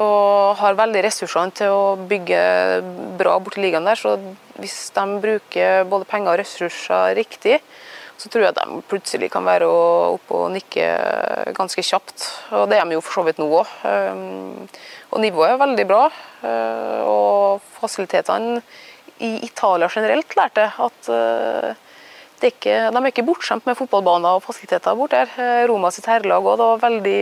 Og 0.00 0.56
har 0.56 0.78
veldig 0.78 1.02
ressursene 1.04 1.52
til 1.52 1.68
å 1.68 1.96
bygge 2.08 2.40
bra 3.20 3.36
borti 3.44 3.60
ligaen 3.60 3.84
der. 3.84 4.00
Så 4.00 4.14
hvis 4.56 4.86
de 4.96 5.04
bruker 5.20 5.84
både 5.90 6.08
penger 6.08 6.32
og 6.32 6.40
ressurser 6.40 7.12
riktig, 7.18 7.58
så 8.16 8.30
tror 8.30 8.46
jeg 8.46 8.54
at 8.54 8.60
de 8.62 8.80
plutselig 8.88 9.28
kan 9.34 9.44
være 9.44 9.66
oppe 9.68 10.38
og 10.38 10.52
nikke 10.54 10.86
ganske 11.56 11.84
kjapt. 11.84 12.24
Og 12.56 12.68
det 12.70 12.78
er 12.78 12.88
de 12.88 12.96
jo 12.96 13.04
for 13.04 13.20
så 13.20 13.26
vidt 13.26 13.40
nå 13.42 13.50
òg. 13.50 13.68
Og 15.12 15.20
nivået 15.20 15.52
er 15.52 15.60
veldig 15.60 15.86
bra. 15.90 16.02
eh, 16.40 17.00
Og 17.04 17.60
fasilitetene 17.82 18.62
i 19.20 19.44
Italia 19.44 19.88
generelt 19.92 20.36
lærte 20.38 20.70
at 20.72 21.08
eh, 21.12 21.74
er 22.48 22.52
ikke, 22.52 22.76
de 22.92 23.00
er 23.00 23.10
ikke 23.10 23.24
bortskjemt 23.26 23.66
med 23.68 23.78
fotballbaner 23.78 24.38
og 24.38 24.44
fasiliteter 24.44 24.96
bort 24.98 25.14
der. 25.14 25.30
Eh, 25.38 25.64
Roma 25.70 25.90
sitt 25.94 26.08
herrelag 26.10 26.44
òg, 26.44 26.58
det 26.58 26.68
var 26.68 26.84
veldig 26.84 27.18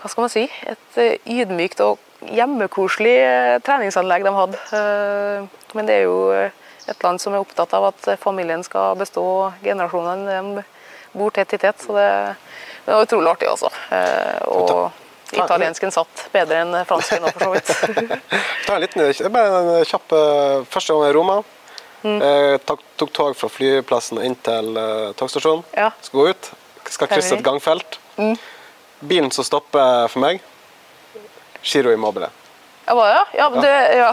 hva 0.00 0.10
skal 0.12 0.26
man 0.26 0.32
si, 0.32 0.44
et 0.68 0.98
eh, 1.00 1.30
ydmykt 1.32 1.80
og 1.84 2.02
hjemmekoselig 2.34 3.14
eh, 3.20 3.54
treningsanlegg 3.64 4.26
de 4.26 4.34
hadde. 4.36 4.60
Men 5.74 5.88
det 5.88 5.96
er 6.00 6.04
jo 6.06 6.18
et 6.34 7.06
land 7.06 7.20
som 7.20 7.34
er 7.34 7.44
opptatt 7.44 7.72
av 7.76 7.88
at 7.90 8.10
familien 8.20 8.64
skal 8.64 8.98
bestå 9.00 9.24
generasjonene. 9.64 10.64
Bor 11.14 11.32
tett 11.32 11.56
i 11.56 11.60
tett, 11.62 11.80
så 11.80 11.96
det, 11.96 12.10
det 12.84 12.92
var 12.92 13.06
utrolig 13.06 13.30
artig, 13.32 13.48
altså. 13.48 13.70
Og 14.50 15.34
italiensken 15.34 15.92
satt 15.94 16.28
bedre 16.34 16.62
enn 16.64 16.78
fransken 16.88 17.24
òg, 17.24 17.36
for 17.36 17.48
så 17.48 17.52
vidt. 17.54 18.14
Ta 18.66 18.76
en 18.76 18.84
liten, 18.84 19.32
bare 19.34 19.60
en 19.60 19.88
kjapp 19.88 20.16
Første 20.70 20.96
gang 20.96 21.10
i 21.10 21.14
Roma. 21.16 21.42
Mm. 22.04 22.22
Eh, 22.22 22.56
tok, 22.58 22.80
tok 22.96 23.12
tog 23.12 23.36
fra 23.36 23.48
flyplassen 23.48 24.20
inn 24.20 24.36
til 24.44 24.76
eh, 24.76 25.12
togstasjonen. 25.16 25.64
Ja. 25.72 25.88
Skal 26.04 26.20
gå 26.20 26.26
ut. 26.34 26.50
Skal 26.92 27.08
krysse 27.08 27.38
et 27.38 27.44
gangfelt. 27.44 27.98
Mm. 28.20 28.34
Bilen 29.08 29.30
som 29.32 29.46
stopper 29.46 30.10
for 30.12 30.20
meg, 30.20 30.42
Giro 31.64 31.92
Immobile. 31.92 32.28
Ja, 32.84 32.94
bare, 32.94 33.14
ja. 33.14 33.24
Ja, 33.38 33.48
men 33.50 33.64
det, 33.64 33.72
ja. 33.96 34.10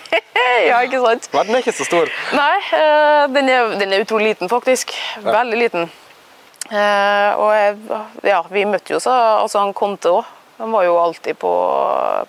ja, 0.70 0.80
ikke 0.82 0.98
sant? 1.04 1.28
Verden 1.30 1.54
er 1.54 1.62
ikke 1.62 1.74
så 1.78 1.86
stor. 1.86 2.10
Nei, 2.34 2.56
eh, 2.74 3.24
den 3.30 3.50
er, 3.50 3.74
den 3.78 3.94
er 3.94 4.02
utrolig 4.02 4.32
liten, 4.32 4.50
faktisk. 4.50 4.90
Veldig 5.22 5.58
liten. 5.60 5.90
Og 6.72 7.48
jeg, 7.52 7.76
ja, 8.26 8.40
vi 8.50 8.64
møtte 8.66 8.94
jo 8.94 8.98
så, 9.02 9.12
altså 9.42 9.60
han 9.62 9.74
Conte 9.76 10.10
òg. 10.10 10.38
De 10.62 10.66
var 10.70 10.84
jo 10.86 10.98
alltid 10.98 11.38
på, 11.42 11.52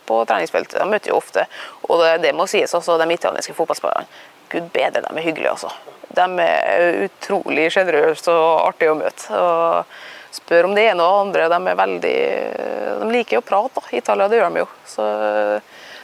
på 0.09 0.19
treningsfeltet. 0.29 0.79
De 0.81 0.85
møtte 0.89 1.11
jo 1.11 1.17
ofte. 1.19 1.45
Og 1.85 2.01
det, 2.01 2.15
det 2.23 2.31
må 2.37 2.47
sies 2.49 2.71
også, 2.73 2.97
de 2.97 3.09
italienske 3.13 3.53
fotballspillerne. 3.57 4.09
Gud 4.53 4.69
bedre, 4.73 5.01
de 5.03 5.11
er 5.17 5.25
hyggelige, 5.27 5.51
altså. 5.55 5.71
De 6.13 6.25
er 6.45 6.99
utrolig 7.07 7.67
sjenerøse 7.73 8.29
og 8.31 8.67
artige 8.67 8.93
å 8.93 8.97
møte. 8.99 9.33
Og 9.33 10.33
spør 10.33 10.67
om 10.69 10.75
det 10.77 10.87
ene 10.91 11.05
og 11.05 11.19
andre. 11.27 11.49
De 11.49 11.59
er 11.71 11.77
veldig 11.79 12.15
De 13.01 13.11
liker 13.11 13.41
å 13.41 13.45
prate, 13.45 13.81
da. 13.81 13.97
Italia, 13.97 14.29
det 14.29 14.39
gjør 14.41 14.53
de 14.53 14.63
jo. 14.63 14.67
Så 14.93 15.07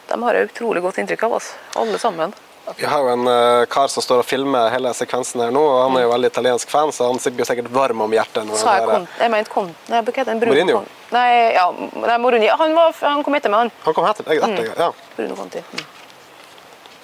de 0.09 0.21
har 0.23 0.37
jeg 0.39 0.49
utrolig 0.49 0.81
godt 0.81 0.97
inntrykk 1.03 1.27
av, 1.29 1.35
altså. 1.39 1.57
Alle 1.83 2.01
sammen. 2.01 2.33
Vi 2.77 2.85
har 2.85 3.01
jo 3.01 3.09
en 3.15 3.25
eh, 3.29 3.63
kar 3.65 3.87
som 3.89 4.03
står 4.05 4.21
og 4.21 4.27
filmer 4.29 4.69
hele 4.69 4.91
sekvensen 4.93 5.41
her 5.41 5.53
nå, 5.53 5.61
og 5.61 5.79
han 5.87 5.95
er 5.97 6.03
jo 6.03 6.11
veldig 6.11 6.29
italiensk 6.29 6.69
fan, 6.69 6.91
så 6.93 7.07
han 7.09 7.17
blir 7.33 7.47
sikkert 7.47 7.69
varm 7.73 8.03
om 8.05 8.13
hjertet. 8.13 8.45
når 8.45 8.61
Sa 8.61 8.75
jeg 8.77 8.83
hører- 8.85 9.07
Jeg 9.23 9.31
mente 9.33 9.49
Con... 9.53 9.71
Nei, 9.89 10.01
hva 10.05 10.13
heter 10.19 10.37
Mourinho? 10.37 10.83
Nei, 11.15 11.29
ja, 11.55 11.63
nei, 11.71 12.17
Mourinho. 12.21 12.51
Han, 12.61 12.75
var, 12.77 12.93
han 13.01 13.23
kom 13.25 13.39
etter 13.39 13.49
meg, 13.49 13.59
han. 13.63 13.71
Han 13.87 13.97
kom 13.97 14.05
etter 14.11 14.27
deg, 14.29 14.43
etter 14.43 14.69
deg, 14.69 14.77
ja. 14.77 14.91
Bruno 15.17 15.39
Conti. 15.39 15.63
Mm. 15.73 15.87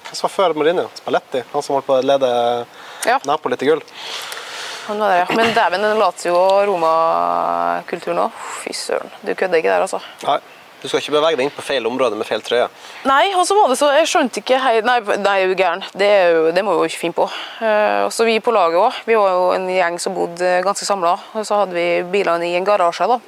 Hva 0.06 0.16
som 0.16 0.28
var 0.28 0.34
før 0.34 0.54
Mourinho? 0.56 0.88
Spalletti? 1.00 1.42
Han 1.52 1.62
som 1.64 1.76
holdt 1.76 1.86
på 1.88 1.98
å 1.98 2.02
lede 2.04 2.32
Ja. 3.06 3.20
Napoli 3.26 3.56
til 3.56 3.74
gull? 3.74 3.82
Han 4.86 5.00
var 5.02 5.10
der, 5.10 5.24
ja. 5.24 5.26
Men 5.34 5.54
dæven, 5.54 5.82
den 5.82 5.98
later 5.98 6.28
jo 6.28 6.36
Roma-kulturen 6.68 8.20
òg. 8.26 8.44
Fy 8.62 8.74
søren. 8.74 9.10
Du 9.22 9.34
kødder 9.34 9.58
ikke 9.58 9.72
der, 9.72 9.82
altså. 9.82 9.98
Nei. 10.26 10.38
Du 10.82 10.88
skal 10.88 11.00
ikke 11.00 11.16
bevege 11.16 11.38
deg 11.38 11.48
inn 11.48 11.54
på 11.56 11.64
feil 11.64 11.86
område 11.88 12.14
med 12.14 12.28
feil 12.28 12.42
trøye. 12.44 12.66
Nei, 13.08 13.32
og 13.34 13.46
så 13.48 13.56
var 13.56 13.70
det 13.72 13.78
så 13.80 13.88
Jeg 13.96 14.06
skjønte 14.10 14.42
ikke 14.42 14.58
hei, 14.60 14.74
Nei, 14.84 14.98
nei 15.18 15.32
er 15.40 15.48
jo 15.48 15.56
gæren. 15.58 15.82
Det, 15.96 16.06
er 16.06 16.28
jo, 16.36 16.42
det 16.54 16.62
må 16.62 16.76
vi 16.76 16.84
jo 16.84 16.90
ikke 16.92 17.00
finne 17.00 17.16
på. 17.16 17.26
Uh, 17.58 18.04
og 18.04 18.12
så 18.14 18.26
vi 18.28 18.36
på 18.44 18.54
laget 18.54 18.78
òg. 18.78 19.00
Vi 19.08 19.16
var 19.18 19.32
jo 19.32 19.48
en 19.56 19.66
gjeng 19.72 19.98
som 20.02 20.14
bodde 20.14 20.52
ganske 20.66 20.86
samla. 20.86 21.16
Og 21.34 21.48
så 21.48 21.62
hadde 21.62 21.74
vi 21.74 21.88
bilene 22.12 22.52
i 22.52 22.54
en 22.60 22.68
garasje. 22.68 23.08
da. 23.10 23.18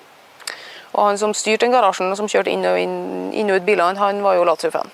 Og 0.93 1.03
han 1.09 1.19
som 1.19 1.35
styrte 1.35 1.67
den 1.67 1.75
garasjen, 1.75 2.13
og 2.13 2.21
som 2.21 2.31
kjørte 2.31 2.53
inn 2.53 2.65
og, 2.69 2.79
inn, 2.79 3.33
inn 3.35 3.51
og 3.51 3.59
ut 3.59 3.67
bilene, 3.67 3.99
han 3.99 4.23
var 4.23 4.39
jo 4.39 4.47
Lazio-fan. 4.47 4.93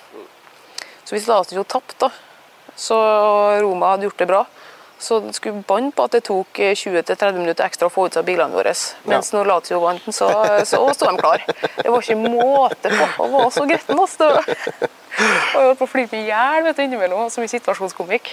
Så 1.05 1.15
hvis 1.15 1.29
jo 1.53 1.63
tapt, 1.63 1.99
da, 2.01 2.09
så 2.75 2.97
Roma 3.61 3.93
hadde 3.93 4.09
gjort 4.09 4.19
det 4.19 4.27
bra, 4.29 4.45
så 4.97 5.19
det 5.19 5.35
skulle 5.35 5.63
banne 5.67 5.91
på 5.91 6.05
at 6.07 6.15
det 6.15 6.23
tok 6.25 6.59
eh, 6.63 6.71
20-30 6.73 7.35
minutter 7.37 7.67
ekstra 7.67 7.89
å 7.89 7.93
få 7.93 8.07
ut 8.07 8.15
av 8.17 8.25
bilene 8.25 8.55
våre. 8.55 8.71
Mens 9.05 9.31
når 9.35 9.49
Lazio 9.49 9.81
vant, 9.83 10.07
så, 10.15 10.29
så 10.65 10.79
sto 10.95 11.09
de 11.09 11.19
klar. 11.19 11.43
Det 11.77 11.91
var 11.91 11.99
ikke 11.99 12.15
måte 12.23 12.91
på. 12.93 13.09
Han 13.19 13.33
var 13.35 13.51
så 13.53 13.65
gretten. 13.69 13.99
Altså. 13.99 14.31
Og 14.39 15.59
jeg 15.59 15.67
holdt 15.67 15.81
på 15.81 15.87
å 15.87 15.91
flippe 15.91 16.17
i 16.19 16.25
hjel 16.29 16.71
innimellom. 16.71 17.27
Så 17.29 17.43
mye 17.43 17.51
situasjonskomikk. 17.51 18.31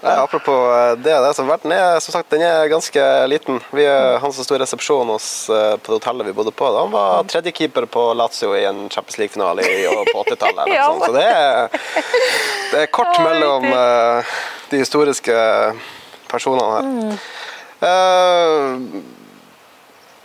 Nei, 0.00 0.14
apropos 0.16 0.56
eh, 0.72 0.94
det, 1.04 1.12
det 1.12 1.32
så 1.36 1.44
verden 1.44 1.72
er, 1.76 1.98
som 2.00 2.14
sagt, 2.14 2.30
den 2.32 2.40
er 2.46 2.70
ganske 2.72 3.02
liten. 3.28 3.58
Vi, 3.76 3.84
er- 3.84 4.16
han 4.22 4.32
som 4.32 4.46
sto 4.46 4.56
i 4.56 4.60
resepsjonen 4.62 5.12
hos, 5.12 5.26
eh, 5.52 5.74
på 5.76 5.92
det 5.92 5.98
hotellet 5.98 6.30
vi 6.30 6.32
bodde 6.38 6.54
på, 6.56 6.70
han 6.72 6.92
var 6.94 7.26
tredjekeeper 7.28 7.84
på 7.92 8.06
Lazio 8.16 8.54
i 8.56 8.64
en 8.64 8.86
Champions 8.88 9.18
League-finale 9.20 9.66
på 10.12 10.22
80-tallet. 10.24 10.72
Ja. 10.78 10.86
Så 11.04 11.12
det 11.12 11.26
er, 11.26 11.68
det 12.72 12.82
er 12.86 12.92
kort 12.94 13.20
mellom, 13.24 13.66
eh, 13.68 14.34
de 14.70 14.80
historiske 14.80 15.34
personene 16.30 16.70
her. 16.76 17.20
Uh, 17.80 18.76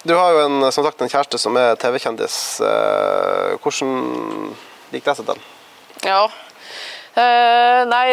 du 0.06 0.14
har 0.14 0.36
jo 0.36 0.42
en, 0.46 0.58
som 0.76 0.86
sagt 0.86 1.02
en 1.02 1.10
kjæreste 1.10 1.40
som 1.42 1.56
er 1.58 1.76
TV-kjendis. 1.82 2.36
Uh, 2.62 3.56
hvordan 3.64 4.52
gikk 4.94 5.08
det 5.08 5.16
seg 5.18 5.30
til? 5.32 5.40
Ja. 6.06 6.20
Eh, 7.16 7.82
nei, 7.88 8.08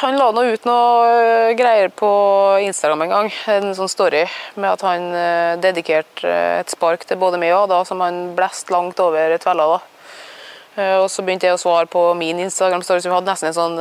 han 0.00 0.16
la 0.18 0.32
nå 0.34 0.42
ut 0.50 0.64
noe 0.66 1.10
eh, 1.22 1.52
greier 1.54 1.92
på 1.94 2.08
Instagram 2.66 3.04
en 3.04 3.12
gang. 3.12 3.28
En 3.54 3.68
sånn 3.78 3.90
story 3.92 4.24
med 4.56 4.72
at 4.72 4.82
han 4.82 5.04
eh, 5.14 5.52
dedikerte 5.62 6.32
et 6.58 6.74
spark 6.74 7.06
til 7.06 7.20
både 7.20 7.38
meg 7.38 7.54
og 7.54 7.68
da, 7.70 7.84
som 7.86 8.02
han 8.02 8.32
blest 8.34 8.72
langt 8.74 8.98
over 9.04 9.36
tvella. 9.38 9.68
da. 9.76 9.78
Og 11.02 11.08
så 11.10 11.22
begynte 11.26 11.46
jeg 11.46 11.56
å 11.56 11.62
svare 11.62 11.86
på 11.90 12.00
min 12.14 12.38
Instagram-story, 12.42 13.02
så 13.02 13.10
vi 13.10 13.14
hadde 13.16 13.30
nesten 13.32 13.48
en 13.48 13.56
sånn 13.56 13.78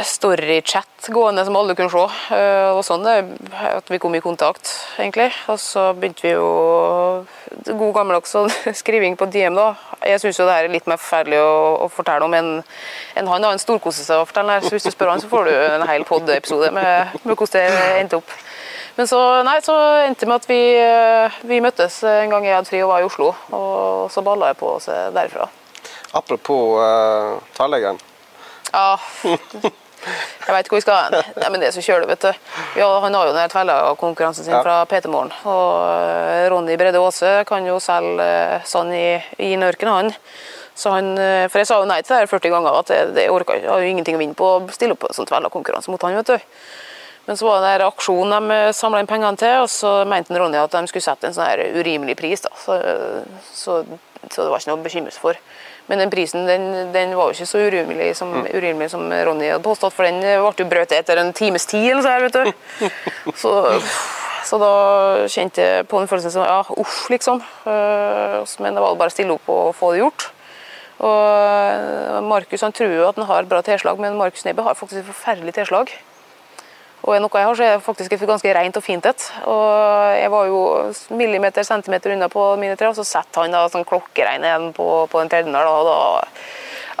storychat 0.00 1.08
gående 1.08 1.44
som 1.44 1.56
alle 1.56 1.74
kunne 1.74 1.90
se. 1.90 2.34
Eh, 2.36 2.70
og 2.72 2.82
sånn 2.86 3.04
det, 3.06 3.16
at 3.66 3.90
vi 3.90 3.98
kom 4.02 4.14
i 4.14 4.22
kontakt, 4.24 4.68
egentlig. 4.98 5.30
Og 5.50 5.58
så 5.60 5.90
begynte 5.96 6.24
vi 6.24 6.34
jo 6.34 6.46
God 7.66 7.94
gammeldags 7.96 8.36
skriving 8.82 9.16
på 9.18 9.28
DM, 9.32 9.58
da. 9.58 9.72
Jeg 10.06 10.22
syns 10.22 10.40
jo 10.40 10.46
det 10.48 10.56
her 10.56 10.68
er 10.68 10.74
litt 10.74 10.88
mer 10.90 11.00
forferdelig 11.00 11.40
å, 11.42 11.56
å 11.86 11.88
fortelle 11.92 12.26
om 12.26 12.36
enn 12.38 12.52
enn 13.18 13.28
han. 13.28 13.44
har 13.44 13.52
en 13.52 13.60
storkoser 13.60 14.22
å 14.22 14.26
fortelle 14.28 14.60
så 14.64 14.72
hvis 14.72 14.86
du 14.88 14.92
spør 14.92 15.12
han, 15.12 15.22
så 15.22 15.30
får 15.30 15.48
du 15.48 15.52
en 15.56 15.86
hel 15.88 16.06
pod-episode 16.08 16.70
med, 16.74 17.18
med 17.24 17.34
hvordan 17.36 17.76
det 17.76 17.98
endte 18.00 18.20
opp. 18.22 18.36
Men 18.96 19.08
så, 19.08 19.18
nei, 19.46 19.56
så 19.64 19.74
endte 20.04 20.24
det 20.24 20.28
med 20.28 20.42
at 20.42 20.48
vi, 20.50 20.60
eh, 20.76 21.42
vi 21.48 21.60
møttes 21.64 22.02
en 22.08 22.32
gang 22.32 22.46
jeg 22.46 22.58
hadde 22.58 22.70
fri 22.70 22.84
og 22.84 22.92
var 22.92 23.02
i 23.02 23.08
Oslo. 23.08 23.32
Og 23.56 24.12
så 24.12 24.24
balla 24.24 24.52
jeg 24.52 24.60
på 24.60 24.76
oss 24.76 24.88
derfra. 25.16 25.48
Apropos 26.12 26.76
uh, 26.76 27.40
tverrleggeren. 27.56 28.00
Ja, 28.72 28.96
jeg 30.42 30.54
veit 30.56 30.68
hvor 30.68 30.78
vi 30.80 30.82
skal 30.82 30.96
hen. 31.04 31.34
Nei, 31.38 31.48
men 31.52 31.60
det 31.62 31.68
er 31.68 31.74
så 31.76 31.82
kjølig, 31.84 32.08
vet 32.10 32.24
du. 32.24 32.32
Ja, 32.80 32.88
han 33.04 33.14
har 33.14 33.28
jo 33.28 33.34
den 33.36 33.96
konkurransen 34.00 34.44
sin 34.44 34.54
Ja. 34.54 34.62
fra 34.64 34.80
PT 34.90 35.06
Morgen. 35.12 35.30
Og 35.46 35.84
eh, 35.86 36.48
Ronny 36.50 36.76
Brede 36.80 36.98
Aase 36.98 37.44
kan 37.46 37.64
jo 37.68 37.78
selge 37.78 38.62
sånn 38.66 38.90
i, 38.96 39.22
i 39.38 39.52
Nørken, 39.56 39.88
han. 39.88 40.10
Så 40.74 40.90
han. 40.90 41.12
eh, 41.18 41.46
For 41.52 41.60
jeg 41.60 41.68
sa 41.70 41.78
jo 41.78 41.86
nei 41.86 42.00
til 42.02 42.16
det 42.16 42.22
her 42.24 42.32
40 42.32 42.50
ganger, 42.50 42.78
at 42.80 42.86
det, 42.90 43.00
det 43.14 43.28
orka 43.30 43.54
ikke. 43.54 43.62
Jeg 43.68 43.70
har 43.70 43.84
jo 43.84 43.92
ingenting 43.92 44.16
å 44.18 44.22
vinne 44.24 44.34
på 44.34 44.48
å 44.56 44.62
stille 44.74 44.96
opp 44.96 45.04
på 45.04 45.12
en 45.12 45.14
sånn 45.20 45.28
tverrleggerkonkurranse 45.30 45.92
mot 45.92 46.02
han, 46.02 46.16
vet 46.18 46.32
du. 46.34 46.48
Men 47.28 47.36
så 47.38 47.46
var 47.46 47.60
det 47.62 47.74
en 47.76 47.86
aksjon 47.86 48.32
de 48.34 48.56
samla 48.74 48.98
inn 48.98 49.06
pengene 49.06 49.38
til, 49.38 49.60
og 49.62 49.68
så 49.70 50.00
mente 50.10 50.34
Ronny 50.34 50.58
at 50.58 50.72
de 50.74 50.88
skulle 50.90 51.04
sette 51.06 51.28
en 51.28 51.36
sånn 51.36 51.46
her 51.46 51.62
urimelig 51.78 52.16
pris. 52.18 52.42
da. 52.42 52.50
Så, 52.58 52.80
så, 53.54 53.76
så 54.26 54.42
det 54.42 54.50
var 54.50 54.58
ikke 54.58 54.72
noe 54.72 54.80
å 54.80 54.82
bekymre 54.88 55.14
seg 55.14 55.22
for. 55.22 55.38
Men 55.90 55.98
den 55.98 56.12
prisen 56.12 56.46
den, 56.46 56.66
den 56.94 57.14
var 57.18 57.30
jo 57.30 57.36
ikke 57.36 57.48
så 57.50 57.62
urimelig 57.66 58.12
som, 58.16 58.30
urimelig 58.46 58.90
som 58.92 59.06
Ronny 59.10 59.48
hadde 59.50 59.64
påstått, 59.64 59.94
for 59.96 60.06
den 60.06 60.20
ble 60.22 60.52
jo 60.62 60.68
brøt 60.70 60.94
etter 60.94 61.18
en 61.20 61.32
times 61.36 61.66
tid. 61.66 61.90
eller 61.90 62.04
så 62.04 62.12
her, 62.14 62.28
vet 62.28 62.38
du. 62.38 62.90
Så, 63.42 63.52
så 64.46 64.58
da 64.58 64.70
kjente 65.30 65.62
jeg 65.62 65.86
på 65.90 66.00
den 66.00 66.08
følelsen 66.10 66.32
som 66.34 66.46
ja, 66.46 66.60
uff, 66.82 67.04
liksom. 67.10 67.42
Eh, 67.66 68.54
Men 68.62 68.74
det 68.74 68.82
var 68.82 68.96
bare 68.98 69.12
å 69.12 69.14
stille 69.14 69.36
opp 69.36 69.50
og 69.52 69.74
få 69.78 69.92
det 69.94 70.02
gjort. 70.02 70.30
Og 71.02 72.22
Markus 72.30 72.62
han 72.62 72.74
tror 72.74 72.92
jo 72.94 73.06
at 73.08 73.18
han 73.18 73.26
har 73.30 73.48
bra 73.50 73.62
tilslag, 73.66 73.98
men 74.02 74.18
Markus 74.18 74.44
Neby 74.46 74.62
har 74.66 74.78
faktisk 74.78 75.00
et 75.02 75.08
forferdelig 75.08 75.54
tilslag. 75.58 75.90
Og 77.02 77.16
er 77.16 77.22
noe 77.22 77.40
jeg 77.40 77.48
har, 77.48 77.56
så 77.58 77.64
er 77.66 77.72
det 77.76 77.84
faktisk 77.84 78.12
et 78.14 78.26
ganske 78.30 78.54
rent 78.54 78.76
og 78.78 78.84
fint 78.84 79.06
et. 79.10 79.24
Og 79.50 80.18
jeg 80.18 80.30
var 80.30 80.50
jo 80.50 80.60
millimeter, 81.18 81.66
centimeter 81.66 82.14
unna 82.14 82.28
på 82.30 82.44
mine 82.60 82.76
tre, 82.78 82.92
og 82.92 82.98
så 82.98 83.06
setter 83.06 83.42
han 83.42 83.56
da 83.56 83.64
sånn 83.72 83.86
klokkeregn 83.88 84.46
igjen 84.46 84.68
på, 84.76 84.86
på 85.10 85.22
den 85.22 85.32
tredje 85.32 85.50
der, 85.50 85.66
og 85.66 85.88
da 85.88 85.98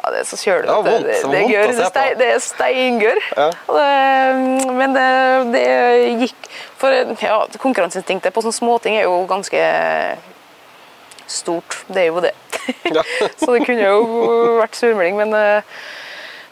ja, 0.02 0.10
det 0.10 0.18
er 0.18 0.26
så 0.26 0.36
kjølig. 0.40 0.66
Det 0.66 0.82
det, 0.82 1.00
det 1.06 1.30
det, 1.30 1.42
gjør, 1.52 1.72
se 1.78 2.04
det, 2.18 2.28
er 2.34 2.40
steingørr. 2.42 3.20
Ja. 3.38 3.48
Men 4.74 4.96
det, 4.96 5.08
det 5.54 5.66
gikk 6.24 6.48
For 6.80 7.14
ja, 7.22 7.36
konkurranseinstinktet 7.62 8.34
på 8.34 8.42
sånne 8.42 8.58
småting 8.58 8.98
er 8.98 9.06
jo 9.06 9.20
ganske 9.30 9.62
stort. 11.30 11.78
Det 11.86 12.02
er 12.02 12.10
jo 12.10 12.24
det. 12.24 12.34
Ja. 12.90 13.04
så 13.38 13.54
det 13.54 13.62
kunne 13.68 13.86
jo 13.86 14.02
vært 14.58 14.78
surmelding, 14.78 15.22
men 15.22 15.38
eh, 15.38 15.78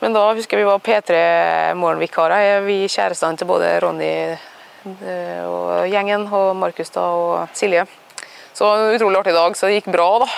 men 0.01 0.15
da 0.17 0.23
husker 0.33 0.57
jeg 0.57 0.65
vi 0.65 0.71
var 0.71 0.81
P3-morgenvikarer. 0.85 2.63
Vi 2.65 2.79
kjærestene 2.89 3.37
til 3.37 3.49
både 3.51 3.73
Ronny 3.85 4.13
eh, 4.33 5.43
og 5.45 5.89
gjengen, 5.93 6.25
og 6.33 6.55
Markus 6.57 6.93
da, 6.95 7.05
og 7.13 7.57
Silje. 7.57 7.85
Så 8.53 8.65
det 8.65 8.71
var 8.71 8.85
en 8.85 8.97
utrolig 8.97 9.21
artig 9.21 9.35
dag, 9.37 9.57
så 9.57 9.69
det 9.69 9.81
gikk 9.81 9.91
bra 9.93 10.09
da, 10.25 10.29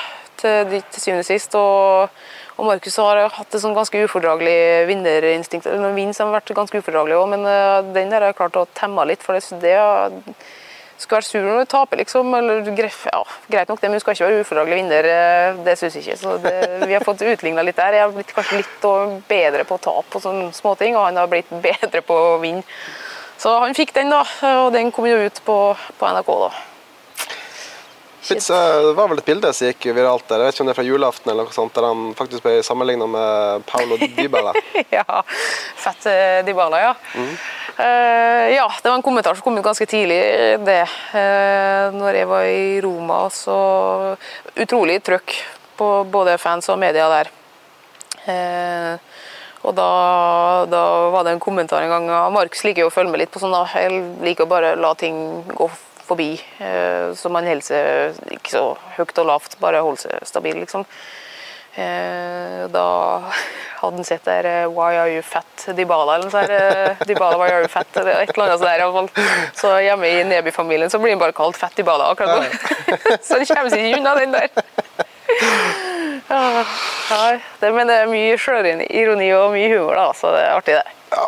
til, 0.42 0.74
til 0.82 1.04
syvende 1.04 1.22
og 1.22 1.28
sist. 1.30 1.54
Og, 1.58 2.18
og 2.58 2.68
Markus 2.68 2.98
har 3.02 3.22
hatt 3.38 3.54
et 3.54 3.62
sånn 3.62 3.76
ganske 3.76 4.02
ufordragelig 4.06 4.58
vinnerinstinkt. 4.90 5.70
som 5.70 6.28
har 6.28 6.40
vært 6.40 6.54
ganske 6.58 6.82
ufordragelig 6.82 7.20
òg, 7.20 7.30
men 7.36 7.46
eh, 7.46 7.78
den 7.94 8.10
der 8.10 8.20
har 8.20 8.34
jeg 8.34 8.40
klart 8.42 8.58
å 8.58 8.66
temme 8.74 9.06
litt. 9.06 9.22
For 9.22 9.38
det, 9.38 9.62
det 9.62 9.78
skal 11.02 11.18
være 11.18 11.28
sur 11.28 11.44
når 11.46 11.60
du 11.64 11.70
taper, 11.72 12.00
liksom. 12.02 12.32
Eller, 12.38 12.62
ja, 13.12 13.20
greit 13.52 13.68
nok 13.70 13.80
det, 13.82 13.90
men 13.90 13.98
du 13.98 14.04
skal 14.04 14.16
ikke 14.16 14.28
være 14.30 14.40
ufordragelig 14.46 14.80
vinner. 14.80 15.10
eh, 15.12 15.60
Det 15.66 15.76
syns 15.78 15.98
jeg 15.98 16.06
ikke. 16.06 16.18
Så 16.22 16.36
det, 16.42 16.56
vi 16.88 16.94
har 16.96 17.04
fått 17.06 17.22
utligna 17.26 17.62
litt 17.66 17.76
der. 17.78 17.98
Jeg 17.98 18.06
har 18.06 18.16
blitt 18.16 18.34
kanskje 18.36 18.62
litt 18.62 18.90
bedre 19.28 19.64
på 19.68 19.78
å 19.78 19.84
tape 19.90 20.08
på 20.14 20.22
sånne 20.24 20.50
småting, 20.56 20.96
og 20.96 21.08
han 21.10 21.20
har 21.20 21.30
blitt 21.32 21.50
bedre 21.50 22.02
på 22.06 22.14
å 22.14 22.36
vinne. 22.42 22.62
Så 23.42 23.56
han 23.58 23.74
fikk 23.74 23.90
den, 23.96 24.12
da, 24.14 24.22
og 24.62 24.72
den 24.72 24.92
kom 24.94 25.08
jo 25.10 25.16
ut 25.18 25.40
på, 25.44 25.56
på 25.98 26.12
NRK, 26.14 26.36
da. 26.46 26.52
Fitz, 28.22 28.50
eh, 28.54 28.82
Det 28.86 28.92
var 28.94 29.08
vel 29.10 29.18
et 29.18 29.26
bilde 29.26 29.50
som 29.50 29.66
gikk 29.66 29.88
viralt 29.96 30.28
der. 30.30 30.44
Jeg 30.44 30.46
vet 30.46 30.54
ikke 30.54 30.62
om 30.62 30.68
det 30.68 30.74
er 30.76 30.78
fra 30.78 30.86
julaften 30.86 31.32
eller 31.32 31.48
noe 31.48 31.56
sånt, 31.56 31.74
der 31.74 31.88
han 31.88 32.04
faktisk 32.14 32.44
ble 32.44 32.60
sammenligna 32.62 33.08
med 33.10 33.64
Paulo 33.66 33.98
Dybala. 33.98 34.52
ja, 34.98 35.22
fett 35.82 36.06
eh, 36.06 36.38
Dybala, 36.46 36.78
ja. 36.84 36.92
Eh, 37.18 37.48
ja, 37.78 38.66
det 38.82 38.88
var 38.88 38.98
en 38.98 39.04
kommentar 39.06 39.34
som 39.34 39.46
kom 39.46 39.56
ut 39.58 39.64
ganske 39.64 39.86
tidlig, 39.88 40.20
det. 40.66 40.82
Uh, 41.14 41.94
når 41.96 42.20
jeg 42.20 42.28
var 42.28 42.48
i 42.50 42.80
Roma, 42.84 43.24
så 43.32 43.56
Utrolig 44.52 44.98
trøkk 45.04 45.38
på 45.76 45.92
både 46.04 46.36
fans 46.38 46.68
og 46.68 46.78
media 46.78 47.08
der. 47.10 47.30
Eh, 48.30 48.98
og 49.62 49.74
da, 49.74 49.88
da 50.70 50.82
var 51.14 51.24
det 51.26 51.36
en 51.36 51.42
kommentar 51.42 51.82
en 51.82 51.90
gang 51.90 52.04
ja, 52.10 52.20
Markus 52.34 52.62
liker 52.66 52.84
jo 52.84 52.90
å 52.90 52.94
følge 52.94 53.14
med 53.14 53.22
litt 53.22 53.32
på 53.34 53.42
sånn. 53.42 53.56
Jeg 53.74 54.02
liker 54.22 54.46
å 54.46 54.50
bare 54.50 54.74
la 54.78 54.92
ting 54.98 55.16
gå 55.48 55.68
forbi. 56.02 56.34
eh, 56.58 57.12
så 57.18 57.30
man 57.32 57.46
holder 57.48 57.66
seg 57.66 58.36
ikke 58.36 58.54
så 58.54 58.64
høyt 58.98 59.22
og 59.22 59.28
lavt, 59.30 59.58
bare 59.62 59.82
holder 59.82 60.06
seg 60.06 60.28
stabil, 60.28 60.58
liksom. 60.64 60.86
Eh, 61.74 62.66
da 62.68 62.86
hadde 63.80 63.96
han 63.96 64.04
sett 64.04 64.24
der 64.24 64.44
eh, 64.44 64.66
'Why 64.68 64.96
are 65.00 65.12
you 65.14 65.22
fat?' 65.22 65.68
Dybala 65.76 66.14
eller 66.18 66.28
noe 66.28 66.34
sånt. 66.34 66.50
eh, 66.50 67.06
Dybala, 67.08 67.38
why 67.38 67.48
are 67.48 67.62
you 67.62 67.68
fat? 67.68 67.86
Et 67.96 68.02
eller 68.02 68.20
annet 68.20 68.58
sånt 68.58 68.68
der, 68.68 68.82
i 68.82 68.92
fall. 68.92 69.08
Så 69.56 69.70
hjemme 69.80 70.06
i 70.10 70.24
Neby-familien 70.24 70.90
så 70.90 70.98
blir 71.00 71.14
han 71.16 71.18
bare 71.22 71.32
kalt 71.32 71.56
Fett 71.56 71.76
Dybala 71.76 72.10
akkurat 72.12 72.36
nå. 72.36 72.44
så 73.26 73.38
det 73.40 73.48
kommer 73.48 73.70
seg 73.72 73.86
ikke 73.88 74.00
unna 74.02 74.14
den 74.20 74.32
der. 74.36 74.48
Ja, 76.28 76.64
ja, 77.10 77.38
det, 77.60 77.72
men 77.72 77.88
det 77.88 77.96
er 78.02 78.10
mye 78.10 78.36
sjølironi 78.40 79.32
og 79.36 79.52
mye 79.56 79.68
humor, 79.72 79.96
da, 79.96 80.06
så 80.16 80.30
det 80.36 80.44
er 80.44 80.54
artig, 80.56 80.74
det. 80.78 80.86
Ja. 81.12 81.24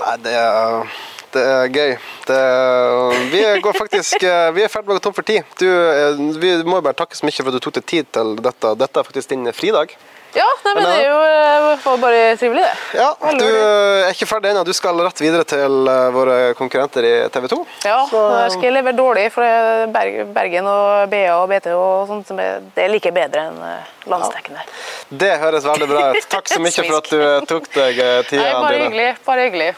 Nei, 0.00 0.16
det 0.24 0.32
er, 0.36 0.88
det 1.32 1.42
er 1.48 1.68
gøy. 1.72 1.92
Det 2.28 2.36
er, 2.38 3.18
vi 3.32 3.42
går 3.64 3.76
faktisk 3.76 4.22
eh, 4.22 4.48
Vi 4.56 4.64
er 4.64 4.72
ferdig 4.72 4.88
med 4.88 4.96
å 4.96 5.00
gå 5.00 5.04
tom 5.08 5.16
for 5.16 5.26
tid. 5.26 5.44
Du, 5.60 5.66
eh, 5.68 6.22
vi 6.40 6.54
må 6.68 6.80
bare 6.84 6.96
takke 6.98 7.18
så 7.18 7.26
mye 7.28 7.36
for 7.38 7.52
at 7.52 7.58
du 7.58 7.64
tok 7.64 7.78
deg 7.80 7.86
tid 7.88 8.10
til 8.14 8.34
dette. 8.42 8.74
Dette 8.80 9.00
er 9.00 9.06
faktisk 9.08 9.32
din 9.32 9.48
fridag. 9.56 9.94
Ja, 10.32 10.46
nei, 10.64 10.70
men 10.78 10.86
det 10.86 10.92
er 10.96 11.10
jo 11.10 11.16
eh, 11.28 11.88
bare 12.00 12.20
trivelig, 12.40 12.62
det. 12.64 13.00
Ja, 13.02 13.10
Du 13.36 13.44
er 13.44 14.14
ikke 14.14 14.28
ferdig 14.30 14.52
ennå. 14.52 14.64
Du 14.64 14.72
skal 14.76 14.96
rett 15.04 15.20
videre 15.20 15.44
til 15.48 15.92
våre 16.16 16.38
konkurrenter 16.56 17.04
i 17.04 17.12
TV 17.34 17.50
2. 17.52 17.60
Ja, 17.84 17.98
der 18.08 18.54
skal 18.54 18.68
jeg 18.70 18.76
levere 18.78 18.96
dårlig, 18.96 19.28
for 19.34 19.44
er 19.44 19.86
Bergen 19.92 20.68
og 20.72 21.12
BA 21.12 21.36
og 21.36 21.46
BT 21.52 21.70
og 21.76 22.08
sånt, 22.08 22.32
det 22.32 22.86
er 22.86 22.92
like 22.92 23.12
bedre 23.12 23.48
enn 23.50 23.62
landsdekkende. 24.08 24.64
Ja. 24.64 25.16
Det 25.24 25.32
høres 25.44 25.68
veldig 25.68 25.90
bra 25.92 26.10
ut. 26.12 26.28
Takk 26.32 26.52
så 26.52 26.60
mye 26.64 26.76
for 26.88 27.00
at 27.02 27.12
du 27.12 27.48
tok 27.52 27.72
deg 27.76 28.04
Nei, 28.04 28.12
tida 28.32 28.52
bare 28.56 28.84
hyggelig. 28.86 29.08
Bare 29.28 29.50
hyggelig. 29.50 29.72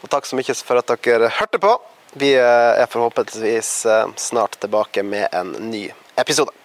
Og 0.00 0.08
takk 0.12 0.28
så 0.28 0.38
mye 0.38 0.56
for 0.64 0.80
at 0.80 0.92
dere 1.04 1.32
hørte 1.40 1.60
på. 1.60 1.74
Vi 2.20 2.32
eh, 2.34 2.82
er 2.82 2.90
forhåpentligvis 2.90 3.86
eh, 3.86 4.06
snart 4.16 4.58
tilbake 4.60 5.04
med 5.06 5.28
en 5.32 5.52
ny 5.70 5.88
episode. 6.18 6.59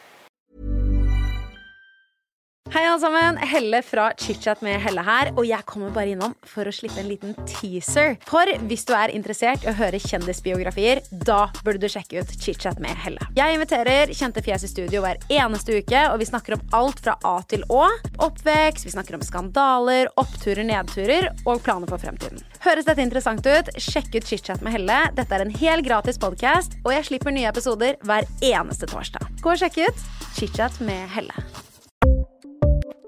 Hei 2.74 2.82
alle 2.82 2.98
sammen, 3.00 3.38
Helle 3.38 3.80
fra 3.86 4.08
ChitChat 4.18 4.64
med 4.66 4.80
Helle 4.82 5.04
her, 5.06 5.30
og 5.38 5.46
jeg 5.46 5.62
kommer 5.70 5.92
bare 5.94 6.16
innom 6.16 6.32
for 6.50 6.66
å 6.66 6.72
slippe 6.74 6.98
en 6.98 7.08
liten 7.12 7.36
teaser. 7.46 8.16
For 8.26 8.50
hvis 8.66 8.88
du 8.90 8.94
er 8.98 9.12
interessert 9.14 9.62
i 9.62 9.70
å 9.70 9.76
høre 9.78 10.00
kjendisbiografier, 10.02 11.04
da 11.14 11.44
burde 11.60 11.84
du 11.84 11.86
sjekke 11.94 12.24
ut 12.26 12.32
ChitChat 12.42 12.82
med 12.82 12.98
Helle. 13.04 13.22
Jeg 13.38 13.54
inviterer 13.54 14.10
kjente 14.18 14.42
fjes 14.44 14.66
i 14.66 14.70
studio 14.72 15.04
hver 15.06 15.22
eneste 15.30 15.78
uke, 15.78 16.02
og 16.10 16.18
vi 16.24 16.28
snakker 16.32 16.58
om 16.58 16.64
alt 16.80 17.04
fra 17.06 17.14
A 17.22 17.36
til 17.54 17.62
Å. 17.70 17.84
Oppvekst, 18.26 18.88
vi 18.90 18.96
snakker 18.96 19.20
om 19.20 19.28
skandaler, 19.28 20.10
oppturer, 20.18 20.66
nedturer 20.66 21.30
og 21.46 21.62
planer 21.68 21.92
for 21.94 22.02
fremtiden. 22.02 22.42
Høres 22.66 22.90
dette 22.90 23.06
interessant 23.06 23.46
ut? 23.46 23.70
Sjekk 23.78 24.10
ut 24.18 24.26
ChitChat 24.26 24.66
med 24.66 24.74
Helle. 24.74 24.98
Dette 25.14 25.38
er 25.38 25.46
en 25.46 25.54
helt 25.62 25.86
gratis 25.86 26.18
podkast, 26.18 26.80
og 26.82 26.96
jeg 26.98 27.12
slipper 27.12 27.38
nye 27.38 27.54
episoder 27.54 28.02
hver 28.10 28.26
eneste 28.42 28.90
torsdag. 28.90 29.30
Gå 29.46 29.54
og 29.54 29.62
sjekk 29.62 29.84
ut 29.86 30.04
ChitChat 30.34 30.82
med 30.82 31.06
Helle. 31.14 31.46